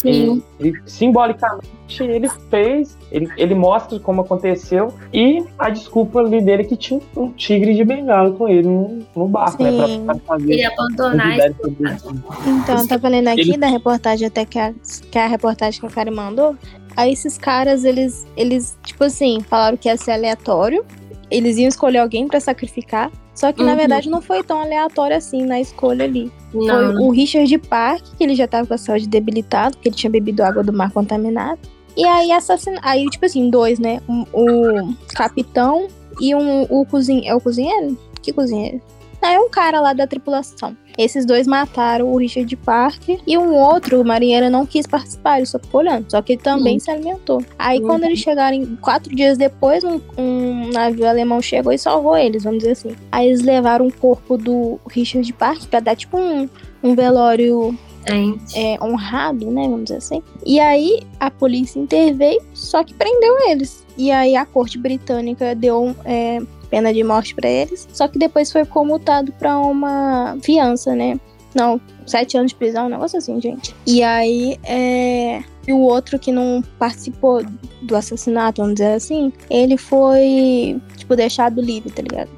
Sim. 0.02 0.44
Ele, 0.60 0.74
simbolicamente 0.86 2.04
ele 2.04 2.30
fez, 2.50 2.98
ele, 3.12 3.30
ele 3.38 3.56
mostra 3.56 4.00
como 4.00 4.22
aconteceu 4.22 4.94
e 5.14 5.44
a 5.58 5.70
desculpa 5.70 6.20
ali 6.20 6.42
dele 6.42 6.64
é 6.64 6.66
que 6.66 6.76
tinha 6.78 7.00
um 7.18 7.32
tigre 7.32 7.74
de 7.74 7.84
bengala 7.84 8.32
com 8.32 8.48
ele 8.48 8.68
no, 8.68 9.00
no 9.16 9.28
barco, 9.28 9.62
né? 9.64 9.72
Sim. 9.72 10.04
Pra, 10.06 10.16
pra 10.16 10.24
fazer 10.26 10.54
Ele 10.54 10.66
abandonar 10.66 11.38
Então, 11.38 12.78
eu 12.80 12.88
tava 12.88 13.08
lendo 13.10 13.28
aqui 13.30 13.42
Ele- 13.42 13.58
da 13.58 13.68
reportagem 13.68 14.28
até 14.28 14.46
que 14.46 14.60
a, 14.60 14.74
que 15.12 15.18
a 15.18 15.28
reportagem 15.28 15.80
que 15.80 15.86
a 15.86 15.90
Karen 15.90 16.12
mandou. 16.12 16.56
Aí 16.96 17.14
esses 17.14 17.38
caras, 17.38 17.84
eles, 17.84 18.28
eles, 18.36 18.78
tipo 18.84 19.04
assim, 19.04 19.42
falaram 19.42 19.78
que 19.78 19.88
ia 19.88 19.98
ser 19.98 20.12
aleatório. 20.12 20.86
Eles 21.32 21.58
iam 21.58 21.68
escolher 21.68 22.00
alguém 22.00 22.28
pra 22.28 22.40
sacrificar. 22.40 23.12
Só 23.40 23.54
que, 23.54 23.64
na 23.64 23.72
Uhum. 23.72 23.78
verdade, 23.78 24.10
não 24.10 24.22
foi 24.22 24.44
tão 24.44 24.60
aleatório 24.60 25.16
assim 25.16 25.46
na 25.46 25.62
escolha 25.62 26.04
ali. 26.04 26.30
Não, 26.54 26.66
Foi 26.68 26.94
não. 26.94 27.02
o 27.08 27.10
Richard 27.10 27.58
Park, 27.60 28.04
que 28.18 28.22
ele 28.26 28.36
já 28.36 28.46
tava 28.46 28.68
com 28.68 28.74
a 28.74 28.78
saúde 28.78 29.08
debilitada, 29.08 29.72
porque 29.72 29.88
ele 29.88 29.96
tinha 29.96 30.10
bebido 30.10 30.44
água 30.44 30.62
do 30.62 30.74
mar 30.74 30.92
contaminada. 30.92 31.58
E 31.96 32.06
aí 32.06 32.34
assassina... 32.34 32.80
Aí, 32.84 33.06
tipo 33.06 33.26
assim, 33.26 33.50
dois, 33.50 33.80
né? 33.80 34.02
Um- 34.10 34.26
o 34.34 34.94
capitão 35.16 35.88
e 36.20 36.36
um, 36.36 36.64
o 36.64 36.86
cozinheiro. 36.86 37.30
É 37.30 37.34
o 37.36 37.40
cozinheiro? 37.40 37.98
Que 38.22 38.34
cozinheiro? 38.34 38.82
Não, 39.22 39.30
é 39.30 39.40
um 39.40 39.50
cara 39.50 39.80
lá 39.80 39.94
da 39.94 40.06
tripulação. 40.06 40.76
Esses 41.02 41.26
dois 41.26 41.48
mataram 41.48 42.12
o 42.12 42.18
Richard 42.18 42.54
Parker 42.58 43.20
e 43.26 43.38
um 43.38 43.54
outro, 43.56 44.02
o 44.02 44.06
marinheiro, 44.06 44.50
não 44.50 44.66
quis 44.66 44.86
participar, 44.86 45.38
ele 45.38 45.46
só 45.46 45.58
ficou 45.58 45.80
olhando. 45.80 46.12
Só 46.12 46.22
que 46.22 46.34
ele 46.34 46.42
também 46.42 46.74
Uhum. 46.74 46.80
se 46.82 46.92
alimentou. 46.92 47.42
Aí, 47.58 47.80
Uhum. 47.80 47.88
quando 47.88 48.04
eles 48.04 48.20
chegaram, 48.20 48.78
quatro 48.82 49.16
dias 49.16 49.38
depois, 49.38 49.82
um, 49.84 50.02
um 50.18 50.70
navio 50.74 51.08
alemão 51.08 51.42
chegou 51.42 51.72
e 51.72 51.78
salvou 51.78 52.18
eles, 52.18 52.44
vamos 52.44 52.60
dizer 52.60 52.72
assim. 52.72 52.96
Aí 53.12 53.28
eles 53.30 53.42
levaram 53.42 53.88
o 53.88 53.94
corpo 53.94 54.38
do 54.38 54.78
Richard 54.90 55.32
Parker 55.34 55.68
pra 55.70 55.80
dar 55.80 55.96
tipo 55.96 56.18
um, 56.20 56.50
um 56.84 56.94
velório 56.96 57.78
Gente. 58.08 58.58
é, 58.58 58.78
honrado, 58.84 59.50
né? 59.52 59.64
Vamos 59.64 59.84
dizer 59.86 59.98
assim. 59.98 60.22
E 60.46 60.60
aí 60.60 61.02
a 61.20 61.32
polícia 61.32 61.80
interveio, 61.80 62.42
só 62.54 62.84
que 62.84 62.94
prendeu 62.94 63.38
eles. 63.50 63.86
E 63.98 64.12
aí 64.12 64.36
a 64.36 64.46
corte 64.46 64.78
britânica 64.78 65.56
deu 65.56 65.96
é, 66.04 66.42
pena 66.70 66.94
de 66.94 67.04
morte 67.04 67.34
pra 67.36 67.50
eles. 67.50 67.88
Só 67.94 68.08
que 68.08 68.18
depois 68.20 68.52
foi 68.52 68.66
comutado 68.66 69.32
pra 69.34 69.58
uma 69.60 70.38
fiança, 70.42 70.96
né? 70.96 71.20
Não, 71.56 71.82
sete 72.06 72.38
anos 72.38 72.52
de 72.52 72.56
prisão, 72.58 72.86
um 72.86 72.90
negócio 72.90 73.18
assim, 73.18 73.42
gente. 73.42 73.76
E 73.88 74.04
aí, 74.04 74.58
é, 74.64 75.42
E 75.68 75.74
o 75.74 75.80
outro 75.80 76.18
que 76.20 76.32
não 76.32 76.64
participou 76.78 77.44
do 77.82 77.96
assassinato, 77.96 78.62
vamos 78.62 78.76
dizer 78.76 78.94
assim, 78.94 79.32
ele 79.50 79.78
foi, 79.78 80.80
tipo, 80.98 81.16
deixado 81.16 81.60
livre, 81.62 81.92
tá 81.92 82.02
ligado? 82.02 82.30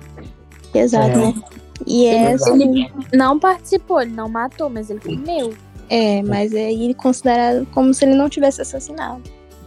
Pesado, 0.72 1.12
É. 1.12 1.16
né? 1.18 1.34
E 1.88 2.06
é 2.06 2.34
assim, 2.34 2.62
Ele 2.62 2.92
não 3.14 3.40
participou, 3.40 4.02
ele 4.02 4.12
não 4.12 4.30
matou, 4.30 4.70
mas 4.70 4.90
ele 4.90 5.00
comeu. 5.00 5.54
é, 5.90 6.22
mas 6.24 6.54
aí 6.54 6.94
considerado 6.94 7.66
como 7.74 7.94
se 7.94 8.06
ele 8.06 8.16
não 8.16 8.30
tivesse 8.30 8.62
assassinado. 8.62 9.22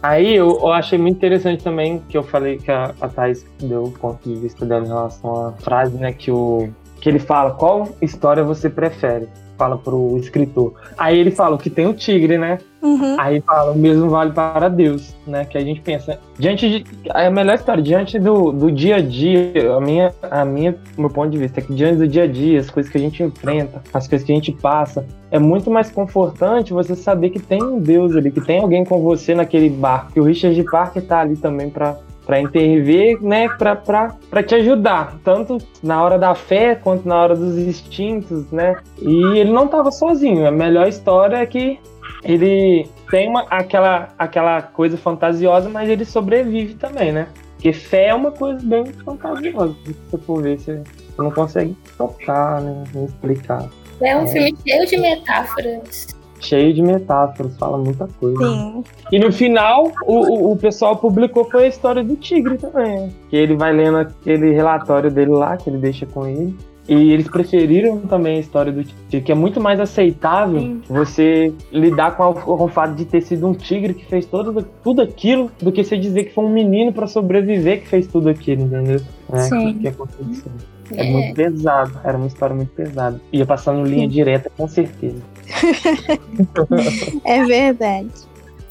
Aí 0.05 0.35
eu, 0.35 0.49
eu 0.49 0.71
achei 0.71 0.99
muito 0.99 1.15
interessante 1.15 1.63
também 1.63 1.99
que 2.07 2.15
eu 2.15 2.21
falei 2.21 2.57
que 2.57 2.69
a, 2.69 2.93
a 3.01 3.07
Thais 3.07 3.43
deu 3.59 3.85
o 3.85 3.91
ponto 3.91 4.29
de 4.29 4.35
vista 4.39 4.63
dela 4.63 4.85
em 4.85 4.87
relação 4.87 5.47
à 5.47 5.51
frase, 5.53 5.97
né? 5.97 6.13
Que, 6.13 6.29
o, 6.29 6.69
que 7.01 7.09
ele 7.09 7.17
fala, 7.17 7.51
qual 7.51 7.89
história 7.99 8.43
você 8.43 8.69
prefere? 8.69 9.27
Fala 9.57 9.79
pro 9.79 10.15
escritor. 10.17 10.75
Aí 10.95 11.17
ele 11.17 11.31
fala 11.31 11.55
o 11.55 11.57
que 11.57 11.71
tem 11.71 11.87
o 11.87 11.93
tigre, 11.93 12.37
né? 12.37 12.59
Uhum. 12.85 13.15
Aí 13.19 13.41
fala, 13.41 13.71
o 13.71 13.75
mesmo 13.75 14.09
vale 14.11 14.31
para 14.31 14.69
Deus, 14.69 15.15
né? 15.25 15.43
Que 15.43 15.57
a 15.57 15.61
gente 15.61 15.81
pensa, 15.81 16.19
diante 16.37 16.69
de. 16.69 16.85
É 17.15 17.25
a 17.25 17.31
melhor 17.31 17.55
história, 17.55 17.81
diante 17.81 18.19
do, 18.19 18.51
do 18.51 18.71
dia 18.71 18.97
a 18.97 19.01
dia, 19.01 19.75
a 19.75 19.81
minha, 19.81 20.13
a 20.29 20.45
minha, 20.45 20.75
meu 20.95 21.09
ponto 21.09 21.31
de 21.31 21.39
vista 21.39 21.59
é 21.59 21.63
que 21.63 21.73
diante 21.73 21.97
do 21.97 22.07
dia 22.07 22.23
a 22.23 22.27
dia, 22.27 22.59
as 22.59 22.69
coisas 22.69 22.91
que 22.91 22.97
a 22.99 23.01
gente 23.01 23.23
enfrenta, 23.23 23.81
as 23.91 24.07
coisas 24.07 24.23
que 24.23 24.31
a 24.31 24.35
gente 24.35 24.51
passa, 24.51 25.03
é 25.31 25.39
muito 25.39 25.71
mais 25.71 25.89
confortante 25.89 26.73
você 26.73 26.95
saber 26.95 27.31
que 27.31 27.39
tem 27.39 27.63
um 27.63 27.79
Deus 27.79 28.15
ali, 28.15 28.29
que 28.29 28.41
tem 28.41 28.61
alguém 28.61 28.85
com 28.85 29.01
você 29.01 29.33
naquele 29.33 29.69
barco. 29.69 30.13
Que 30.13 30.19
o 30.19 30.23
Richard 30.23 30.61
Parker 30.63 31.01
tá 31.01 31.21
ali 31.21 31.35
também 31.35 31.71
para 31.71 31.97
para 32.25 32.41
intervir, 32.41 33.21
né, 33.21 33.47
para 33.49 34.43
te 34.43 34.55
ajudar, 34.55 35.15
tanto 35.23 35.59
na 35.83 36.03
hora 36.03 36.17
da 36.17 36.33
fé 36.33 36.73
quanto 36.73 37.07
na 37.07 37.21
hora 37.21 37.35
dos 37.35 37.55
instintos, 37.55 38.51
né? 38.51 38.77
E 38.99 39.37
ele 39.37 39.51
não 39.51 39.65
estava 39.65 39.91
sozinho. 39.91 40.47
A 40.47 40.51
melhor 40.51 40.87
história 40.87 41.37
é 41.37 41.45
que 41.45 41.79
ele 42.25 42.89
tem 43.09 43.29
uma, 43.29 43.45
aquela, 43.49 44.09
aquela 44.17 44.61
coisa 44.61 44.97
fantasiosa, 44.97 45.69
mas 45.69 45.89
ele 45.89 46.03
sobrevive 46.03 46.73
também, 46.73 47.11
né? 47.11 47.27
Porque 47.53 47.71
fé 47.71 48.07
é 48.07 48.13
uma 48.13 48.31
coisa 48.31 48.59
bem 48.65 48.85
fantasiosa. 48.85 49.75
Se 49.85 49.93
você 49.93 50.17
for 50.17 50.41
ver, 50.41 50.59
você 50.59 50.83
não 51.17 51.31
consegue 51.31 51.75
tocar, 51.97 52.61
né? 52.61 52.83
Nem 52.93 53.05
explicar. 53.05 53.69
É 54.01 54.17
um 54.17 54.27
filme 54.27 54.55
cheio 54.67 54.85
de 54.85 54.97
metáforas. 54.97 56.07
Cheio 56.39 56.73
de 56.73 56.81
metáforas, 56.81 57.57
fala 57.57 57.77
muita 57.77 58.07
coisa. 58.19 58.45
Sim. 58.45 58.83
E 59.11 59.19
no 59.19 59.31
final, 59.31 59.91
o, 60.03 60.13
o, 60.13 60.51
o 60.51 60.57
pessoal 60.57 60.97
publicou 60.97 61.49
foi 61.49 61.65
a 61.65 61.67
história 61.67 62.03
do 62.03 62.15
tigre 62.15 62.57
também. 62.57 63.15
Que 63.29 63.37
ele 63.37 63.55
vai 63.55 63.71
lendo 63.71 63.97
aquele 63.99 64.51
relatório 64.51 65.09
dele 65.09 65.31
lá, 65.31 65.55
que 65.57 65.69
ele 65.69 65.77
deixa 65.77 66.05
com 66.05 66.27
ele. 66.27 66.55
E 66.87 67.11
eles 67.11 67.27
preferiram 67.27 67.97
também 68.01 68.37
a 68.37 68.39
história 68.39 68.71
do 68.71 68.83
tigre, 68.83 69.21
que 69.21 69.31
é 69.31 69.35
muito 69.35 69.59
mais 69.59 69.79
aceitável 69.79 70.59
Sim. 70.59 70.81
você 70.87 71.51
lidar 71.71 72.15
com, 72.15 72.23
a- 72.23 72.33
com 72.33 72.63
o 72.63 72.67
fato 72.67 72.93
de 72.93 73.05
ter 73.05 73.21
sido 73.21 73.47
um 73.47 73.53
tigre 73.55 73.93
que 73.95 74.05
fez 74.05 74.25
todo, 74.27 74.63
tudo 74.83 75.01
aquilo, 75.01 75.51
do 75.59 75.71
que 75.71 75.83
você 75.83 75.97
dizer 75.97 76.25
que 76.25 76.33
foi 76.33 76.45
um 76.45 76.49
menino 76.53 76.93
pra 76.93 77.07
sobreviver 77.07 77.81
que 77.81 77.87
fez 77.87 78.05
tudo 78.05 78.29
aquilo, 78.29 78.63
entendeu? 78.63 79.01
É, 79.33 79.37
Sim. 79.39 79.73
Que, 79.73 79.79
que 79.79 79.87
aconteceu. 79.87 80.51
É, 80.95 81.07
É. 81.07 81.11
muito 81.11 81.33
pesado, 81.33 81.99
era 82.03 82.15
uma 82.15 82.27
história 82.27 82.55
muito 82.55 82.69
pesada. 82.73 83.19
Ia 83.33 83.45
passando 83.47 83.83
linha 83.83 84.07
direta, 84.07 84.51
com 84.55 84.67
certeza. 84.67 85.23
É 87.25 87.43
verdade. 87.43 88.09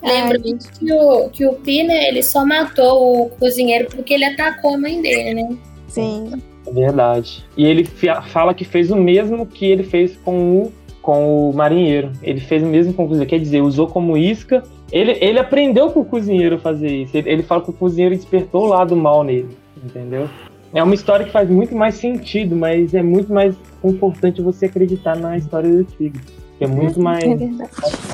Lembra 0.02 0.38
gente. 0.38 0.68
que 0.78 0.92
o, 0.92 1.28
que 1.30 1.46
o 1.46 1.54
Pi, 1.54 1.82
né, 1.82 2.08
ele 2.08 2.22
só 2.22 2.44
matou 2.44 3.22
o 3.26 3.30
cozinheiro 3.30 3.88
porque 3.90 4.14
ele 4.14 4.24
atacou 4.26 4.74
a 4.74 4.78
mãe 4.78 5.00
dele, 5.00 5.34
né? 5.34 5.56
Sim. 5.88 6.30
É 6.66 6.72
verdade. 6.72 7.44
E 7.56 7.64
ele 7.64 7.84
fala 7.84 8.54
que 8.54 8.64
fez 8.64 8.90
o 8.90 8.96
mesmo 8.96 9.46
que 9.46 9.66
ele 9.66 9.82
fez 9.82 10.16
com 10.16 10.62
o, 10.62 10.72
com 11.02 11.50
o 11.50 11.54
marinheiro. 11.54 12.12
Ele 12.22 12.40
fez 12.40 12.62
o 12.62 12.66
mesmo 12.66 12.92
com 12.94 13.04
o 13.04 13.08
cozinheiro. 13.08 13.30
Quer 13.30 13.40
dizer, 13.40 13.60
usou 13.60 13.86
como 13.86 14.16
isca. 14.16 14.62
Ele, 14.90 15.16
ele 15.20 15.38
aprendeu 15.38 15.90
com 15.90 16.00
o 16.00 16.04
cozinheiro 16.04 16.56
a 16.56 16.58
fazer 16.58 16.88
isso. 16.88 17.16
Ele, 17.16 17.30
ele 17.30 17.42
fala 17.42 17.62
que 17.62 17.70
o 17.70 17.74
cozinheiro 17.74 18.14
despertou 18.14 18.64
o 18.64 18.68
lado 18.68 18.96
mal 18.96 19.22
nele. 19.22 19.56
Entendeu? 19.82 20.28
É 20.72 20.82
uma 20.82 20.94
história 20.94 21.24
que 21.24 21.30
faz 21.30 21.48
muito 21.48 21.74
mais 21.74 21.94
sentido, 21.94 22.56
mas 22.56 22.94
é 22.94 23.02
muito 23.02 23.32
mais 23.32 23.54
confortante 23.80 24.42
você 24.42 24.66
acreditar 24.66 25.16
na 25.16 25.36
história 25.36 25.70
do 25.70 25.84
tigre. 25.84 26.20
Que 26.58 26.64
é 26.64 26.66
muito 26.66 27.00
mais 27.00 27.22
É 27.22 27.38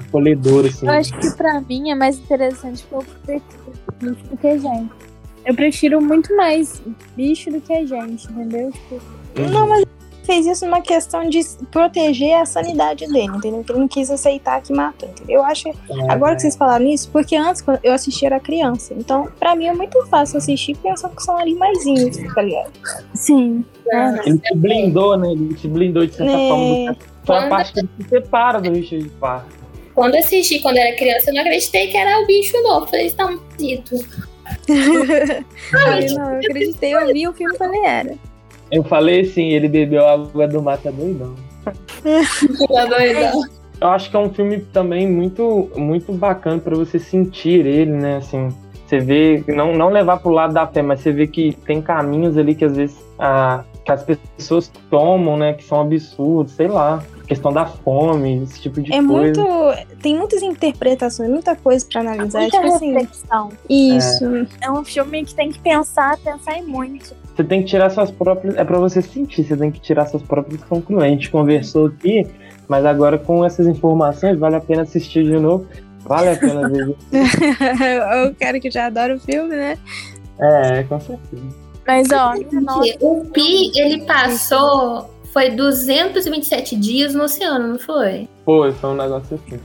acolhedor, 0.06 0.66
assim. 0.66 0.86
Eu 0.86 0.92
acho 0.92 1.12
que 1.18 1.30
pra 1.36 1.60
mim 1.60 1.90
é 1.90 1.94
mais 1.94 2.18
interessante 2.18 2.84
pouco 2.90 3.06
bicho 3.26 3.44
do 4.00 4.36
que 4.36 4.46
a 4.46 4.58
gente. 4.58 5.09
Eu 5.44 5.54
prefiro 5.54 6.00
muito 6.00 6.34
mais 6.36 6.82
bicho 7.16 7.50
do 7.50 7.60
que 7.60 7.72
a 7.72 7.84
gente, 7.84 8.30
entendeu? 8.30 8.70
Tipo, 8.70 9.00
Não, 9.50 9.66
mas 9.68 9.78
ele 9.80 9.88
fez 10.24 10.46
isso 10.46 10.64
numa 10.66 10.80
questão 10.82 11.28
de 11.28 11.40
proteger 11.72 12.34
a 12.36 12.44
sanidade 12.44 13.06
dele, 13.06 13.24
entendeu? 13.36 13.64
Que 13.64 13.72
ele 13.72 13.78
não 13.80 13.88
quis 13.88 14.10
aceitar 14.10 14.60
que 14.62 14.72
matou, 14.72 15.08
entendeu? 15.08 15.36
Eu 15.38 15.44
acho. 15.44 15.68
Agora 16.08 16.34
que 16.36 16.42
vocês 16.42 16.56
falaram 16.56 16.86
isso, 16.86 17.08
porque 17.10 17.34
antes 17.36 17.62
quando 17.62 17.80
eu 17.82 17.92
assistia 17.92 18.28
era 18.28 18.38
criança. 18.40 18.92
Então, 18.94 19.28
pra 19.38 19.56
mim 19.56 19.66
é 19.66 19.72
muito 19.72 20.04
fácil 20.06 20.38
assistir 20.38 20.76
pensando 20.76 21.16
que 21.16 21.22
são 21.22 21.36
animaizinhos, 21.38 22.16
tá 22.34 22.42
ligado? 22.42 22.70
sim. 23.14 23.64
Ele 24.24 24.38
te 24.38 24.54
blindou, 24.54 25.16
né? 25.16 25.32
Ele 25.32 25.54
te 25.54 25.66
blindou 25.66 26.06
de 26.06 26.14
certa 26.14 26.32
É. 26.32 26.48
forma. 26.48 26.96
Foi 27.24 27.36
a 27.36 27.40
Quando- 27.40 27.48
parte 27.48 27.72
que 27.72 27.80
ele 27.80 27.88
se 27.98 28.08
separa 28.08 28.60
do 28.60 28.70
Richard 28.72 29.08
Parker. 29.20 29.58
Quando 29.94 30.14
eu 30.14 30.20
assisti 30.20 30.60
quando 30.60 30.76
era 30.76 30.96
criança, 30.96 31.30
eu 31.30 31.34
não 31.34 31.40
acreditei 31.40 31.88
que 31.88 31.96
era 31.96 32.20
o 32.22 32.26
bicho 32.26 32.56
novo. 32.62 32.86
Falei, 32.86 33.10
tá 33.10 33.26
muito 33.26 33.42
bonito. 33.56 33.96
Ai, 35.86 36.06
não, 36.06 36.32
eu 36.32 36.38
acreditei, 36.38 36.94
eu 36.94 37.06
vi 37.12 37.28
o 37.28 37.32
filme 37.32 37.54
e 37.54 37.58
falei, 37.58 37.84
era. 37.84 38.14
Eu 38.70 38.84
falei 38.84 39.20
assim, 39.20 39.48
ele 39.50 39.68
bebeu 39.68 40.06
água 40.06 40.46
do 40.46 40.62
mato 40.62 40.88
é 40.88 40.92
doidão. 40.92 41.34
Tá 41.64 42.84
doidão. 42.86 43.42
Eu 43.80 43.88
acho 43.88 44.10
que 44.10 44.16
é 44.16 44.18
um 44.18 44.32
filme 44.32 44.60
também 44.60 45.08
muito, 45.08 45.70
muito 45.74 46.12
bacana 46.12 46.60
pra 46.60 46.76
você 46.76 46.98
sentir 46.98 47.66
ele, 47.66 47.92
né? 47.92 48.16
Assim, 48.18 48.48
você 48.86 48.98
vê, 48.98 49.42
não, 49.48 49.72
não 49.72 49.88
levar 49.88 50.18
pro 50.18 50.30
lado 50.30 50.52
da 50.52 50.66
fé, 50.66 50.82
mas 50.82 51.00
você 51.00 51.12
vê 51.12 51.26
que 51.26 51.52
tem 51.64 51.80
caminhos 51.80 52.36
ali 52.36 52.54
que 52.54 52.64
às 52.64 52.76
vezes 52.76 52.98
a, 53.18 53.64
que 53.96 54.12
as 54.12 54.18
pessoas 54.36 54.70
tomam, 54.90 55.36
né? 55.36 55.54
Que 55.54 55.64
são 55.64 55.80
absurdos, 55.80 56.52
sei 56.54 56.68
lá. 56.68 57.02
Questão 57.26 57.52
da 57.52 57.64
fome, 57.64 58.42
esse 58.42 58.60
tipo 58.60 58.82
de 58.82 58.92
É 58.92 58.96
coisa. 59.02 59.40
muito. 59.42 59.96
Tem 60.02 60.16
muitas 60.18 60.42
interpretações, 60.42 61.30
muita 61.30 61.54
coisa 61.54 61.86
pra 61.90 62.00
analisar. 62.00 62.40
Muita 62.40 62.58
Tipo 62.60 62.74
assim, 62.74 62.92
reflexão. 62.92 63.48
isso. 63.68 64.24
É 64.60 64.70
um 64.70 64.84
filme 64.84 65.24
que 65.24 65.34
tem 65.34 65.50
que 65.52 65.58
pensar, 65.60 66.16
pensar 66.18 66.58
em 66.58 66.64
muito. 66.64 67.14
Você 67.36 67.44
tem 67.44 67.60
que 67.62 67.68
tirar 67.68 67.88
suas 67.90 68.10
próprias. 68.10 68.56
É 68.56 68.64
pra 68.64 68.78
você 68.78 69.00
sentir, 69.00 69.44
você 69.44 69.56
tem 69.56 69.70
que 69.70 69.80
tirar 69.80 70.06
suas 70.06 70.22
próprias 70.22 70.62
conclusões. 70.64 71.04
A 71.06 71.08
gente 71.08 71.30
conversou 71.30 71.86
aqui, 71.86 72.26
mas 72.68 72.84
agora 72.84 73.16
com 73.16 73.44
essas 73.44 73.66
informações, 73.68 74.36
vale 74.38 74.56
a 74.56 74.60
pena 74.60 74.82
assistir 74.82 75.22
de 75.24 75.38
novo. 75.38 75.66
Vale 76.00 76.30
a 76.30 76.36
pena 76.36 76.68
ver. 76.68 76.88
o 78.28 78.34
cara 78.34 78.58
que 78.58 78.70
já 78.70 78.86
adora 78.86 79.14
o 79.14 79.20
filme, 79.20 79.54
né? 79.54 79.78
É, 80.40 80.82
com 80.82 80.98
certeza. 80.98 81.69
Mas, 81.90 82.08
ó, 82.12 82.34
O 83.00 83.24
Pi, 83.26 83.72
ele 83.74 84.02
passou. 84.04 85.10
Foi 85.32 85.50
227 85.50 86.76
dias 86.76 87.14
no 87.14 87.24
oceano, 87.24 87.68
não 87.68 87.78
foi? 87.78 88.28
Foi, 88.44 88.72
foi 88.72 88.90
um 88.90 88.94
negócio 88.94 89.38
assim. 89.46 89.58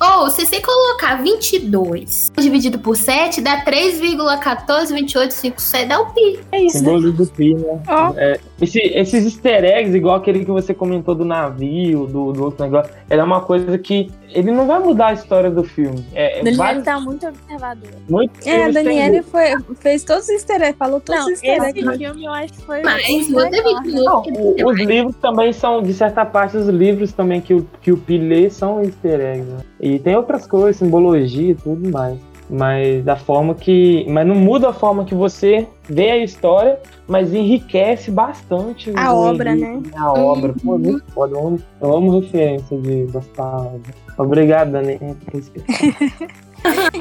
Ou, 0.00 0.28
se 0.28 0.44
você 0.44 0.60
colocar 0.60 1.22
22 1.22 2.32
dividido 2.36 2.80
por 2.80 2.96
7, 2.96 3.40
dá 3.40 3.64
3,142857, 3.64 5.86
dá 5.86 6.00
o 6.00 6.06
pi. 6.12 6.40
É 6.50 6.62
isso, 6.62 6.78
né? 6.78 6.84
Símbolo 6.84 7.12
do 7.12 7.26
Pi, 7.26 7.54
né? 7.54 7.80
Ó. 7.88 8.12
É, 8.16 8.38
esse- 8.60 8.80
esses 8.80 9.24
easter 9.24 9.64
eggs, 9.64 9.96
igual 9.96 10.16
aquele 10.16 10.44
que 10.44 10.50
você 10.50 10.74
comentou 10.74 11.14
do 11.14 11.24
navio, 11.24 12.06
do, 12.06 12.32
do 12.32 12.44
outro 12.44 12.64
negócio, 12.64 12.92
ele 13.08 13.20
é 13.20 13.24
uma 13.24 13.40
coisa 13.40 13.78
que 13.78 14.10
ele 14.30 14.50
não 14.50 14.66
vai 14.66 14.78
mudar 14.80 15.08
a 15.08 15.12
história 15.12 15.50
do 15.50 15.62
filme. 15.64 16.04
É, 16.14 16.32
é 16.32 16.36
Daniele 16.38 16.56
vários- 16.56 16.84
tá 16.84 17.00
muito 17.00 17.26
observador. 17.26 17.90
muitos 18.08 18.46
É, 18.46 18.64
a 18.64 18.70
Daniele 18.70 19.22
foi, 19.22 19.54
fez 19.76 20.04
todos 20.04 20.24
os 20.24 20.30
easter 20.30 20.56
eggs, 20.62 20.76
falou 20.78 21.00
todos 21.00 21.20
Não, 21.24 21.32
os 21.32 21.42
easter 21.42 21.56
esse 21.68 21.78
eggs. 21.80 21.98
filme 21.98 22.24
eu 22.24 22.32
acho 22.32 22.52
que 22.52 22.62
foi 22.62 22.82
Mas 22.82 23.28
não 23.28 23.50
teve 23.50 23.80
melhor. 23.80 24.04
Não, 24.04 24.22
o- 24.22 24.70
os 24.70 24.78
livros 24.78 25.16
também 25.16 25.52
são, 25.52 25.82
de 25.82 25.94
certa 25.94 26.24
parte, 26.24 26.56
os 26.56 26.68
livros 26.68 27.12
também 27.12 27.40
que 27.40 27.54
o, 27.54 27.66
que 27.80 27.92
o 27.92 27.96
Pi 27.96 28.18
lê 28.18 28.50
são 28.50 28.82
easter 28.82 29.20
eggs. 29.20 29.50
né? 29.50 29.58
E 29.80 29.98
tem 29.98 30.16
outras 30.16 30.46
coisas, 30.46 30.76
simbologia 30.76 31.52
e 31.52 31.54
tudo 31.54 31.90
mais. 31.90 32.18
Mas 32.50 33.02
da 33.04 33.16
forma 33.16 33.54
que. 33.54 34.04
Mas 34.08 34.26
não 34.26 34.34
muda 34.34 34.68
a 34.68 34.72
forma 34.72 35.04
que 35.04 35.14
você 35.14 35.66
vê 35.88 36.10
a 36.10 36.18
história, 36.18 36.78
mas 37.08 37.32
enriquece 37.32 38.10
bastante 38.10 38.92
A 38.96 39.14
o 39.14 39.18
obra, 39.30 39.54
né? 39.54 39.80
A 39.96 40.12
obra. 40.12 40.54
Pô, 40.62 40.74
é 40.74 40.78
muito 40.78 41.04
foda. 41.12 41.34
Eu 41.34 41.46
amo, 41.46 41.60
eu 41.80 41.96
amo 41.96 42.20
referência 42.20 42.76
de 42.78 43.06
gostar. 43.10 43.70
Obrigado, 44.18 44.72
Dani. 44.72 44.98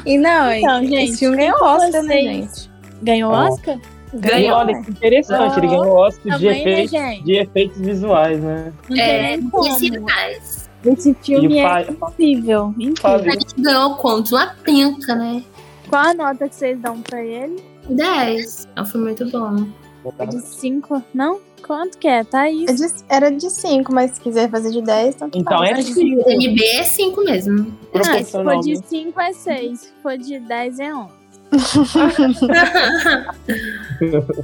E 0.06 0.18
não, 0.18 0.52
Então, 0.52 0.84
esse 0.84 0.91
gente, 0.91 1.18
filme 1.18 1.38
ganhou 1.38 1.64
Oscar, 1.64 2.04
né, 2.04 2.22
gente? 2.22 2.70
Ganhou. 3.02 3.32
Oscar? 3.32 3.80
E 4.14 4.18
Ganhou. 4.18 4.58
olha 4.58 4.82
que 4.82 4.91
interessante, 4.91 5.58
ele 5.58 5.68
Ó, 5.68 5.70
ganhou 5.70 5.88
o 5.88 6.00
Oscar 6.00 6.38
de 6.38 6.46
Também, 6.46 6.66
né, 6.66 6.72
efeitos, 6.72 6.91
gente? 6.91 7.24
de 7.24 7.32
efeitos 7.38 7.78
visuais, 7.80 8.39
né? 8.41 8.74
É, 8.98 9.38
como. 9.50 9.74
sinais. 9.80 10.53
Esse 10.86 11.14
filme 11.16 11.56
E 11.56 11.60
é 11.60 11.64
pai- 11.68 11.88
incrível. 11.90 12.74
Incrível. 12.80 13.24
Gente 13.32 13.56
ganhou 13.62 13.96
quanto? 13.96 14.36
Uma 14.36 14.48
penca, 14.64 15.16
né? 15.16 15.44
Qual 15.90 16.04
a 16.06 16.14
nota 16.14 16.50
que 16.50 16.56
vocês 16.56 16.80
dão 16.80 17.02
pra 17.02 17.24
ele? 17.24 17.64
10. 17.90 18.68
É 18.76 18.82
um 18.82 18.86
filme 18.86 19.06
muito 19.08 19.26
bom. 19.30 19.68
É 20.20 20.26
de 20.26 20.42
5, 20.42 21.02
não? 21.14 21.40
Quanto 21.66 21.98
que 21.98 22.08
é? 22.10 22.26
Tá 22.26 22.50
isso. 22.50 22.70
É 22.70 22.74
de- 22.74 23.04
era 23.08 23.30
de 23.32 23.50
5, 23.50 23.94
mas 23.94 24.12
se 24.12 24.20
quiser 24.22 24.50
fazer 24.50 24.72
de 24.72 24.82
10, 24.82 25.16
então 25.16 25.30
Então 25.34 25.58
faz. 25.60 25.90
é 25.90 25.94
que 25.94 26.16
o 26.16 26.30
MB 26.30 26.62
é 26.62 26.84
5 26.84 27.24
mesmo. 27.24 27.74
Ah, 27.96 28.22
se 28.22 28.32
for 28.32 28.60
de 28.60 28.78
5 28.86 29.22
é 29.22 29.32
6. 29.34 29.80
Se 29.80 29.90
for 30.02 30.18
de 30.18 30.40
10 30.40 30.80
é 30.80 30.94
11. 30.94 31.14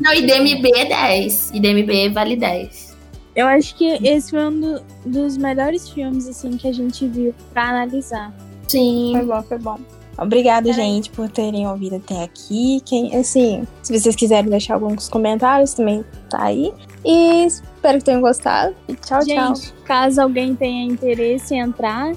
Não, 0.01 0.13
IDMB 0.13 0.71
é 0.75 0.85
10. 0.85 1.51
IDMB 1.53 2.09
vale 2.09 2.35
10. 2.35 2.88
Eu 3.35 3.45
acho 3.47 3.75
que 3.75 3.85
esse 3.85 4.31
foi 4.31 4.47
um 4.47 4.59
do- 4.59 4.81
dos 5.05 5.37
melhores 5.37 5.87
filmes, 5.89 6.27
assim, 6.27 6.57
que 6.57 6.67
a 6.67 6.73
gente 6.73 7.07
viu 7.07 7.33
pra 7.53 7.69
analisar. 7.69 8.33
Sim. 8.67 9.11
Foi 9.15 9.25
bom, 9.25 9.43
foi 9.43 9.57
bom. 9.59 9.77
Obrigada, 10.17 10.73
gente, 10.73 11.09
por 11.11 11.29
terem 11.29 11.65
ouvido 11.65 11.95
até 11.95 12.23
aqui. 12.23 12.81
Quem, 12.85 13.15
assim, 13.15 13.65
se 13.81 13.97
vocês 13.97 14.13
quiserem 14.17 14.49
deixar 14.49 14.73
alguns 14.73 15.07
comentários, 15.07 15.73
também 15.73 16.03
tá 16.29 16.43
aí. 16.43 16.73
E 17.05 17.45
espero 17.45 17.99
que 17.99 18.03
tenham 18.03 18.19
gostado. 18.19 18.75
E 18.89 18.95
tchau, 18.95 19.19
tchau. 19.25 19.55
Gente, 19.55 19.73
caso 19.85 20.21
alguém 20.21 20.53
tenha 20.55 20.83
interesse 20.91 21.55
em 21.55 21.59
entrar 21.59 22.11